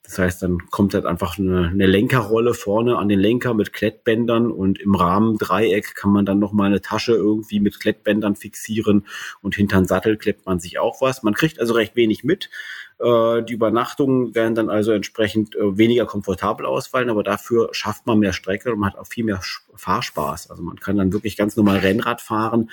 Das 0.10 0.18
heißt, 0.18 0.42
dann 0.42 0.58
kommt 0.72 0.96
halt 0.96 1.06
einfach 1.06 1.38
eine, 1.38 1.68
eine 1.68 1.86
Lenkerrolle 1.86 2.56
vorne 2.56 2.98
an 2.98 3.10
den 3.10 3.20
Lenker 3.20 3.54
mit 3.54 3.74
Klettbändern 3.74 4.50
und 4.50 4.80
im 4.80 4.96
Rahmen 4.96 5.38
Dreieck 5.38 5.94
kann 5.94 6.12
man 6.12 6.26
dann 6.26 6.40
noch 6.40 6.52
mal 6.52 6.66
eine 6.66 6.82
Tasche 6.82 7.14
irgendwie 7.14 7.60
mit 7.60 7.80
Klettbändern 7.80 8.36
fixieren 8.36 9.06
und 9.44 9.54
hinter 9.54 9.78
den 9.78 9.86
Sattel 9.86 10.18
kleppt 10.18 10.48
man 10.48 10.60
sich 10.60 10.80
auch 10.80 11.00
was. 11.00 11.22
Man 11.22 11.36
kriegt 11.36 11.60
also 11.60 11.76
recht 11.76 11.96
wenig 11.96 12.24
mit. 12.24 12.50
Äh, 12.98 13.44
die 13.44 13.54
Übernachtungen 13.54 14.34
werden 14.34 14.56
dann 14.56 14.72
also 14.72 14.94
entsprechend 14.94 15.56
äh, 15.56 15.78
weniger 15.78 16.08
komfortabel 16.08 16.66
ausfallen, 16.66 17.12
aber 17.12 17.22
dafür 17.22 17.70
schafft 17.74 18.08
man 18.08 18.18
mehr 18.18 18.34
Strecke 18.34 18.74
und 18.74 18.80
man 18.80 18.94
hat 18.94 18.98
auch 18.98 19.06
viel 19.06 19.26
mehr 19.26 19.40
Fahrspaß. 19.76 20.50
Also 20.50 20.64
man 20.64 20.80
kann 20.80 20.98
dann 20.98 21.14
wirklich 21.14 21.38
ganz 21.38 21.56
normal 21.56 21.78
Rennrad 21.78 22.20
fahren 22.22 22.72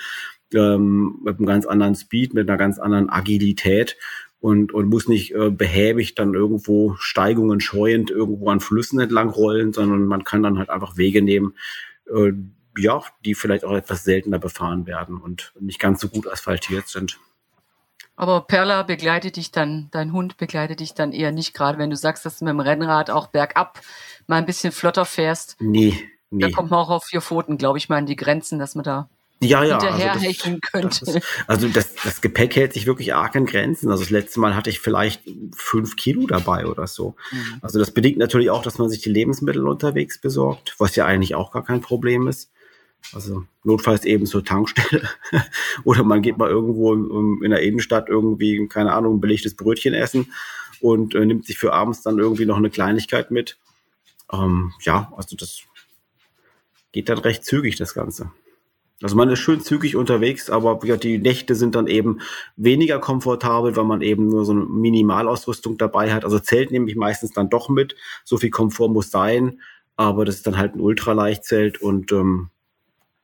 ähm, 0.55 1.19
mit 1.23 1.37
einem 1.37 1.45
ganz 1.45 1.67
anderen 1.67 1.93
Speed, 1.93 2.33
mit 2.33 2.49
einer 2.49 2.57
ganz 2.57 2.79
anderen 2.79 3.11
Agilität 3.11 3.95
und, 4.39 4.73
und 4.73 4.89
muss 4.89 5.07
nicht 5.07 5.33
äh, 5.33 5.49
behäbig 5.49 6.15
dann 6.15 6.33
irgendwo 6.33 6.95
Steigungen 6.99 7.59
scheuend 7.59 8.11
irgendwo 8.11 8.49
an 8.49 8.59
Flüssen 8.59 8.99
entlang 8.99 9.29
rollen, 9.29 9.73
sondern 9.73 10.05
man 10.05 10.23
kann 10.23 10.43
dann 10.43 10.57
halt 10.57 10.69
einfach 10.69 10.97
Wege 10.97 11.21
nehmen, 11.21 11.55
äh, 12.13 12.33
ja, 12.77 13.01
die 13.25 13.33
vielleicht 13.33 13.65
auch 13.65 13.75
etwas 13.75 14.03
seltener 14.03 14.39
befahren 14.39 14.85
werden 14.85 15.17
und 15.17 15.53
nicht 15.59 15.79
ganz 15.79 15.99
so 15.99 16.09
gut 16.09 16.27
asphaltiert 16.27 16.87
sind. 16.87 17.19
Aber 18.15 18.41
Perla 18.41 18.83
begleitet 18.83 19.35
dich 19.35 19.51
dann, 19.51 19.89
dein 19.91 20.11
Hund 20.11 20.37
begleitet 20.37 20.79
dich 20.79 20.93
dann 20.93 21.11
eher 21.11 21.31
nicht, 21.31 21.53
gerade 21.53 21.77
wenn 21.77 21.91
du 21.91 21.95
sagst, 21.95 22.25
dass 22.25 22.39
du 22.39 22.45
mit 22.45 22.51
dem 22.51 22.59
Rennrad 22.59 23.09
auch 23.09 23.27
bergab 23.27 23.79
mal 24.25 24.37
ein 24.37 24.45
bisschen 24.45 24.71
flotter 24.71 25.05
fährst. 25.05 25.55
Nee, 25.59 25.93
nee. 26.31 26.41
Da 26.41 26.49
kommt 26.49 26.71
man 26.71 26.79
auch 26.79 26.89
auf 26.89 27.05
vier 27.05 27.21
Pfoten, 27.21 27.57
glaube 27.57 27.77
ich, 27.77 27.89
mal 27.89 27.97
an 27.97 28.05
die 28.05 28.15
Grenzen, 28.15 28.59
dass 28.59 28.75
man 28.75 28.83
da 28.83 29.09
ja, 29.39 29.63
ja, 29.63 29.79
hinterherhecheln 29.79 30.59
also 30.73 30.87
das, 30.87 30.99
könnte. 31.01 31.19
Das 31.19 31.47
also 31.47 31.67
das, 31.67 31.95
das 32.03 32.21
Gepäck 32.21 32.55
hält 32.55 32.73
sich 32.73 32.87
wirklich 32.87 33.13
arg 33.13 33.35
in 33.35 33.45
Grenzen. 33.45 33.89
Also 33.91 34.03
das 34.03 34.09
letzte 34.09 34.39
Mal 34.39 34.55
hatte 34.55 34.69
ich 34.69 34.79
vielleicht 34.79 35.21
fünf 35.55 35.95
Kilo 35.95 36.25
dabei 36.25 36.65
oder 36.65 36.87
so. 36.87 37.15
Mhm. 37.31 37.59
Also 37.61 37.79
das 37.79 37.91
bedingt 37.91 38.17
natürlich 38.17 38.49
auch, 38.49 38.63
dass 38.63 38.79
man 38.79 38.89
sich 38.89 39.01
die 39.01 39.09
Lebensmittel 39.09 39.67
unterwegs 39.67 40.19
besorgt, 40.19 40.75
was 40.79 40.95
ja 40.95 41.05
eigentlich 41.05 41.35
auch 41.35 41.51
gar 41.51 41.63
kein 41.63 41.81
Problem 41.81 42.27
ist. 42.27 42.51
Also 43.13 43.45
notfalls 43.63 44.05
eben 44.05 44.25
zur 44.25 44.43
Tankstelle. 44.43 45.07
oder 45.83 46.03
man 46.03 46.21
geht 46.21 46.37
mal 46.37 46.49
irgendwo 46.49 46.93
in 46.93 47.51
der 47.51 47.61
Innenstadt 47.61 48.09
irgendwie, 48.09 48.67
keine 48.67 48.93
Ahnung, 48.93 49.17
ein 49.17 49.21
belegtes 49.21 49.55
Brötchen 49.55 49.93
essen 49.93 50.33
und 50.81 51.15
äh, 51.15 51.25
nimmt 51.25 51.45
sich 51.45 51.57
für 51.57 51.73
abends 51.73 52.01
dann 52.01 52.17
irgendwie 52.17 52.45
noch 52.45 52.57
eine 52.57 52.69
Kleinigkeit 52.69 53.31
mit. 53.31 53.57
Ähm, 54.31 54.73
ja, 54.81 55.11
also 55.15 55.35
das 55.35 55.61
geht 56.91 57.09
dann 57.09 57.19
recht 57.19 57.45
zügig, 57.45 57.75
das 57.75 57.93
Ganze. 57.93 58.31
Also 59.03 59.15
man 59.15 59.29
ist 59.29 59.39
schön 59.39 59.61
zügig 59.61 59.95
unterwegs, 59.95 60.49
aber 60.49 60.79
ja, 60.83 60.97
die 60.97 61.19
Nächte 61.19 61.53
sind 61.53 61.75
dann 61.75 61.85
eben 61.85 62.19
weniger 62.55 62.97
komfortabel, 62.97 63.75
weil 63.75 63.83
man 63.83 64.01
eben 64.01 64.27
nur 64.27 64.43
so 64.43 64.53
eine 64.53 64.65
Minimalausrüstung 64.65 65.77
dabei 65.77 66.11
hat. 66.11 66.25
Also 66.25 66.39
Zelt 66.39 66.71
nehme 66.71 66.89
ich 66.89 66.95
meistens 66.95 67.31
dann 67.31 67.49
doch 67.49 67.69
mit. 67.69 67.95
So 68.23 68.37
viel 68.37 68.49
Komfort 68.49 68.89
muss 68.89 69.11
sein. 69.11 69.59
aber 69.97 70.25
das 70.25 70.35
ist 70.35 70.47
dann 70.47 70.57
halt 70.57 70.75
ein 70.75 70.79
Ultraleichtzelt 70.79 71.81
und 71.81 72.11
ähm, 72.11 72.49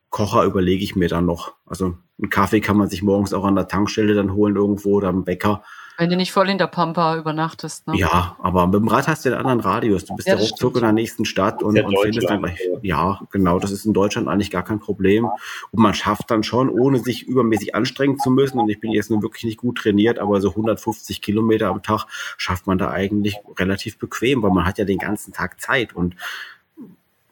Kocher 0.09 0.43
überlege 0.43 0.83
ich 0.83 0.95
mir 0.95 1.09
dann 1.09 1.25
noch. 1.25 1.53
Also 1.65 1.97
einen 2.19 2.29
Kaffee 2.29 2.62
kann 2.62 2.77
man 2.77 2.89
sich 2.89 3.01
morgens 3.01 3.33
auch 3.33 3.45
an 3.45 3.55
der 3.55 3.67
Tankstelle 3.67 4.13
dann 4.13 4.33
holen 4.33 4.55
irgendwo 4.55 4.93
oder 4.93 5.09
am 5.09 5.23
Bäcker. 5.23 5.63
Wenn 5.97 6.10
du 6.10 6.15
nicht 6.15 6.32
voll 6.32 6.49
in 6.49 6.58
der 6.58 6.67
Pampa 6.67 7.17
übernachtest. 7.17 7.88
Ne? 7.88 7.97
Ja, 7.97 8.36
aber 8.41 8.65
mit 8.65 8.75
dem 8.75 8.88
Rad 8.88 9.08
hast 9.08 9.25
du 9.25 9.29
den 9.29 9.38
anderen 9.38 9.60
Radius. 9.60 10.06
Du 10.06 10.15
bist 10.15 10.27
ja, 10.27 10.36
ja 10.36 10.41
ruckzuck 10.41 10.75
in 10.75 10.82
der 10.82 10.91
nächsten 10.91 11.25
Stadt 11.25 11.62
und, 11.62 11.79
und 11.79 11.95
findest 12.01 12.29
dann 12.29 12.41
gleich. 12.41 12.60
Ja, 12.82 13.21
genau. 13.32 13.60
Das 13.60 13.71
ist 13.71 13.86
in 13.86 13.93
Deutschland 13.93 14.27
eigentlich 14.27 14.49
gar 14.49 14.63
kein 14.63 14.79
Problem. 14.79 15.25
Und 15.25 15.79
man 15.79 15.93
schafft 15.93 16.32
dann 16.32 16.43
schon, 16.43 16.69
ohne 16.69 16.99
sich 16.99 17.27
übermäßig 17.27 17.75
anstrengen 17.75 18.17
zu 18.19 18.32
müssen. 18.32 18.60
Und 18.60 18.69
ich 18.69 18.79
bin 18.79 18.91
jetzt 18.91 19.12
nun 19.12 19.21
wirklich 19.21 19.43
nicht 19.43 19.58
gut 19.58 19.77
trainiert, 19.77 20.17
aber 20.17 20.41
so 20.41 20.49
150 20.49 21.21
Kilometer 21.21 21.69
am 21.69 21.84
Tag 21.84 22.06
schafft 22.38 22.65
man 22.65 22.77
da 22.77 22.89
eigentlich 22.89 23.38
relativ 23.60 23.99
bequem, 23.99 24.41
weil 24.41 24.51
man 24.51 24.65
hat 24.65 24.79
ja 24.79 24.86
den 24.86 24.99
ganzen 24.99 25.32
Tag 25.32 25.62
Zeit 25.62 25.93
und 25.93 26.15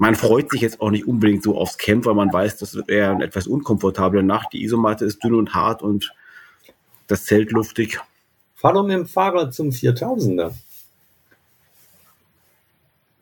man 0.02 0.16
freut 0.16 0.50
sich 0.50 0.62
jetzt 0.62 0.82
auch 0.82 0.90
nicht 0.90 1.08
unbedingt 1.08 1.44
so 1.44 1.56
aufs 1.56 1.78
Camp, 1.78 2.08
weil 2.08 2.16
man 2.16 2.34
weiß, 2.34 2.58
das 2.58 2.74
wird 2.74 2.90
eher 2.90 3.12
eine 3.12 3.24
etwas 3.24 3.46
unkomfortable 3.46 4.24
Nacht. 4.24 4.52
Die 4.52 4.64
Isomatte 4.64 5.06
ist 5.06 5.24
dünn 5.24 5.36
und 5.36 5.54
hart 5.54 5.84
und 5.84 6.12
das 7.06 7.26
Zelt 7.26 7.52
luftig. 7.52 8.00
Fahr 8.62 8.74
doch 8.74 8.84
mit 8.84 8.96
dem 8.96 9.08
Fahrrad 9.08 9.56
zum 9.56 9.70
4000er. 9.70 10.52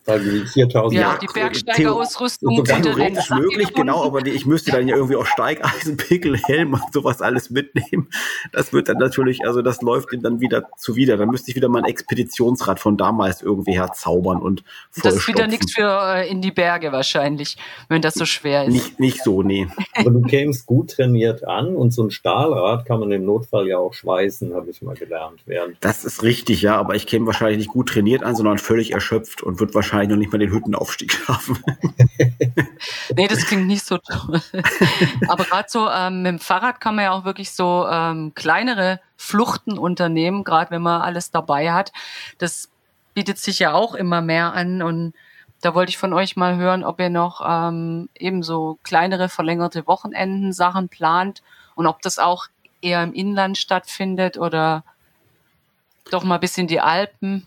Weil 0.10 0.20
die 0.22 0.46
4000 0.46 1.00
ja, 1.00 1.18
die 1.18 1.28
Bergsteigerausrüstung 1.28 2.64
theoretisch 2.64 3.30
möglich, 3.30 3.74
genau, 3.74 4.04
aber 4.04 4.22
die, 4.22 4.32
ich 4.32 4.46
müsste 4.46 4.72
dann 4.72 4.88
ja 4.88 4.96
irgendwie 4.96 5.16
auch 5.16 5.26
Steigeisen, 5.26 5.98
Pickel, 5.98 6.38
Helm 6.38 6.74
und 6.74 6.94
sowas 6.94 7.22
alles 7.22 7.50
mitnehmen. 7.50 8.10
Das 8.52 8.74
wird 8.74 8.90
dann 8.90 8.98
natürlich, 8.98 9.46
also 9.46 9.62
das 9.62 9.82
läuft 9.82 10.14
ihm 10.14 10.22
dann 10.22 10.40
wieder 10.40 10.70
zuwider. 10.78 11.18
Dann 11.18 11.30
müsste 11.30 11.52
ich 11.52 11.56
wieder 11.56 11.70
mein 11.70 11.86
Expeditionsrad 11.86 12.80
von 12.80 12.98
damals 12.98 13.42
irgendwie 13.42 13.74
herzaubern 13.74 14.42
und 14.42 14.64
Das 15.04 15.16
ist 15.16 15.28
wieder 15.28 15.48
nichts 15.48 15.74
für 15.74 16.16
äh, 16.16 16.30
in 16.30 16.42
die 16.42 16.52
Berge 16.52 16.92
wahrscheinlich, 16.92 17.58
wenn 17.88 18.02
das 18.02 18.16
so 18.16 18.26
schwer 18.26 18.66
ist. 18.66 18.74
Nicht, 18.74 19.00
nicht 19.00 19.24
so, 19.24 19.44
nee. 19.44 19.68
Aber 19.96 20.12
du 20.12 20.22
kämst 20.22 20.66
gut 20.66 20.92
trainiert 20.92 21.44
an 21.44 21.76
und 21.76 21.92
so 21.92 22.04
ein 22.04 22.12
Stahlrad 22.12 22.86
kann 22.86 23.00
man 23.00 23.12
im 23.12 23.26
Notfall 23.26 23.68
ja 23.68 23.78
auch 23.78 23.94
schweißen, 23.94 24.54
habe 24.54 24.70
ich 24.70 24.82
mal 24.82 24.96
gelernt. 24.96 25.42
Während 25.46 25.78
das 25.82 26.06
ist 26.06 26.24
richtig, 26.24 26.62
ja, 26.62 26.78
aber 26.78 26.96
ich 26.96 27.06
käme 27.06 27.26
wahrscheinlich 27.26 27.58
nicht 27.58 27.70
gut 27.70 27.90
trainiert 27.90 28.24
an, 28.24 28.36
sondern 28.36 28.58
völlig 28.58 28.92
erschöpft 28.92 29.44
und 29.44 29.60
wird 29.60 29.76
wahrscheinlich 29.76 29.99
wahrscheinlich 30.00 30.10
noch 30.10 30.18
nicht 30.18 30.32
mal 30.32 30.38
den 30.40 30.52
Hüttenaufstieg 30.52 31.12
schaffen. 31.12 31.64
nee, 33.16 33.28
das 33.28 33.46
klingt 33.46 33.68
nicht 33.68 33.86
so 33.86 33.98
toll. 33.98 34.42
Aber 35.28 35.44
gerade 35.44 35.70
so 35.70 35.90
ähm, 35.90 36.22
mit 36.22 36.32
dem 36.32 36.40
Fahrrad 36.40 36.80
kann 36.80 36.96
man 36.96 37.06
ja 37.06 37.12
auch 37.12 37.26
wirklich 37.26 37.52
so 37.52 37.86
ähm, 37.90 38.34
kleinere 38.36 39.00
Fluchten 39.18 39.78
unternehmen, 39.78 40.44
gerade 40.44 40.72
wenn 40.72 40.82
man 40.82 41.02
alles 41.02 41.32
dabei 41.32 41.74
hat. 41.74 41.92
Das 42.38 42.70
bietet 43.14 43.38
sich 43.38 43.60
ja 43.60 43.74
auch 43.74 43.94
immer 43.94 44.22
mehr 44.22 44.54
an 44.54 44.82
und 44.82 45.14
da 45.62 45.76
wollte 45.76 45.90
ich 45.90 45.98
von 45.98 46.14
euch 46.14 46.38
mal 46.38 46.56
hören, 46.56 46.86
ob 46.86 47.02
ihr 47.02 47.10
noch 47.10 47.42
ähm, 47.46 48.08
eben 48.16 48.44
so 48.44 48.78
kleinere 48.84 49.28
verlängerte 49.28 49.88
Wochenenden 49.88 50.54
Sachen 50.54 50.88
plant 50.88 51.42
und 51.76 51.86
ob 51.86 52.02
das 52.02 52.18
auch 52.18 52.46
eher 52.82 53.04
im 53.04 53.14
Inland 53.14 53.58
stattfindet 53.58 54.38
oder 54.38 54.86
doch 56.10 56.24
mal 56.24 56.40
bis 56.40 56.58
in 56.58 56.68
die 56.68 56.80
Alpen. 56.80 57.46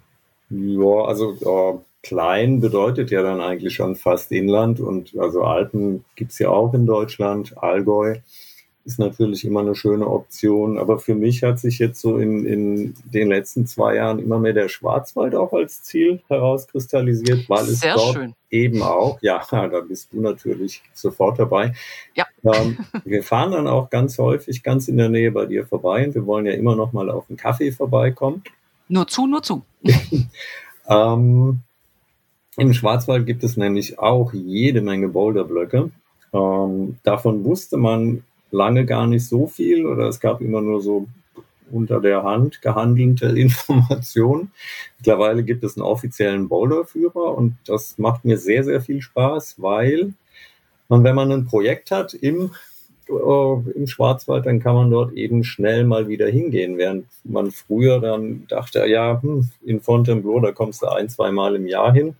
Ja, 0.50 1.06
also 1.06 1.32
äh, 1.32 1.80
klein 2.02 2.60
bedeutet 2.60 3.10
ja 3.10 3.22
dann 3.22 3.40
eigentlich 3.40 3.74
schon 3.74 3.96
fast 3.96 4.32
Inland 4.32 4.80
und 4.80 5.16
also 5.18 5.42
Alpen 5.44 6.04
gibt's 6.16 6.38
ja 6.38 6.50
auch 6.50 6.74
in 6.74 6.86
Deutschland, 6.86 7.56
Allgäu 7.58 8.16
ist 8.84 8.98
natürlich 8.98 9.44
immer 9.44 9.60
eine 9.60 9.74
schöne 9.74 10.06
Option. 10.06 10.78
Aber 10.78 10.98
für 10.98 11.14
mich 11.14 11.42
hat 11.42 11.58
sich 11.58 11.78
jetzt 11.78 12.00
so 12.00 12.18
in, 12.18 12.44
in 12.44 12.94
den 13.04 13.28
letzten 13.28 13.66
zwei 13.66 13.96
Jahren 13.96 14.18
immer 14.18 14.38
mehr 14.38 14.52
der 14.52 14.68
Schwarzwald 14.68 15.34
auch 15.34 15.52
als 15.52 15.82
Ziel 15.82 16.20
herauskristallisiert, 16.28 17.48
weil 17.48 17.64
es 17.64 17.80
Sehr 17.80 17.94
dort 17.94 18.14
schön. 18.14 18.34
eben 18.50 18.82
auch, 18.82 19.18
ja, 19.22 19.44
da 19.50 19.68
bist 19.80 20.12
du 20.12 20.20
natürlich 20.20 20.82
sofort 20.92 21.38
dabei. 21.38 21.74
Ja. 22.14 22.26
Ähm, 22.44 22.78
wir 23.04 23.22
fahren 23.22 23.52
dann 23.52 23.68
auch 23.68 23.88
ganz 23.90 24.18
häufig 24.18 24.62
ganz 24.62 24.88
in 24.88 24.96
der 24.96 25.08
Nähe 25.08 25.30
bei 25.30 25.46
dir 25.46 25.66
vorbei 25.66 26.04
und 26.06 26.14
wir 26.14 26.26
wollen 26.26 26.46
ja 26.46 26.52
immer 26.52 26.74
noch 26.74 26.92
mal 26.92 27.08
auf 27.10 27.26
einen 27.28 27.36
Kaffee 27.36 27.70
vorbeikommen. 27.70 28.42
Nur 28.88 29.06
zu, 29.06 29.26
nur 29.26 29.42
zu. 29.42 29.62
ähm, 30.88 31.60
im 32.56 32.72
Schwarzwald 32.72 33.26
gibt 33.26 33.44
es 33.44 33.56
nämlich 33.56 33.98
auch 33.98 34.32
jede 34.32 34.82
Menge 34.82 35.08
Boulderblöcke. 35.08 35.90
Ähm, 36.32 36.98
davon 37.02 37.44
wusste 37.44 37.76
man 37.76 38.24
lange 38.50 38.84
gar 38.84 39.06
nicht 39.06 39.26
so 39.26 39.46
viel 39.46 39.86
oder 39.86 40.08
es 40.08 40.20
gab 40.20 40.40
immer 40.40 40.60
nur 40.60 40.82
so 40.82 41.06
unter 41.70 42.00
der 42.00 42.22
Hand 42.22 42.60
gehandelte 42.60 43.26
Informationen. 43.38 44.52
Mittlerweile 44.98 45.42
gibt 45.42 45.64
es 45.64 45.76
einen 45.76 45.84
offiziellen 45.84 46.48
Boulderführer 46.48 47.36
und 47.36 47.56
das 47.66 47.98
macht 47.98 48.24
mir 48.24 48.38
sehr, 48.38 48.64
sehr 48.64 48.80
viel 48.80 49.00
Spaß, 49.00 49.56
weil 49.58 50.12
man, 50.88 51.04
wenn 51.04 51.14
man 51.14 51.32
ein 51.32 51.46
Projekt 51.46 51.90
hat 51.90 52.12
im, 52.12 52.50
äh, 53.08 53.70
im 53.74 53.86
Schwarzwald, 53.86 54.44
dann 54.44 54.60
kann 54.60 54.74
man 54.74 54.90
dort 54.90 55.14
eben 55.14 55.42
schnell 55.42 55.84
mal 55.84 56.08
wieder 56.08 56.28
hingehen, 56.28 56.76
während 56.76 57.06
man 57.24 57.50
früher 57.50 57.98
dann 57.98 58.46
dachte, 58.48 58.84
ja, 58.86 59.20
hm, 59.22 59.48
in 59.64 59.80
Fontainebleau, 59.80 60.40
da 60.40 60.52
kommst 60.52 60.82
du 60.82 60.88
ein, 60.88 61.08
zwei 61.08 61.30
Mal 61.30 61.56
im 61.56 61.66
Jahr 61.66 61.94
hin. 61.94 62.14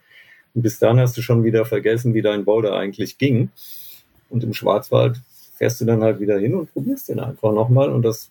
Und 0.55 0.63
bis 0.63 0.79
dann 0.79 1.01
hast 1.01 1.17
du 1.17 1.23
schon 1.23 1.45
wieder 1.45 1.65
vergessen, 1.65 2.15
wie 2.15 2.23
dein 2.23 2.45
Boulder 2.45 2.75
eigentlich 2.75 3.19
ging. 3.19 3.51
Und 4.29 4.45
im 4.45 4.55
Schwarzwald 4.55 5.21
fährst 5.55 5.81
du 5.81 5.85
dann 5.85 6.03
halt 6.03 6.21
wieder 6.21 6.39
hin 6.39 6.55
und 6.55 6.73
probierst 6.73 7.09
den 7.09 7.21
einfach 7.21 7.53
nochmal. 7.53 7.91
Und 7.91 8.03
das 8.03 8.31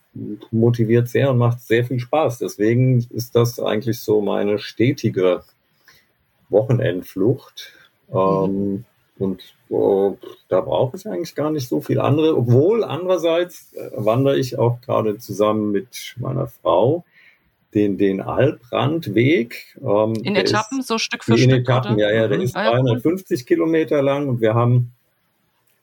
motiviert 0.51 1.07
sehr 1.07 1.31
und 1.31 1.37
macht 1.37 1.61
sehr 1.61 1.85
viel 1.85 1.99
Spaß. 1.99 2.39
Deswegen 2.39 3.05
ist 3.11 3.35
das 3.35 3.59
eigentlich 3.59 3.99
so 3.99 4.21
meine 4.21 4.59
stetige 4.59 5.43
Wochenendflucht. 6.49 7.73
Mhm. 8.09 8.15
Ähm, 8.17 8.85
und 9.17 9.55
oh, 9.69 10.17
da 10.49 10.61
brauche 10.61 10.97
ich 10.97 11.07
eigentlich 11.07 11.35
gar 11.35 11.51
nicht 11.51 11.69
so 11.69 11.79
viel 11.79 11.99
andere. 11.99 12.35
Obwohl 12.35 12.83
andererseits 12.83 13.73
äh, 13.73 13.91
wandere 13.93 14.37
ich 14.37 14.57
auch 14.57 14.81
gerade 14.81 15.17
zusammen 15.17 15.71
mit 15.71 16.15
meiner 16.17 16.47
Frau 16.47 17.05
den, 17.73 17.97
den 17.97 18.21
Albrandweg. 18.21 19.77
Ähm, 19.81 20.13
in 20.23 20.35
Etappen, 20.35 20.79
ist, 20.79 20.87
so 20.87 20.97
Stück 20.97 21.23
für 21.23 21.33
in 21.33 21.37
Stück? 21.37 21.51
In 21.51 21.59
Etappen, 21.59 21.95
oder? 21.95 22.09
ja, 22.09 22.21
ja, 22.21 22.27
der 22.27 22.37
mhm. 22.37 22.43
ist 22.43 22.55
350 22.55 23.45
Kilometer 23.45 24.01
lang 24.01 24.27
und 24.27 24.41
wir 24.41 24.53
haben 24.53 24.91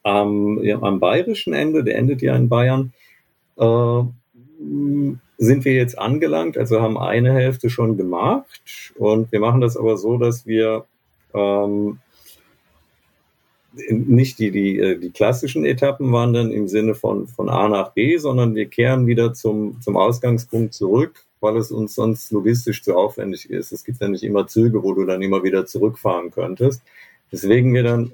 ähm, 0.05 0.61
ja, 0.63 0.81
am 0.81 1.01
bayerischen 1.01 1.55
Ende, 1.55 1.85
der 1.85 1.97
endet 1.97 2.23
ja 2.23 2.37
in 2.37 2.49
Bayern, 2.49 2.93
äh, 3.57 4.03
sind 5.41 5.65
wir 5.65 5.73
jetzt 5.73 5.99
angelangt, 5.99 6.59
also 6.59 6.81
haben 6.81 6.99
eine 6.99 7.33
Hälfte 7.33 7.71
schon 7.71 7.97
gemacht 7.97 8.93
und 8.97 9.31
wir 9.33 9.41
machen 9.41 9.61
das 9.61 9.77
aber 9.77 9.97
so, 9.97 10.19
dass 10.19 10.47
wir 10.47 10.85
ähm, 11.33 12.01
nicht 13.91 14.39
die, 14.41 14.51
die, 14.51 14.79
äh, 14.79 14.99
die 14.99 15.11
klassischen 15.11 15.65
Etappen 15.65 16.13
wandern 16.13 16.51
im 16.51 16.67
Sinne 16.67 16.95
von, 16.95 17.29
von 17.29 17.49
A 17.49 17.69
nach 17.69 17.93
B, 17.93 18.19
sondern 18.19 18.55
wir 18.55 18.67
kehren 18.67 19.07
wieder 19.07 19.33
zum, 19.33 19.81
zum 19.81 19.97
Ausgangspunkt 19.97 20.75
zurück 20.75 21.28
weil 21.41 21.57
es 21.57 21.71
uns 21.71 21.95
sonst 21.95 22.31
logistisch 22.31 22.83
zu 22.83 22.97
aufwendig 22.97 23.51
ist. 23.51 23.73
Es 23.73 23.85
gibt 23.85 24.01
ja 24.01 24.09
nicht 24.09 24.25
immer 24.25 24.47
Züge, 24.47 24.83
wo 24.83 24.93
du 24.93 25.05
dann 25.05 25.23
immer 25.23 25.43
wieder 25.43 25.67
zurückfahren 25.67 26.31
könntest. 26.31 26.83
Deswegen 27.31 27.75
wir 27.75 27.83
dann 27.83 28.13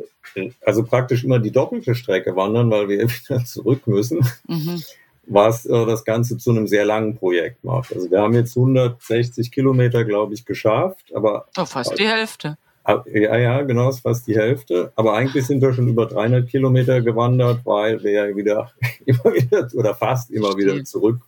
also 0.64 0.82
praktisch 0.84 1.24
immer 1.24 1.38
die 1.38 1.50
doppelte 1.50 1.94
Strecke 1.94 2.34
wandern, 2.36 2.70
weil 2.70 2.88
wir 2.88 3.08
wieder 3.08 3.44
zurück 3.44 3.86
müssen, 3.86 4.26
mhm. 4.48 4.82
was 5.26 5.66
äh, 5.66 5.86
das 5.86 6.04
Ganze 6.04 6.38
zu 6.38 6.50
einem 6.50 6.66
sehr 6.66 6.84
langen 6.84 7.16
Projekt 7.16 7.62
macht. 7.64 7.94
Also 7.94 8.10
wir 8.10 8.20
haben 8.20 8.34
jetzt 8.34 8.56
160 8.56 9.50
Kilometer, 9.50 10.04
glaube 10.04 10.34
ich, 10.34 10.44
geschafft, 10.44 11.12
aber 11.14 11.46
oh, 11.56 11.64
fast 11.64 11.98
die 11.98 12.08
Hälfte. 12.08 12.56
Ah, 12.86 13.02
ja, 13.10 13.38
ja, 13.38 13.62
genau, 13.62 13.88
ist 13.88 14.00
fast 14.00 14.26
die 14.26 14.36
Hälfte. 14.36 14.92
Aber 14.94 15.14
eigentlich 15.14 15.46
sind 15.46 15.62
wir 15.62 15.72
schon 15.72 15.88
über 15.88 16.04
300 16.04 16.46
Kilometer 16.46 17.00
gewandert, 17.00 17.60
weil 17.64 18.02
wir 18.02 18.10
ja 18.10 18.36
wieder 18.36 18.72
immer 19.06 19.32
wieder 19.32 19.68
oder 19.74 19.94
fast 19.94 20.30
immer 20.30 20.56
wieder 20.58 20.84
zurück 20.84 21.20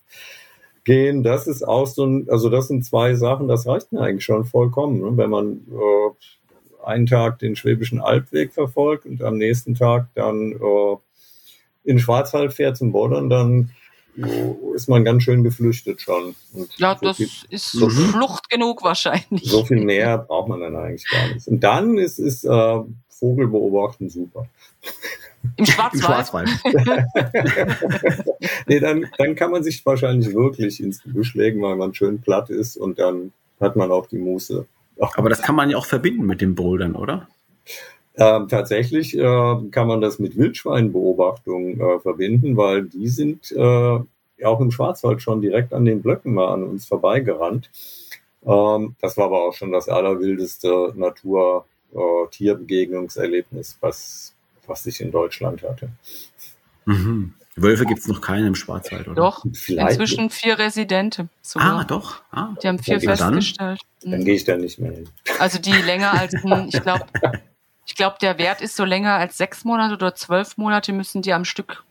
gehen, 0.87 1.25
das 1.25 1.47
ist 1.47 1.67
auch 1.67 1.87
so 1.87 2.07
ein, 2.07 2.29
also 2.31 2.49
das 2.49 2.69
sind 2.69 2.85
zwei 2.85 3.15
Sachen, 3.15 3.49
das 3.49 3.67
reicht 3.67 3.93
mir 3.93 4.01
eigentlich 4.01 4.25
schon 4.25 4.45
vollkommen. 4.45 5.01
Ne? 5.01 5.17
Wenn 5.17 5.31
man 5.31 5.61
äh, 5.71 6.87
einen 6.87 7.07
Tag 7.07 7.41
den 7.41 7.57
Schwäbischen 7.57 8.01
Albweg 8.01 8.55
verfolgt 8.55 9.05
und 9.05 9.23
am 9.23 9.37
nächsten 9.37 9.75
Tag 9.75 10.09
dann 10.15 10.53
äh, 10.53 10.97
in 11.85 11.99
Schwarzwald 11.99 12.55
fährt 12.55 12.77
zum 12.77 12.93
Bordern, 12.93 13.29
dann 13.29 13.71
äh, 14.17 14.75
ist 14.75 14.89
man 14.89 15.05
ganz 15.05 15.25
schön 15.25 15.43
geflüchtet 15.43 16.01
schon. 16.01 16.37
Und 16.53 16.71
ja, 16.79 16.97
so 16.99 17.07
das 17.07 17.17
viel, 17.17 17.29
ist 17.51 17.73
so 17.73 17.89
Flucht 17.91 18.49
genug 18.49 18.85
wahrscheinlich. 18.85 19.51
So 19.51 19.65
viel 19.65 19.85
mehr 19.85 20.19
braucht 20.19 20.49
man 20.49 20.61
dann 20.61 20.77
eigentlich 20.77 21.11
gar 21.11 21.35
nicht. 21.35 21.49
Und 21.49 21.61
dann 21.61 21.99
ist, 21.99 22.21
ist 22.21 22.45
äh, 22.45 22.81
Vogelbeobachten 23.09 24.09
super. 24.09 24.47
Im 25.57 25.67
Schwarzwald. 25.67 26.49
Im 26.65 26.79
Schwarzwald. 26.79 28.27
nee, 28.67 28.81
dann, 28.81 29.07
dann 29.19 29.35
kann 29.35 29.51
man 29.51 29.63
sich 29.63 29.85
wahrscheinlich 29.85 30.35
wirklich 30.35 30.83
ins 30.83 31.03
Gebüsch 31.03 31.35
legen, 31.35 31.63
weil 31.63 31.77
man 31.77 31.95
schön 31.95 32.21
platt 32.21 32.51
ist 32.51 32.77
und 32.77 32.99
dann 32.99 33.33
hat 33.61 33.77
man 33.77 33.91
auch 33.91 34.07
die 34.07 34.19
Muße. 34.19 34.67
Aber 34.99 35.29
das 35.29 35.43
kann 35.43 35.55
man 35.55 35.71
ja 35.71 35.77
auch 35.77 35.87
verbinden 35.87 36.27
mit 36.27 36.41
den 36.41 36.55
Bouldern, 36.55 36.95
oder? 36.95 37.29
Ähm, 38.19 38.49
tatsächlich 38.49 39.17
äh, 39.17 39.57
kann 39.71 39.89
man 39.89 40.01
das 40.01 40.19
mit 40.19 40.39
Wildschweinbeobachtungen 40.39 41.81
äh, 41.81 41.99
verbinden, 42.01 42.57
weil 42.57 42.85
die 42.87 43.09
sind 43.09 43.53
äh, 43.53 43.99
auch 44.45 44.61
im 44.61 44.71
Schwarzwald 44.71 45.21
schon 45.21 45.43
direkt 45.43 45.75
an 45.75 45.85
den 45.85 46.01
Blöcken 46.01 46.33
mal 46.33 46.49
an 46.49 46.63
uns 46.63 46.87
vorbeigerannt. 46.87 47.71
Ähm, 48.47 48.97
das 49.01 49.19
war 49.19 49.27
aber 49.27 49.43
auch 49.49 49.55
schon 49.55 49.73
das 49.73 49.89
allerwildeste 49.89 50.93
Natur 50.97 51.67
äh, 51.93 52.27
was, 53.81 54.35
was 54.69 54.87
ich 54.87 55.01
in 55.01 55.11
Deutschland 55.11 55.63
hatte. 55.63 55.91
Mhm. 56.85 57.35
Wölfe 57.57 57.87
gibt 57.87 58.01
es 58.01 58.09
noch 58.09 58.21
keine 58.21 58.47
im 58.47 58.55
Schwarzwald, 58.55 59.09
oder? 59.09 59.15
Doch, 59.15 59.45
Vielleicht 59.55 59.93
inzwischen 59.93 60.29
vier 60.29 60.59
Residente. 60.59 61.29
Sogar. 61.41 61.81
Ah, 61.81 61.85
doch. 61.85 62.23
Ah. 62.31 62.55
Die 62.63 62.69
haben 62.69 62.79
vier 62.79 62.99
ja, 62.99 63.17
festgestellt. 63.17 63.81
Dann, 64.03 64.11
dann 64.11 64.25
gehe 64.25 64.35
ich 64.35 64.45
da 64.45 64.57
nicht 64.57 64.79
mehr 64.79 64.93
hin. 64.93 65.09
Also 65.39 65.59
die 65.59 65.73
länger 65.73 66.13
als, 66.13 66.35
ich 66.35 66.83
glaube, 66.83 67.07
ich 67.87 67.95
glaube, 67.95 68.17
der 68.21 68.39
Wert 68.39 68.61
ist 68.61 68.77
so 68.77 68.85
länger 68.85 69.15
als 69.15 69.39
sechs 69.39 69.65
Monate 69.65 69.95
oder 69.95 70.15
zwölf 70.15 70.59
Monate 70.59 70.93
müssen 70.93 71.23
die 71.23 71.33
am 71.33 71.47
Stück 71.47 71.85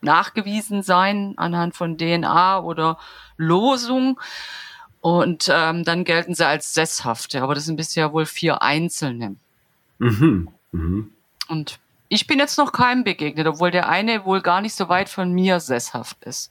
nachgewiesen 0.00 0.82
sein 0.82 1.34
anhand 1.36 1.76
von 1.76 1.98
DNA 1.98 2.62
oder 2.62 2.98
Losung. 3.36 4.18
Und 5.02 5.50
ähm, 5.52 5.84
dann 5.84 6.04
gelten 6.04 6.34
sie 6.34 6.46
als 6.46 6.72
Sesshafte. 6.72 7.42
Aber 7.42 7.54
das 7.54 7.66
sind 7.66 7.76
bisher 7.76 8.12
wohl 8.12 8.26
vier 8.26 8.62
Einzelne. 8.62 9.36
Mhm. 9.98 10.48
Mhm. 10.72 11.12
Und 11.48 11.78
ich 12.10 12.26
bin 12.26 12.38
jetzt 12.38 12.58
noch 12.58 12.72
keinem 12.72 13.04
begegnet, 13.04 13.46
obwohl 13.46 13.70
der 13.70 13.88
eine 13.88 14.24
wohl 14.24 14.42
gar 14.42 14.60
nicht 14.60 14.74
so 14.74 14.88
weit 14.88 15.08
von 15.08 15.32
mir 15.32 15.60
sesshaft 15.60 16.22
ist. 16.24 16.50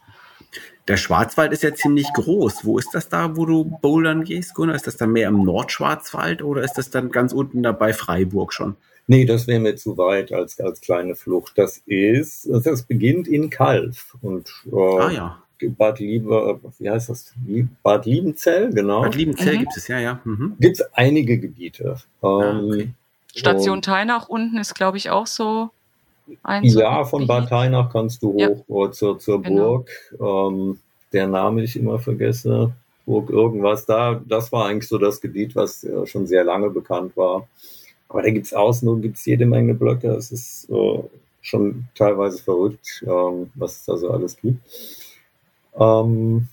Der 0.88 0.98
Schwarzwald 0.98 1.52
ist 1.52 1.62
ja 1.62 1.76
ziemlich 1.76 2.08
groß. 2.14 2.66
Wo 2.66 2.80
ist 2.80 2.90
das 2.94 3.10
da, 3.10 3.36
wo 3.36 3.46
du 3.46 3.66
bouldern 3.66 4.24
gehst, 4.24 4.56
Gunnar? 4.56 4.76
Ist 4.76 4.88
das 4.88 4.98
dann 4.98 5.12
mehr 5.12 5.28
im 5.28 5.44
Nordschwarzwald 5.44 6.42
oder 6.42 6.64
ist 6.64 6.74
das 6.76 6.90
dann 6.90 7.12
ganz 7.12 7.34
unten 7.34 7.62
da 7.62 7.74
bei 7.74 7.94
Freiburg 7.94 8.54
schon? 8.54 8.76
Nee, 9.06 9.26
das 9.26 9.48
wäre 9.48 9.60
mir 9.60 9.76
zu 9.76 9.98
weit 9.98 10.32
als, 10.32 10.60
als 10.60 10.82
kleine 10.82 11.16
Flucht. 11.16 11.58
Das 11.58 11.78
ist, 11.86 12.48
das 12.64 12.84
beginnt 12.84 13.28
in 13.28 13.50
Kalf 13.50 14.16
und 14.22 14.50
äh, 14.72 14.76
ah, 14.76 15.12
ja. 15.12 15.44
Bad 15.62 16.00
Liebe, 16.00 16.60
wie 16.80 16.90
heißt 16.90 17.10
das? 17.10 17.34
Bad 17.84 18.06
Liebenzell, 18.06 18.72
genau. 18.74 19.02
Bad 19.02 19.16
Liebenzell 19.16 19.56
mhm. 19.56 19.60
gibt 19.60 19.78
es, 19.78 19.88
ja, 19.90 20.00
ja. 20.00 20.22
Mhm. 20.24 20.56
Gibt 20.60 20.80
es 20.80 20.94
einige 20.94 21.38
Gebiete. 21.38 21.98
Ah, 22.22 22.52
ähm, 22.52 22.66
okay. 22.66 22.90
Station 23.36 23.82
Teinach 23.82 24.28
unten 24.28 24.58
ist, 24.58 24.74
glaube 24.76 24.98
ich, 24.98 25.10
auch 25.10 25.28
so 25.28 25.70
ein. 26.44 26.64
Ja, 26.64 27.04
von 27.06 27.28
Bad 27.28 27.50
Teinach 27.50 27.92
kannst 27.92 28.24
du 28.24 28.38
ja. 28.38 28.50
hoch 28.68 28.92
zur, 28.92 29.20
zur 29.20 29.42
genau. 29.42 29.84
Burg. 29.86 29.90
Ähm, 30.20 30.80
der 31.12 31.28
Name 31.28 31.64
ich 31.64 31.76
immer 31.76 32.00
vergesse. 32.00 32.72
Burg 33.06 33.30
irgendwas 33.30 33.86
da. 33.86 34.22
Das 34.28 34.52
war 34.52 34.68
eigentlich 34.68 34.88
so 34.88 34.98
das 34.98 35.22
Gebiet, 35.22 35.56
was 35.56 35.84
äh, 35.84 36.06
schon 36.06 36.28
sehr 36.28 36.44
lange 36.44 36.70
bekannt 36.70 37.16
war. 37.18 37.48
Aber 38.08 38.22
da 38.22 38.30
gibt 38.30 38.48
es 38.48 38.54
außen 38.54 39.02
gibt's 39.02 39.26
jede 39.26 39.46
Menge 39.46 39.74
Blöcke. 39.74 40.10
Es 40.10 40.32
ist 40.32 40.70
äh, 40.70 41.04
schon 41.42 41.88
teilweise 41.96 42.42
verrückt, 42.42 43.04
ähm, 43.08 43.52
was 43.56 43.78
es 43.78 43.86
da 43.86 43.98
so 43.98 44.12
alles 44.12 44.38
gibt. 44.38 44.60
Ähm, 45.80 46.48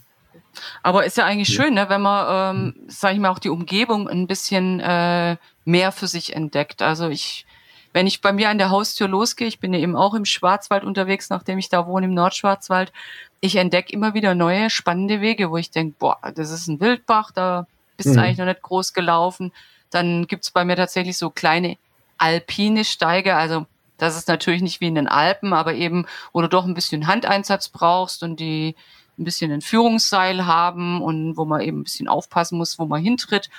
aber 0.83 1.05
ist 1.05 1.17
ja 1.17 1.25
eigentlich 1.25 1.55
schön, 1.55 1.75
ne, 1.75 1.89
wenn 1.89 2.03
man, 2.03 2.57
ähm, 2.57 2.75
sage 2.89 3.15
ich 3.15 3.21
mal, 3.21 3.31
auch 3.31 3.39
die 3.39 3.51
Umgebung 3.51 4.09
ein 4.09 4.27
bisschen 4.27 4.81
äh, 4.81 5.37
mehr 5.65 5.93
für 5.93 6.07
sich 6.07 6.35
entdeckt. 6.35 6.83
Also 6.83 7.09
ich, 7.09 7.47
wenn 7.93 8.07
ich 8.07 8.21
bei 8.21 8.33
mir 8.33 8.51
an 8.51 8.59
der 8.59 8.71
Haustür 8.71 9.09
losgehe, 9.09 9.49
ich 9.49 9.61
bin 9.61 9.73
ja 9.73 9.81
eben 9.81 9.97
auch 9.97 10.15
im 10.15 10.25
Schwarzwald 10.25 10.85
unterwegs, 10.85 11.31
nachdem 11.31 11.59
ich 11.59 11.69
da 11.69 11.87
wohne, 11.87 12.07
im 12.07 12.15
Nordschwarzwald, 12.15 12.93
ich 13.41 13.57
entdecke 13.57 13.93
immer 13.93 14.15
wieder 14.15 14.35
neue, 14.35 14.71
spannende 14.71 15.21
Wege, 15.21 15.51
wo 15.51 15.57
ich 15.57 15.71
denke, 15.71 15.97
boah, 15.99 16.19
das 16.35 16.51
ist 16.51 16.69
ein 16.69 16.81
Wildbach, 16.81 17.31
da 17.33 17.67
bist 17.97 18.11
mhm. 18.11 18.15
du 18.15 18.23
eigentlich 18.23 18.39
noch 18.39 18.47
nicht 18.47 18.63
groß 18.63 18.93
gelaufen. 18.93 19.53
Dann 19.91 20.27
gibt's 20.27 20.51
bei 20.51 20.65
mir 20.65 20.77
tatsächlich 20.77 21.17
so 21.17 21.31
kleine 21.31 21.77
alpine 22.19 22.85
Steige, 22.85 23.37
also 23.37 23.67
das 23.99 24.17
ist 24.17 24.29
natürlich 24.29 24.63
nicht 24.63 24.81
wie 24.81 24.89
in 24.89 24.95
den 24.95 25.09
Alpen, 25.09 25.53
aber 25.53 25.75
eben, 25.75 26.07
wo 26.33 26.43
du 26.43 26.49
doch 26.49 26.65
ein 26.65 26.75
bisschen 26.75 27.07
Handeinsatz 27.07 27.69
brauchst 27.69 28.23
und 28.23 28.41
die 28.41 28.75
ein 29.19 29.25
bisschen 29.25 29.53
ein 29.53 29.63
Führungsseil 29.63 30.47
haben 30.47 31.03
und 31.03 31.37
wo 31.37 31.45
man 31.45 31.61
eben 31.61 31.81
ein 31.81 31.85
bisschen 31.85 32.09
aufpassen 32.09 32.59
muss, 32.59 32.79
wo 32.79 32.87
man 32.87 33.03
hintritt. 33.03 33.51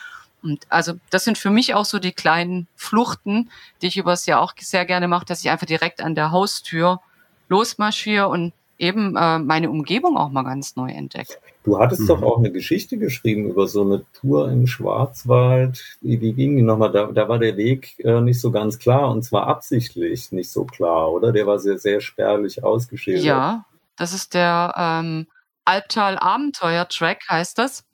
Und 0.44 0.66
also 0.70 0.94
das 1.10 1.24
sind 1.24 1.38
für 1.38 1.50
mich 1.50 1.74
auch 1.74 1.86
so 1.86 2.00
die 2.00 2.12
kleinen 2.12 2.68
Fluchten, 2.76 3.50
die 3.82 3.88
ich 3.88 3.98
übers 3.98 4.26
Jahr 4.26 4.42
auch 4.42 4.54
sehr 4.60 4.86
gerne 4.86 5.08
mache, 5.08 5.26
dass 5.26 5.42
ich 5.42 5.50
einfach 5.50 5.66
direkt 5.66 6.02
an 6.02 6.16
der 6.16 6.32
Haustür 6.32 7.02
losmarschiere 7.50 8.28
und 8.28 8.54
eben 8.80 9.16
äh, 9.16 9.40
meine 9.40 9.70
Umgebung 9.70 10.18
auch 10.18 10.30
mal 10.30 10.44
ganz 10.44 10.76
neu 10.76 10.92
entdecke. 10.92 11.34
Du 11.64 11.80
hattest 11.80 12.02
mhm. 12.02 12.08
doch 12.08 12.22
auch 12.22 12.38
eine 12.38 12.52
Geschichte 12.52 12.98
geschrieben 12.98 13.50
über 13.50 13.68
so 13.68 13.82
eine 13.82 14.06
Tour 14.14 14.50
im 14.52 14.68
Schwarzwald. 14.68 15.98
Wie, 16.02 16.22
wie 16.22 16.34
ging 16.34 16.56
die 16.56 16.62
nochmal? 16.62 16.92
Da, 16.92 17.08
da 17.08 17.28
war 17.28 17.40
der 17.40 17.58
Weg 17.58 17.96
äh, 18.00 18.22
nicht 18.22 18.40
so 18.40 18.52
ganz 18.52 18.80
klar 18.80 19.10
und 19.10 19.24
zwar 19.24 19.48
absichtlich 19.48 20.32
nicht 20.32 20.52
so 20.52 20.66
klar, 20.66 21.12
oder? 21.12 21.32
Der 21.32 21.48
war 21.48 21.60
sehr, 21.60 21.80
sehr 21.80 22.00
spärlich 22.00 22.64
ausgeschildert. 22.64 23.26
Ja, 23.26 23.66
das 23.98 24.14
ist 24.14 24.34
der 24.34 24.74
ähm, 24.78 25.28
Albtal 25.68 26.18
Abenteuer 26.18 26.88
Track 26.88 27.24
heißt 27.30 27.58
das. 27.58 27.86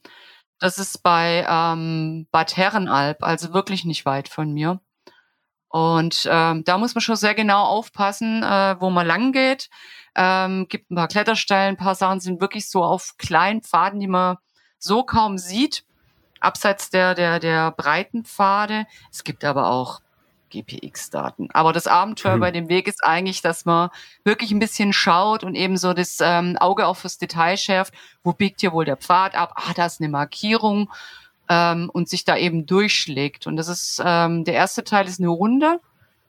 Das 0.59 0.77
ist 0.77 1.01
bei 1.03 1.45
ähm, 1.49 2.27
Bad 2.31 2.55
Herrenalb, 2.55 3.23
also 3.23 3.53
wirklich 3.53 3.83
nicht 3.83 4.05
weit 4.05 4.29
von 4.29 4.53
mir. 4.53 4.79
Und 5.69 6.29
ähm, 6.31 6.63
da 6.63 6.77
muss 6.77 6.93
man 6.93 7.01
schon 7.01 7.15
sehr 7.15 7.33
genau 7.33 7.63
aufpassen, 7.63 8.43
äh, 8.43 8.75
wo 8.79 8.91
man 8.91 9.07
lang 9.07 9.31
geht. 9.31 9.69
Ähm, 10.15 10.67
gibt 10.69 10.91
ein 10.91 10.95
paar 10.95 11.07
Kletterstellen, 11.07 11.69
ein 11.69 11.77
paar 11.77 11.95
Sachen 11.95 12.19
sind 12.19 12.39
wirklich 12.39 12.69
so 12.69 12.83
auf 12.83 13.15
kleinen 13.17 13.63
Pfaden, 13.63 13.99
die 13.99 14.07
man 14.07 14.37
so 14.77 15.03
kaum 15.03 15.39
sieht, 15.39 15.83
abseits 16.39 16.91
der, 16.91 17.15
der, 17.15 17.39
der 17.39 17.71
breiten 17.71 18.23
Pfade. 18.23 18.85
Es 19.11 19.23
gibt 19.23 19.43
aber 19.43 19.71
auch 19.71 20.01
GPX-Daten. 20.53 21.49
Aber 21.53 21.73
das 21.73 21.87
Abenteuer 21.87 22.37
mhm. 22.37 22.39
bei 22.39 22.51
dem 22.51 22.69
Weg 22.69 22.87
ist 22.87 23.03
eigentlich, 23.03 23.41
dass 23.41 23.65
man 23.65 23.89
wirklich 24.23 24.51
ein 24.51 24.59
bisschen 24.59 24.93
schaut 24.93 25.43
und 25.43 25.55
eben 25.55 25.77
so 25.77 25.93
das 25.93 26.19
ähm, 26.21 26.57
Auge 26.57 26.87
auf 26.87 27.01
das 27.01 27.17
Detail 27.17 27.57
schärft. 27.57 27.93
Wo 28.23 28.33
biegt 28.33 28.61
hier 28.61 28.71
wohl 28.71 28.85
der 28.85 28.97
Pfad 28.97 29.35
ab? 29.35 29.53
Ah, 29.55 29.73
da 29.75 29.85
ist 29.85 29.99
eine 29.99 30.09
Markierung 30.09 30.91
ähm, 31.49 31.89
und 31.91 32.09
sich 32.09 32.23
da 32.23 32.37
eben 32.37 32.65
durchschlägt. 32.65 33.47
Und 33.47 33.57
das 33.57 33.67
ist 33.67 34.01
ähm, 34.03 34.43
der 34.43 34.53
erste 34.53 34.83
Teil 34.83 35.07
ist 35.07 35.19
eine 35.19 35.29
Runde 35.29 35.79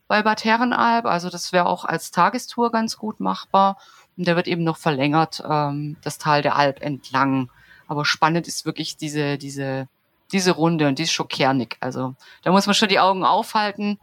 bei 0.09 0.23
Bad 0.23 0.45
Herrenalb. 0.45 1.07
Also 1.07 1.31
das 1.31 1.53
wäre 1.53 1.67
auch 1.67 1.85
als 1.85 2.11
Tagestour 2.11 2.73
ganz 2.73 2.97
gut 2.97 3.21
machbar. 3.21 3.79
Und 4.17 4.27
der 4.27 4.37
wird 4.37 4.49
eben 4.49 4.65
noch 4.65 4.77
verlängert, 4.77 5.43
ähm, 5.49 5.97
das 6.03 6.19
Tal 6.19 6.43
der 6.43 6.57
Alb 6.57 6.81
entlang. 6.83 7.51
Aber 7.87 8.05
spannend 8.05 8.49
ist 8.49 8.65
wirklich 8.65 8.97
diese, 8.97 9.39
diese, 9.39 9.89
diese 10.33 10.53
Runde 10.53 10.89
und 10.89 10.99
die 10.99 11.05
ist 11.05 11.13
schon 11.13 11.29
kernig. 11.29 11.77
Also 11.81 12.15
da 12.43 12.51
muss 12.51 12.67
man 12.67 12.75
schon 12.75 12.89
die 12.89 13.01
Augen 13.01 13.25
aufhalten 13.25 13.99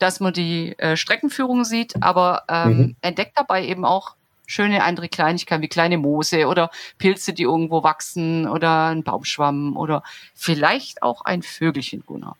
dass 0.00 0.18
man 0.18 0.32
die 0.32 0.76
äh, 0.78 0.96
Streckenführung 0.96 1.64
sieht, 1.64 2.02
aber 2.02 2.42
ähm, 2.48 2.76
mhm. 2.76 2.96
entdeckt 3.02 3.32
dabei 3.36 3.64
eben 3.64 3.84
auch 3.84 4.16
schöne 4.50 4.82
andere 4.82 5.08
Kleinigkeiten 5.08 5.62
wie 5.62 5.68
kleine 5.68 5.96
Moose 5.96 6.48
oder 6.48 6.70
Pilze, 6.98 7.32
die 7.32 7.44
irgendwo 7.44 7.84
wachsen 7.84 8.48
oder 8.48 8.86
ein 8.86 9.04
Baumschwamm 9.04 9.76
oder 9.76 10.02
vielleicht 10.34 11.04
auch 11.04 11.24
ein 11.24 11.42
Vögelchen, 11.42 12.02
Gunnar. 12.04 12.36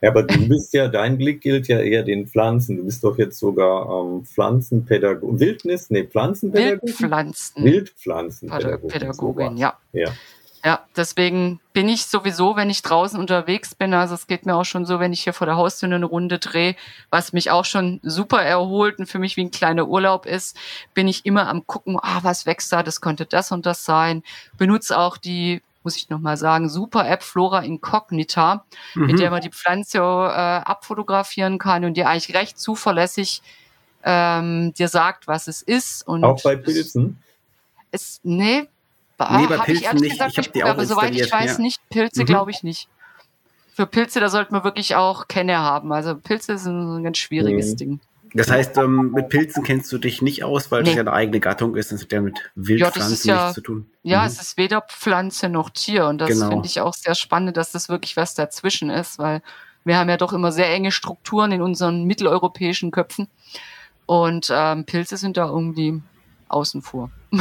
Ja, 0.00 0.10
aber 0.10 0.24
du 0.24 0.48
bist 0.48 0.74
ja, 0.74 0.88
dein 0.88 1.16
Blick 1.16 1.40
gilt 1.40 1.68
ja 1.68 1.78
eher 1.78 2.02
den 2.02 2.26
Pflanzen. 2.26 2.76
Du 2.76 2.84
bist 2.84 3.04
doch 3.04 3.16
jetzt 3.18 3.38
sogar 3.38 3.88
ähm, 3.88 4.24
Pflanzenpädagogin, 4.24 5.38
Wildnis, 5.38 5.90
nee, 5.90 6.02
Pflanzenpädagogin? 6.02 6.88
Wildpflanzen. 6.88 7.64
Wildpflanzenpädagogin. 7.64 8.88
Pädagogin, 8.88 9.56
ja. 9.56 9.78
ja. 9.92 10.10
Ja, 10.64 10.86
deswegen 10.96 11.60
bin 11.74 11.90
ich 11.90 12.06
sowieso, 12.06 12.56
wenn 12.56 12.70
ich 12.70 12.80
draußen 12.80 13.20
unterwegs 13.20 13.74
bin, 13.74 13.92
also 13.92 14.14
es 14.14 14.26
geht 14.26 14.46
mir 14.46 14.56
auch 14.56 14.64
schon 14.64 14.86
so, 14.86 14.98
wenn 14.98 15.12
ich 15.12 15.22
hier 15.22 15.34
vor 15.34 15.46
der 15.46 15.56
Haustür 15.56 15.92
eine 15.92 16.06
Runde 16.06 16.38
drehe, 16.38 16.74
was 17.10 17.34
mich 17.34 17.50
auch 17.50 17.66
schon 17.66 18.00
super 18.02 18.42
erholt 18.42 18.98
und 18.98 19.04
für 19.04 19.18
mich 19.18 19.36
wie 19.36 19.42
ein 19.42 19.50
kleiner 19.50 19.86
Urlaub 19.86 20.24
ist, 20.24 20.56
bin 20.94 21.06
ich 21.06 21.26
immer 21.26 21.48
am 21.48 21.66
gucken, 21.66 21.98
ah, 22.00 22.20
was 22.22 22.46
wächst 22.46 22.72
da, 22.72 22.82
das 22.82 23.02
könnte 23.02 23.26
das 23.26 23.52
und 23.52 23.66
das 23.66 23.84
sein. 23.84 24.22
Benutze 24.56 24.98
auch 24.98 25.18
die, 25.18 25.60
muss 25.82 25.98
ich 25.98 26.08
nochmal 26.08 26.38
sagen, 26.38 26.70
super 26.70 27.06
App 27.06 27.22
Flora 27.22 27.60
Incognita, 27.60 28.64
mhm. 28.94 29.06
mit 29.06 29.18
der 29.18 29.30
man 29.30 29.42
die 29.42 29.50
Pflanze 29.50 29.98
äh, 29.98 30.00
abfotografieren 30.00 31.58
kann 31.58 31.84
und 31.84 31.98
die 31.98 32.06
eigentlich 32.06 32.34
recht 32.34 32.58
zuverlässig 32.58 33.42
ähm, 34.02 34.72
dir 34.72 34.88
sagt, 34.88 35.26
was 35.26 35.46
es 35.46 35.60
ist. 35.60 36.08
Und 36.08 36.24
auch 36.24 36.42
bei 36.42 36.56
Pilzen? 36.56 37.18
Es, 37.90 38.20
nee, 38.22 38.66
nee, 39.18 39.46
bei 39.46 39.58
Pilzen 39.58 39.96
ich 39.96 40.00
nicht. 40.00 40.12
Gesagt, 40.12 40.32
ich 40.32 40.38
habe 40.38 40.50
die 40.50 40.64
auch 40.64 40.70
aber 40.70 40.86
soweit 40.86 41.14
ich 41.14 41.30
weiß 41.30 41.58
ja. 41.58 41.62
nicht, 41.62 41.80
Pilze 41.90 42.22
mhm. 42.22 42.26
glaube 42.26 42.50
ich 42.50 42.62
nicht. 42.62 42.88
Für 43.74 43.86
Pilze, 43.86 44.20
da 44.20 44.28
sollte 44.28 44.52
man 44.52 44.62
wirklich 44.64 44.94
auch 44.94 45.26
Kenner 45.26 45.58
haben. 45.58 45.92
Also 45.92 46.14
Pilze 46.14 46.58
sind 46.58 46.96
ein 46.96 47.04
ganz 47.04 47.18
schwieriges 47.18 47.72
mhm. 47.72 47.76
Ding. 47.76 48.00
Das 48.36 48.50
heißt, 48.50 48.76
ähm, 48.78 49.12
mit 49.12 49.28
Pilzen 49.28 49.62
kennst 49.62 49.92
du 49.92 49.98
dich 49.98 50.20
nicht 50.20 50.42
aus, 50.42 50.72
weil 50.72 50.82
nee. 50.82 50.88
das 50.88 50.96
ja 50.96 51.00
eine 51.02 51.12
eigene 51.12 51.38
Gattung 51.38 51.76
ist. 51.76 51.92
Das 51.92 52.02
hat 52.02 52.12
ja 52.12 52.20
mit 52.20 52.36
Wildpflanzen 52.56 53.28
ja, 53.28 53.42
nichts 53.42 53.54
zu 53.54 53.60
tun. 53.60 53.86
Ja, 54.02 54.22
mhm. 54.22 54.26
es 54.26 54.40
ist 54.40 54.56
weder 54.56 54.80
Pflanze 54.82 55.48
noch 55.48 55.70
Tier. 55.70 56.06
Und 56.06 56.18
das 56.18 56.30
genau. 56.30 56.48
finde 56.50 56.66
ich 56.66 56.80
auch 56.80 56.94
sehr 56.94 57.14
spannend, 57.14 57.56
dass 57.56 57.70
das 57.70 57.88
wirklich 57.88 58.16
was 58.16 58.34
dazwischen 58.34 58.90
ist, 58.90 59.20
weil 59.20 59.40
wir 59.84 59.98
haben 59.98 60.08
ja 60.08 60.16
doch 60.16 60.32
immer 60.32 60.50
sehr 60.50 60.68
enge 60.68 60.90
Strukturen 60.90 61.52
in 61.52 61.62
unseren 61.62 62.04
mitteleuropäischen 62.04 62.90
Köpfen. 62.90 63.28
Und 64.06 64.48
ähm, 64.52 64.84
Pilze 64.84 65.16
sind 65.16 65.36
da 65.36 65.46
irgendwie 65.46 66.02
außen 66.48 66.82
vor. 66.82 67.10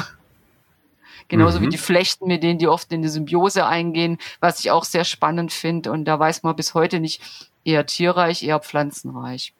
Genauso 1.27 1.59
mhm. 1.59 1.63
wie 1.63 1.69
die 1.69 1.77
Flechten, 1.77 2.27
mit 2.27 2.43
denen 2.43 2.59
die 2.59 2.67
oft 2.67 2.91
in 2.91 3.01
die 3.01 3.09
Symbiose 3.09 3.65
eingehen, 3.65 4.17
was 4.39 4.59
ich 4.59 4.71
auch 4.71 4.83
sehr 4.83 5.05
spannend 5.05 5.51
finde. 5.51 5.91
Und 5.91 6.05
da 6.05 6.19
weiß 6.19 6.43
man 6.43 6.55
bis 6.55 6.73
heute 6.73 6.99
nicht, 6.99 7.21
eher 7.65 7.85
tierreich, 7.85 8.43
eher 8.43 8.59
pflanzenreich. 8.59 9.53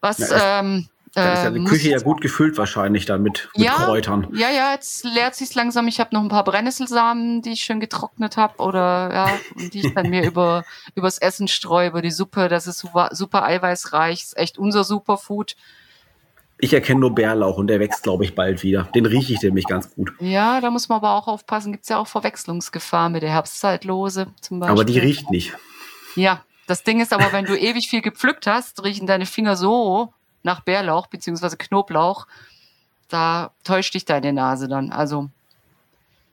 Was, 0.00 0.20
ähm, 0.20 0.88
Da 1.14 1.32
ist 1.32 1.42
ja 1.44 1.50
die 1.50 1.60
Äh, 1.60 1.64
Küche 1.64 1.90
ja 1.90 1.98
gut 1.98 2.20
gefüllt 2.20 2.58
wahrscheinlich 2.58 3.06
dann 3.06 3.22
mit, 3.22 3.48
mit 3.56 3.66
Ja. 3.66 3.72
Kräutern. 3.72 4.28
Ja, 4.34 4.50
ja, 4.50 4.72
jetzt 4.72 5.04
leert 5.04 5.34
sich's 5.34 5.54
langsam. 5.54 5.88
Ich 5.88 5.98
habe 6.00 6.14
noch 6.14 6.22
ein 6.22 6.28
paar 6.28 6.44
Brennnesselsamen, 6.44 7.42
die 7.42 7.52
ich 7.52 7.62
schön 7.62 7.80
getrocknet 7.80 8.36
habe 8.36 8.58
oder 8.58 9.10
ja, 9.12 9.30
die 9.72 9.80
ich 9.80 9.94
dann 9.94 10.10
mir 10.10 10.22
über 10.26 10.64
übers 10.94 11.18
Essen 11.18 11.48
streue, 11.48 11.88
über 11.88 12.02
die 12.02 12.10
Suppe. 12.10 12.48
Das 12.48 12.66
ist 12.66 12.78
super, 12.78 13.08
super 13.12 13.42
eiweißreich, 13.42 14.22
ist 14.22 14.36
echt 14.36 14.58
unser 14.58 14.84
Superfood. 14.84 15.56
Ich 16.60 16.72
erkenne 16.74 17.00
nur 17.00 17.14
Bärlauch 17.14 17.56
und 17.56 17.68
der 17.68 17.78
wächst, 17.78 18.02
glaube 18.02 18.24
ich, 18.24 18.34
bald 18.34 18.62
wieder. 18.64 18.84
Den 18.94 19.06
rieche 19.06 19.32
ich 19.32 19.42
nämlich 19.42 19.66
ganz 19.66 19.94
gut. 19.94 20.12
Ja, 20.18 20.60
da 20.60 20.70
muss 20.70 20.88
man 20.88 20.96
aber 20.96 21.12
auch 21.12 21.28
aufpassen. 21.28 21.70
Gibt's 21.72 21.88
ja 21.88 21.98
auch 21.98 22.08
Verwechslungsgefahr 22.08 23.10
mit 23.10 23.22
der 23.22 23.30
Herbstzeitlose 23.30 24.26
zum 24.40 24.58
Beispiel. 24.58 24.72
Aber 24.72 24.84
die 24.84 24.98
riecht 24.98 25.30
nicht. 25.30 25.54
Ja, 26.16 26.42
das 26.66 26.82
Ding 26.82 27.00
ist 27.00 27.12
aber, 27.12 27.32
wenn 27.32 27.44
du 27.44 27.54
ewig 27.58 27.88
viel 27.88 28.02
gepflückt 28.02 28.46
hast, 28.48 28.82
riechen 28.82 29.06
deine 29.06 29.26
Finger 29.26 29.54
so 29.56 30.12
nach 30.42 30.60
Bärlauch 30.60 31.06
beziehungsweise 31.06 31.56
Knoblauch. 31.56 32.26
Da 33.08 33.52
täuscht 33.64 33.94
dich 33.94 34.04
deine 34.04 34.32
Nase 34.32 34.66
dann. 34.68 34.90
Also 34.90 35.30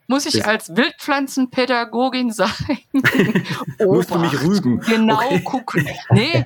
muss 0.08 0.26
ich 0.26 0.46
als 0.46 0.76
Wildpflanzenpädagogin 0.76 2.32
sein. 2.32 2.50
Musst 3.80 4.12
du 4.12 4.20
mich 4.20 4.40
rügen. 4.42 4.80
Genau 4.82 5.16
Okay. 5.18 5.42
gucken. 5.44 5.88
Nee, 6.12 6.46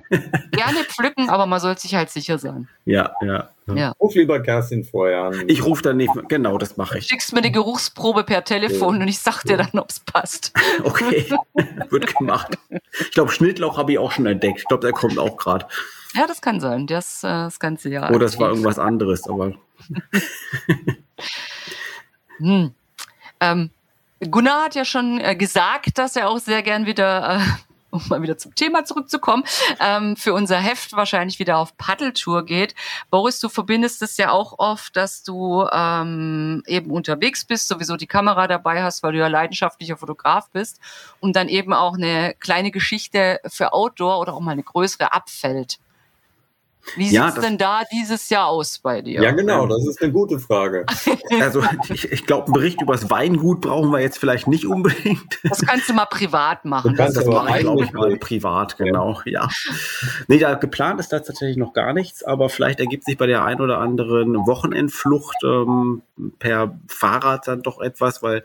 gerne 0.51 0.79
pflücken, 0.87 1.29
aber 1.29 1.45
man 1.45 1.59
soll 1.59 1.77
sich 1.77 1.95
halt 1.95 2.09
sicher 2.09 2.37
sein. 2.37 2.67
Ja, 2.85 3.11
ja. 3.21 3.49
Ja. 3.77 3.93
Ruf 3.99 4.15
lieber 4.15 4.41
Kerstin 4.41 4.83
vorher 4.83 5.23
an. 5.23 5.43
Ich 5.47 5.63
rufe 5.65 5.81
dann 5.81 5.97
nicht. 5.97 6.11
Genau, 6.27 6.57
das 6.57 6.77
mache 6.77 6.97
ich. 6.99 7.07
Schickst 7.07 7.33
mir 7.33 7.41
die 7.41 7.51
Geruchsprobe 7.51 8.23
per 8.23 8.43
Telefon 8.43 9.01
und 9.01 9.07
ich 9.07 9.19
sag 9.19 9.43
dir 9.43 9.57
dann, 9.57 9.79
ob's 9.79 9.99
passt. 9.99 10.53
Okay, 10.83 11.25
wird 11.89 12.15
gemacht. 12.15 12.57
Ich 12.99 13.11
glaube, 13.11 13.31
Schnittlauch 13.31 13.77
habe 13.77 13.91
ich 13.91 13.99
auch 13.99 14.11
schon 14.11 14.25
entdeckt. 14.25 14.59
Ich 14.59 14.65
glaube, 14.65 14.81
der 14.81 14.93
kommt 14.93 15.19
auch 15.19 15.37
gerade. 15.37 15.67
Ja, 16.15 16.25
das 16.25 16.41
kann 16.41 16.59
sein. 16.59 16.87
Das, 16.87 17.23
äh, 17.23 17.27
das 17.27 17.59
ganze 17.59 17.89
Jahr. 17.89 18.11
Oder 18.11 18.25
es 18.25 18.37
war 18.37 18.47
aktiv. 18.47 18.63
irgendwas 18.63 18.79
anderes. 18.79 19.27
Aber 19.27 19.53
Hm. 22.39 22.71
Ähm, 23.39 23.69
Gunnar 24.31 24.65
hat 24.65 24.75
ja 24.75 24.85
schon 24.85 25.19
äh, 25.19 25.35
gesagt, 25.35 25.97
dass 25.97 26.15
er 26.15 26.29
auch 26.29 26.39
sehr 26.39 26.61
gern 26.63 26.85
wieder, 26.85 27.35
äh, 27.35 27.39
um 27.91 28.01
mal 28.09 28.21
wieder 28.21 28.37
zum 28.37 28.55
Thema 28.55 28.85
zurückzukommen, 28.85 29.43
ähm, 29.79 30.15
für 30.15 30.33
unser 30.33 30.57
Heft 30.57 30.93
wahrscheinlich 30.93 31.39
wieder 31.39 31.57
auf 31.57 31.77
Paddeltour 31.77 32.45
geht. 32.45 32.75
Boris, 33.09 33.39
du 33.39 33.49
verbindest 33.49 34.01
es 34.01 34.17
ja 34.17 34.31
auch 34.31 34.57
oft, 34.57 34.95
dass 34.95 35.23
du 35.23 35.65
ähm, 35.71 36.63
eben 36.67 36.91
unterwegs 36.91 37.45
bist, 37.45 37.67
sowieso 37.67 37.97
die 37.97 38.07
Kamera 38.07 38.47
dabei 38.47 38.83
hast, 38.83 39.03
weil 39.03 39.13
du 39.13 39.19
ja 39.19 39.27
leidenschaftlicher 39.27 39.97
Fotograf 39.97 40.49
bist 40.51 40.79
und 41.19 41.35
dann 41.35 41.49
eben 41.49 41.73
auch 41.73 41.95
eine 41.95 42.35
kleine 42.39 42.71
Geschichte 42.71 43.39
für 43.47 43.73
Outdoor 43.73 44.19
oder 44.19 44.33
auch 44.33 44.41
mal 44.41 44.51
eine 44.51 44.63
größere 44.63 45.13
abfällt. 45.13 45.79
Wie 46.95 47.09
Ja, 47.11 47.23
sieht's 47.25 47.35
das- 47.35 47.45
denn 47.45 47.57
da 47.57 47.81
dieses 47.91 48.29
Jahr 48.29 48.47
aus 48.47 48.79
bei 48.79 49.01
dir? 49.01 49.21
ja, 49.21 49.31
genau, 49.31 49.67
das 49.67 49.85
ist 49.87 50.01
eine 50.01 50.11
gute 50.11 50.39
Frage. 50.39 50.85
also 51.41 51.61
ich, 51.89 52.11
ich 52.11 52.25
glaube, 52.25 52.45
einen 52.45 52.53
Bericht 52.53 52.81
über 52.81 52.93
das 52.93 53.09
Weingut 53.09 53.61
brauchen 53.61 53.91
wir 53.91 53.99
jetzt 53.99 54.17
vielleicht 54.17 54.47
nicht 54.47 54.65
unbedingt. 54.65 55.39
Das 55.43 55.61
kannst 55.61 55.89
du 55.89 55.93
mal 55.93 56.05
privat 56.05 56.65
machen. 56.65 56.91
Du 56.91 56.97
kannst 56.97 57.17
Das 57.17 57.25
Das 57.25 57.33
mache 57.33 57.55
ich, 57.57 57.59
glaube 57.61 57.83
ich, 57.83 57.91
mal 57.93 58.15
privat, 58.17 58.77
genau, 58.77 59.21
ja. 59.25 59.47
Nee, 60.27 60.39
da 60.39 60.55
geplant 60.55 60.99
ist 60.99 61.09
da 61.09 61.19
tatsächlich 61.19 61.57
noch 61.57 61.73
gar 61.73 61.93
nichts, 61.93 62.23
aber 62.23 62.49
vielleicht 62.49 62.79
ergibt 62.79 63.05
sich 63.05 63.17
bei 63.17 63.27
der 63.27 63.43
ein 63.43 63.59
oder 63.61 63.77
anderen 63.79 64.35
Wochenendflucht 64.47 65.37
ähm, 65.43 66.01
per 66.39 66.79
Fahrrad 66.87 67.47
dann 67.47 67.61
doch 67.61 67.79
etwas, 67.81 68.23
weil 68.23 68.43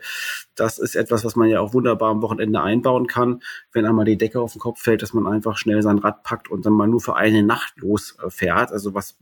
das 0.55 0.77
ist 0.79 0.95
etwas, 0.95 1.25
was 1.25 1.35
man 1.35 1.49
ja 1.49 1.59
auch 1.59 1.73
wunderbar 1.73 2.11
am 2.11 2.21
Wochenende 2.21 2.61
einbauen 2.61 3.07
kann, 3.07 3.41
wenn 3.73 3.85
einmal 3.85 4.05
die 4.05 4.17
Decke 4.17 4.39
auf 4.39 4.53
den 4.53 4.59
Kopf 4.59 4.81
fällt, 4.81 5.01
dass 5.01 5.13
man 5.13 5.27
einfach 5.27 5.57
schnell 5.57 5.81
sein 5.81 5.99
Rad 5.99 6.23
packt 6.23 6.49
und 6.49 6.65
dann 6.65 6.73
mal 6.73 6.87
nur 6.87 7.01
für 7.01 7.15
eine 7.15 7.43
Nacht 7.43 7.73
losfährt. 8.25 8.71
Also 8.71 8.93
was 8.93 9.17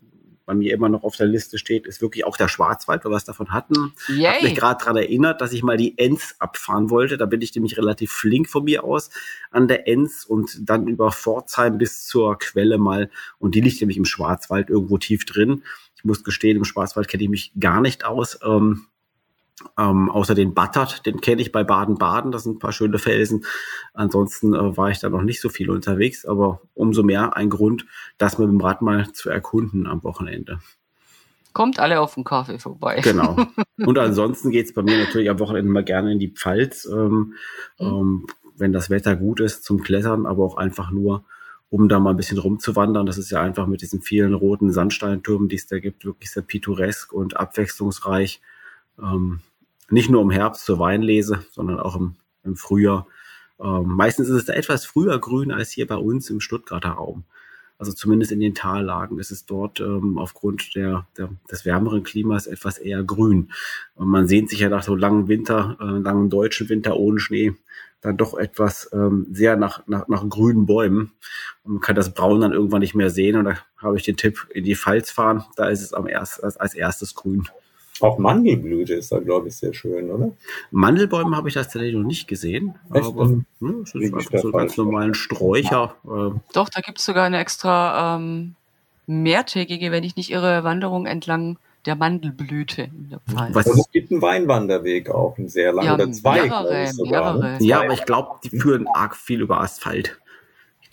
bei 0.46 0.54
mir 0.54 0.74
immer 0.74 0.90
noch 0.90 1.04
auf 1.04 1.16
der 1.16 1.26
Liste 1.26 1.58
steht, 1.58 1.88
ist 1.88 2.02
wirklich 2.02 2.26
auch 2.26 2.36
der 2.36 2.50
Schwarzwald, 2.50 3.06
weil 3.06 3.12
wir 3.12 3.16
was 3.16 3.24
davon 3.24 3.54
hatten. 3.54 3.94
Ich 4.10 4.28
habe 4.28 4.44
mich 4.44 4.56
gerade 4.56 4.78
daran 4.78 4.98
erinnert, 4.98 5.40
dass 5.40 5.54
ich 5.54 5.64
mal 5.64 5.78
die 5.78 5.98
Enz 5.98 6.36
abfahren 6.40 6.90
wollte. 6.90 7.18
Da 7.18 7.26
bin 7.26 7.42
ich 7.42 7.56
nämlich 7.56 7.78
relativ 7.78 8.12
flink 8.12 8.50
von 8.50 8.66
mir 8.66 8.84
aus 8.84 9.10
an 9.52 9.70
der 9.70 9.88
Enz 9.88 10.26
und 10.26 10.70
dann 10.70 10.88
über 10.88 11.14
Pforzheim 11.14 11.78
bis 11.78 12.06
zur 12.06 12.38
Quelle 12.40 12.78
mal. 12.78 13.10
Und 13.40 13.56
die 13.56 13.62
liegt 13.62 13.80
nämlich 13.80 13.98
im 13.98 14.04
Schwarzwald 14.06 14.70
irgendwo 14.70 14.98
tief 14.98 15.26
drin. 15.26 15.64
Ich 15.96 16.04
muss 16.04 16.26
gestehen, 16.26 16.58
im 16.58 16.66
Schwarzwald 16.66 17.08
kenne 17.08 17.24
ich 17.24 17.30
mich 17.30 17.54
gar 17.58 17.80
nicht 17.80 18.04
aus. 18.04 18.38
Ähm, 18.44 18.88
ähm, 19.78 20.10
außer 20.10 20.36
den 20.36 20.54
Battert, 20.54 21.06
den 21.06 21.22
kenne 21.22 21.42
ich 21.42 21.52
bei 21.52 21.64
Baden-Baden, 21.64 22.32
das 22.32 22.44
sind 22.44 22.56
ein 22.56 22.60
paar 22.60 22.72
schöne 22.72 23.00
Felsen. 23.00 23.46
Ansonsten 23.94 24.54
äh, 24.54 24.78
war 24.78 24.90
ich 24.90 25.00
da 25.00 25.10
noch 25.10 25.22
nicht 25.22 25.42
so 25.42 25.50
viel 25.50 25.70
unterwegs, 25.70 26.26
aber 26.26 26.62
umso 26.74 27.04
mehr 27.04 27.36
ein 27.36 27.50
Grund, 27.50 27.86
das 28.18 28.38
mit 28.38 28.48
dem 28.48 28.60
Rad 28.62 28.82
mal 28.82 29.12
zu 29.14 29.30
erkunden 29.30 29.88
am 29.88 30.04
Wochenende. 30.04 30.60
Kommt 31.54 31.78
alle 31.80 32.02
auf 32.02 32.16
den 32.16 32.24
Kaffee 32.24 32.58
vorbei. 32.58 33.02
Genau. 33.04 33.38
Und 33.78 34.00
ansonsten 34.00 34.50
geht's 34.50 34.74
bei 34.74 34.82
mir 34.82 34.98
natürlich 34.98 35.30
am 35.30 35.40
Wochenende 35.40 35.72
mal 35.72 35.84
gerne 35.84 36.12
in 36.12 36.20
die 36.20 36.32
Pfalz, 36.32 36.86
ähm, 36.92 37.36
Mhm. 37.80 37.86
ähm, 37.86 38.28
wenn 38.56 38.74
das 38.74 38.90
Wetter 38.90 39.16
gut 39.16 39.40
ist, 39.40 39.64
zum 39.64 39.82
Klettern, 39.82 40.26
aber 40.26 40.44
auch 40.44 40.58
einfach 40.58 40.92
nur, 40.92 41.26
um 41.70 41.90
da 41.90 42.00
mal 42.00 42.12
ein 42.12 42.18
bisschen 42.18 42.38
rumzuwandern. 42.38 43.06
Das 43.06 43.18
ist 43.18 43.32
ja 43.32 43.42
einfach 43.42 43.66
mit 43.68 43.82
diesen 43.82 44.02
vielen 44.02 44.34
roten 44.34 44.72
Sandsteintürmen, 44.72 45.50
die 45.50 45.56
es 45.56 45.68
da 45.68 45.80
gibt, 45.80 46.06
wirklich 46.06 46.32
sehr 46.32 46.44
pittoresk 46.44 47.12
und 47.14 47.38
abwechslungsreich. 47.38 48.42
Ähm, 49.02 49.42
nicht 49.90 50.10
nur 50.10 50.22
im 50.22 50.32
Herbst 50.32 50.66
zur 50.66 50.80
Weinlese, 50.80 51.46
sondern 51.52 51.80
auch 51.80 51.96
im, 51.96 52.16
im 52.44 52.56
Frühjahr. 52.56 53.08
Ähm, 53.60 53.86
meistens 53.88 54.30
ist 54.30 54.36
es 54.36 54.46
da 54.46 54.54
etwas 54.54 54.86
früher 54.86 55.20
grün 55.20 55.52
als 55.52 55.72
hier 55.72 55.88
bei 55.88 55.96
uns 55.96 56.30
im 56.30 56.40
Stuttgarter 56.40 56.92
Raum. 56.92 57.24
Also 57.78 57.92
zumindest 57.92 58.32
in 58.32 58.40
den 58.40 58.56
Tallagen 58.56 59.20
ist 59.20 59.32
es 59.32 59.46
dort 59.46 59.80
ähm, 59.80 60.18
aufgrund 60.18 60.76
der, 60.76 61.08
der, 61.18 61.30
des 61.52 61.66
wärmeren 61.66 62.04
Klimas 62.04 62.48
etwas 62.48 62.78
eher 62.78 63.04
grün. 63.04 63.52
Und 63.96 64.08
man 64.08 64.28
sehnt 64.28 64.50
sich 64.50 64.60
ja 64.60 64.70
nach 64.70 64.84
so 64.84 64.96
langen 64.96 65.28
Winter, 65.28 65.78
äh, 65.82 66.00
langen 66.00 66.30
deutschen 66.30 66.70
Winter 66.70 66.96
ohne 66.98 67.20
Schnee, 67.20 67.54
dann 68.02 68.18
doch 68.18 68.38
etwas 68.38 68.90
ähm, 68.94 69.28
sehr 69.32 69.58
nach, 69.58 69.86
nach, 69.88 70.08
nach 70.08 70.28
grünen 70.30 70.66
Bäumen. 70.66 71.12
Und 71.64 71.74
man 71.74 71.82
kann 71.82 71.96
das 71.96 72.14
Braun 72.14 72.42
dann 72.42 72.54
irgendwann 72.54 72.82
nicht 72.82 72.96
mehr 72.96 73.10
sehen. 73.10 73.38
Und 73.38 73.46
da 73.46 73.58
habe 73.78 73.98
ich 73.98 74.04
den 74.04 74.18
Tipp, 74.18 74.48
in 74.54 74.64
die 74.64 74.76
Pfalz 74.76 75.12
fahren. 75.12 75.44
Da 75.56 75.68
ist 75.68 75.82
es 75.82 75.94
am 75.94 76.08
erst, 76.08 76.44
als, 76.44 76.58
als 76.58 76.76
erstes 76.76 77.16
grün. 77.16 77.48
Auch 78.00 78.18
Mandelblüte 78.18 78.96
ist 78.96 79.12
da, 79.12 79.20
glaube 79.20 79.48
ich, 79.50 79.56
sehr 79.56 79.74
schön, 79.74 80.10
oder? 80.10 80.32
Mandelbäume 80.72 81.38
habe 81.38 81.48
ich 81.50 81.54
tatsächlich 81.54 81.94
noch 81.94 82.04
nicht 82.04 82.28
gesehen. 82.28 82.74
Echt? 82.92 83.06
Aber 83.06 83.28
ne, 83.28 83.44
das 83.82 83.94
ich 83.96 84.14
einfach 84.14 84.40
so 84.40 84.52
ganz 84.52 84.74
falsch. 84.74 84.78
normalen 84.78 85.14
Sträucher. 85.14 85.96
Äh, 86.06 86.32
Doch, 86.54 86.70
da 86.70 86.82
gibt's 86.82 87.06
sogar 87.06 87.26
eine 87.26 87.40
extra 87.40 88.16
ähm, 88.16 88.56
mehrtägige, 89.06 89.92
wenn 89.92 90.04
ich 90.04 90.16
nicht 90.16 90.32
irre, 90.32 90.64
Wanderung 90.64 91.06
entlang 91.06 91.58
der 91.86 91.96
Mandelblüte 91.96 92.84
in 92.84 93.10
der 93.10 93.20
Pfalz. 93.30 93.54
Was- 93.56 93.68
Und 93.68 93.80
es 93.80 93.92
gibt 93.92 94.12
einen 94.12 94.22
Weinwanderweg 94.22 95.10
auch, 95.10 95.38
einen 95.38 95.50
sehr 95.50 95.74
langen, 95.74 95.88
Ja, 95.88 95.94
oder 95.96 96.12
zwei, 96.12 96.42
mehrere, 96.44 96.88
sogar. 96.88 97.34
mehrere. 97.36 97.58
Ne? 97.60 97.66
Ja, 97.66 97.82
aber 97.82 97.94
ich 97.94 98.06
glaube, 98.06 98.40
die 98.44 98.50
führen 98.58 98.88
arg 98.88 99.16
viel 99.16 99.42
über 99.42 99.60
Asphalt. 99.62 100.18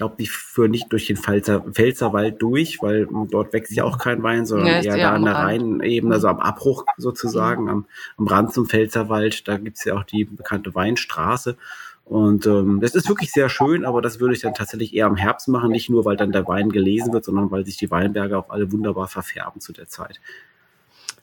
Ich 0.01 0.03
glaube, 0.03 0.17
die 0.19 0.29
führen 0.29 0.71
nicht 0.71 0.91
durch 0.91 1.09
den 1.09 1.19
Pfalzer, 1.19 1.61
Pfälzerwald 1.61 2.41
durch, 2.41 2.81
weil 2.81 3.07
dort 3.31 3.53
wächst 3.53 3.73
ja 3.73 3.85
auch 3.85 3.99
kein 3.99 4.23
Wein, 4.23 4.47
sondern 4.47 4.69
Ja, 4.69 4.81
eher 4.81 4.97
da 4.97 5.13
an 5.13 5.25
der. 5.25 5.35
Rheinebene, 5.35 6.15
also 6.15 6.29
am 6.29 6.41
Abbruch 6.41 6.87
sozusagen, 6.97 7.69
am, 7.69 7.85
am 8.17 8.27
Rand 8.27 8.55
zum 8.55 8.67
Pfälzerwald. 8.67 9.47
Da 9.47 9.59
gibt's 9.59 9.85
ja 9.85 9.99
auch 9.99 10.05
die 10.05 10.25
bekannte 10.25 10.75
Weinstraße. 10.75 11.59
Und 12.07 12.47
ähm, 12.47 12.81
das 12.81 12.95
ist 12.95 13.11
wirklich 13.11 13.31
sehr 13.31 13.51
schön, 13.51 13.85
aber 13.85 14.01
das 14.01 14.21
würde 14.21 14.33
ich 14.33 14.41
dann 14.41 14.55
tatsächlich 14.55 14.95
eher 14.95 15.07
im 15.07 15.17
Herbst 15.17 15.49
machen, 15.49 15.71
nicht 15.71 15.91
nur, 15.91 16.07
weil 16.07 16.17
dann 16.17 16.33
der 16.33 16.49
Wein 16.49 16.71
gelesen 16.71 17.13
wird, 17.13 17.27
sondern 17.27 17.51
weil 17.51 17.67
sich 17.67 17.77
die 17.77 17.91
Weinberge 17.91 18.39
auch 18.39 18.49
alle 18.49 18.73
wunderbar 18.73 19.07
verfärben 19.07 19.61
zu 19.61 19.75
der 19.75 19.89
Zeit. 19.89 20.19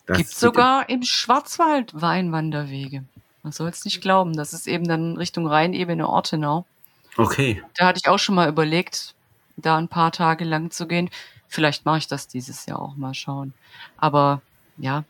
Gibt 0.05 0.29
sogar 0.29 0.87
im 0.87 1.01
Schwarzwald 1.01 1.99
Weinwanderwege. 1.99 3.05
Man 3.41 3.53
soll 3.53 3.69
es 3.69 3.85
nicht 3.85 4.01
glauben. 4.01 4.33
Das 4.33 4.53
ist 4.53 4.67
eben 4.67 4.87
dann 4.87 5.17
Richtung 5.17 5.47
Rheinebene 5.47 6.07
Ortenau. 6.07 6.67
Okay. 7.17 7.63
Da 7.75 7.87
hatte 7.87 7.99
ich 8.03 8.09
auch 8.09 8.19
schon 8.19 8.35
mal 8.35 8.47
überlegt, 8.49 9.15
da 9.57 9.77
ein 9.77 9.87
paar 9.87 10.11
Tage 10.11 10.45
lang 10.45 10.71
zu 10.71 10.87
gehen. 10.87 11.09
Vielleicht 11.47 11.85
mache 11.85 11.99
ich 11.99 12.07
das 12.07 12.27
dieses 12.27 12.65
Jahr 12.65 12.81
auch 12.81 12.95
mal 12.95 13.13
schauen. 13.13 13.53
Aber 13.97 14.41
ja, 14.77 15.03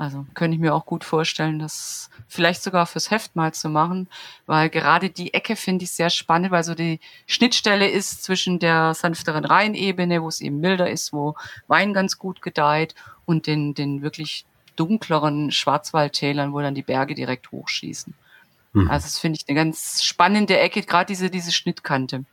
also 0.00 0.26
könnte 0.32 0.54
ich 0.54 0.60
mir 0.60 0.74
auch 0.74 0.86
gut 0.86 1.04
vorstellen, 1.04 1.58
das 1.58 2.08
vielleicht 2.26 2.62
sogar 2.62 2.86
fürs 2.86 3.10
Heft 3.10 3.36
mal 3.36 3.52
zu 3.52 3.68
machen, 3.68 4.08
weil 4.46 4.70
gerade 4.70 5.10
die 5.10 5.34
Ecke 5.34 5.56
finde 5.56 5.84
ich 5.84 5.90
sehr 5.90 6.08
spannend, 6.08 6.50
weil 6.50 6.64
so 6.64 6.74
die 6.74 7.00
Schnittstelle 7.26 7.86
ist 7.86 8.24
zwischen 8.24 8.58
der 8.58 8.94
sanfteren 8.94 9.44
Rheinebene, 9.44 10.22
wo 10.22 10.28
es 10.28 10.40
eben 10.40 10.58
milder 10.60 10.90
ist, 10.90 11.12
wo 11.12 11.34
Wein 11.68 11.92
ganz 11.92 12.18
gut 12.18 12.40
gedeiht 12.40 12.94
und 13.26 13.46
den, 13.46 13.74
den 13.74 14.00
wirklich 14.00 14.46
dunkleren 14.74 15.50
Schwarzwaldtälern, 15.50 16.54
wo 16.54 16.60
dann 16.60 16.74
die 16.74 16.82
Berge 16.82 17.14
direkt 17.14 17.52
hochschießen. 17.52 18.14
Mhm. 18.72 18.90
Also 18.90 19.04
das 19.06 19.18
finde 19.18 19.38
ich 19.40 19.48
eine 19.48 19.56
ganz 19.56 20.02
spannende 20.02 20.58
Ecke, 20.58 20.82
gerade 20.82 21.06
diese, 21.06 21.30
diese 21.30 21.52
Schnittkante. 21.52 22.24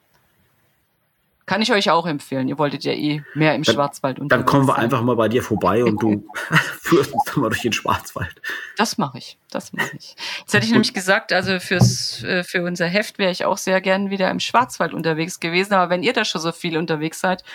Kann 1.50 1.62
ich 1.62 1.72
euch 1.72 1.90
auch 1.90 2.06
empfehlen. 2.06 2.50
Ihr 2.50 2.58
wolltet 2.60 2.84
ja 2.84 2.92
eh 2.92 3.24
mehr 3.34 3.56
im 3.56 3.64
Dann- 3.64 3.74
Schwarzwald 3.74 4.18
Dann 4.22 4.46
kommen 4.46 4.68
wir 4.68 4.74
sein. 4.74 4.84
einfach 4.84 5.02
mal 5.02 5.16
bei 5.16 5.30
dir 5.30 5.42
vorbei 5.42 5.82
und 5.82 5.96
du 6.04 6.28
führst 6.82 7.14
uns 7.14 7.24
dann 7.24 7.40
mal 7.40 7.48
durch 7.50 7.62
den 7.62 7.72
Schwarzwald. 7.72 8.36
Das 8.76 8.98
mache 8.98 9.18
ich, 9.20 9.38
das 9.50 9.72
mache 9.72 9.96
ich. 9.98 10.18
Jetzt 10.40 10.54
hätte 10.54 10.66
ich 10.66 10.74
nämlich 10.74 10.94
gesagt, 10.94 11.32
also 11.32 11.58
fürs, 11.62 12.22
äh, 12.24 12.44
für 12.44 12.64
unser 12.66 12.88
Heft 12.88 13.18
wäre 13.18 13.32
ich 13.32 13.46
auch 13.46 13.58
sehr 13.58 13.80
gern 13.80 14.10
wieder 14.10 14.30
im 14.30 14.42
Schwarzwald 14.42 14.94
unterwegs 14.94 15.40
gewesen. 15.40 15.74
Aber 15.74 15.90
wenn 15.90 16.04
ihr 16.04 16.12
da 16.12 16.26
schon 16.26 16.42
so 16.42 16.52
viel 16.52 16.76
unterwegs 16.78 17.22
seid, 17.22 17.46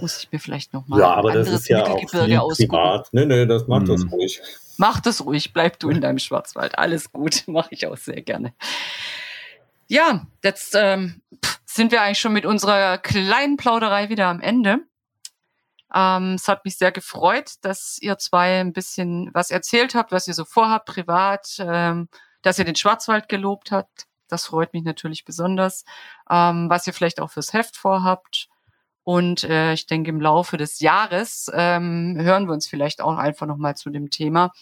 muss 0.00 0.16
ich 0.22 0.32
mir 0.32 0.38
vielleicht 0.38 0.72
noch 0.72 0.88
mal 0.88 0.98
Ja, 0.98 1.12
ein 1.12 1.18
aber 1.18 1.32
das 1.32 1.40
anderes 1.46 1.60
ist 1.60 1.68
ja 1.68 1.82
auch 1.84 1.88
Mittelgebirge 2.00 2.24
viel 2.26 2.38
ausgucken. 2.38 2.68
privat. 2.70 3.08
Nee, 3.12 3.26
nee, 3.26 3.44
das 3.44 3.68
macht 3.68 3.86
das 3.86 4.02
Mhm. 4.04 4.08
ruhig. 4.14 4.40
Mach 4.76 5.00
das 5.00 5.24
ruhig, 5.24 5.52
bleib 5.52 5.78
du 5.78 5.90
in 5.90 6.00
deinem 6.00 6.18
Schwarzwald. 6.18 6.78
Alles 6.78 7.12
gut, 7.12 7.44
mache 7.46 7.68
ich 7.70 7.86
auch 7.86 7.96
sehr 7.96 8.22
gerne. 8.22 8.54
Ja, 9.88 10.26
jetzt 10.42 10.74
ähm, 10.74 11.20
sind 11.64 11.92
wir 11.92 12.02
eigentlich 12.02 12.20
schon 12.20 12.32
mit 12.32 12.46
unserer 12.46 12.98
kleinen 12.98 13.56
Plauderei 13.56 14.08
wieder 14.08 14.28
am 14.28 14.40
Ende. 14.40 14.80
Ähm, 15.94 16.34
es 16.34 16.48
hat 16.48 16.64
mich 16.64 16.78
sehr 16.78 16.92
gefreut, 16.92 17.54
dass 17.60 17.98
ihr 18.00 18.16
zwei 18.18 18.60
ein 18.60 18.72
bisschen 18.72 19.30
was 19.34 19.50
erzählt 19.50 19.94
habt, 19.94 20.12
was 20.12 20.26
ihr 20.26 20.34
so 20.34 20.44
vorhabt, 20.44 20.86
privat, 20.86 21.56
ähm, 21.58 22.08
dass 22.40 22.58
ihr 22.58 22.64
den 22.64 22.76
Schwarzwald 22.76 23.28
gelobt 23.28 23.70
habt. 23.70 24.06
Das 24.28 24.46
freut 24.46 24.72
mich 24.72 24.84
natürlich 24.84 25.26
besonders. 25.26 25.84
Ähm, 26.30 26.70
was 26.70 26.86
ihr 26.86 26.94
vielleicht 26.94 27.20
auch 27.20 27.30
fürs 27.30 27.52
Heft 27.52 27.76
vorhabt. 27.76 28.48
Und 29.04 29.44
äh, 29.44 29.72
ich 29.72 29.86
denke, 29.86 30.10
im 30.10 30.20
Laufe 30.20 30.56
des 30.56 30.80
Jahres 30.80 31.50
ähm, 31.52 32.16
hören 32.20 32.46
wir 32.46 32.52
uns 32.52 32.66
vielleicht 32.66 33.00
auch 33.00 33.16
einfach 33.16 33.46
nochmal 33.46 33.76
zu 33.76 33.90
dem 33.90 34.10
Thema. 34.10 34.52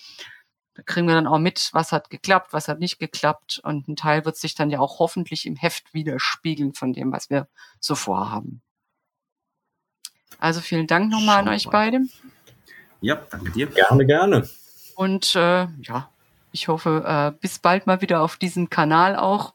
Da 0.75 0.83
kriegen 0.83 1.07
wir 1.07 1.15
dann 1.15 1.27
auch 1.27 1.39
mit, 1.39 1.69
was 1.73 1.93
hat 1.93 2.09
geklappt, 2.09 2.53
was 2.53 2.69
hat 2.69 2.79
nicht 2.79 2.99
geklappt. 2.99 3.61
Und 3.63 3.89
ein 3.89 3.97
Teil 3.97 4.25
wird 4.25 4.37
sich 4.37 4.55
dann 4.55 4.71
ja 4.71 4.81
auch 4.81 4.99
hoffentlich 4.99 5.45
im 5.45 5.57
Heft 5.57 5.93
widerspiegeln 5.93 6.73
von 6.73 6.93
dem, 6.93 7.13
was 7.13 7.29
wir 7.29 7.49
so 7.81 7.95
vorhaben. 7.95 8.63
Also 10.39 10.61
vielen 10.61 10.87
Dank 10.87 11.11
nochmal 11.11 11.41
an 11.41 11.49
euch 11.49 11.69
beide. 11.69 12.01
Ja, 13.03 13.17
danke 13.31 13.51
dir. 13.51 13.67
Gerne, 13.67 14.07
gerne. 14.07 14.49
Und 14.95 15.35
äh, 15.35 15.67
ja, 15.83 16.11
ich 16.53 16.69
hoffe, 16.69 17.05
äh, 17.07 17.39
bis 17.39 17.59
bald 17.59 17.87
mal 17.87 18.01
wieder 18.01 18.23
auf 18.23 18.37
diesem 18.37 18.71
Kanal 18.71 19.17
auch. 19.17 19.55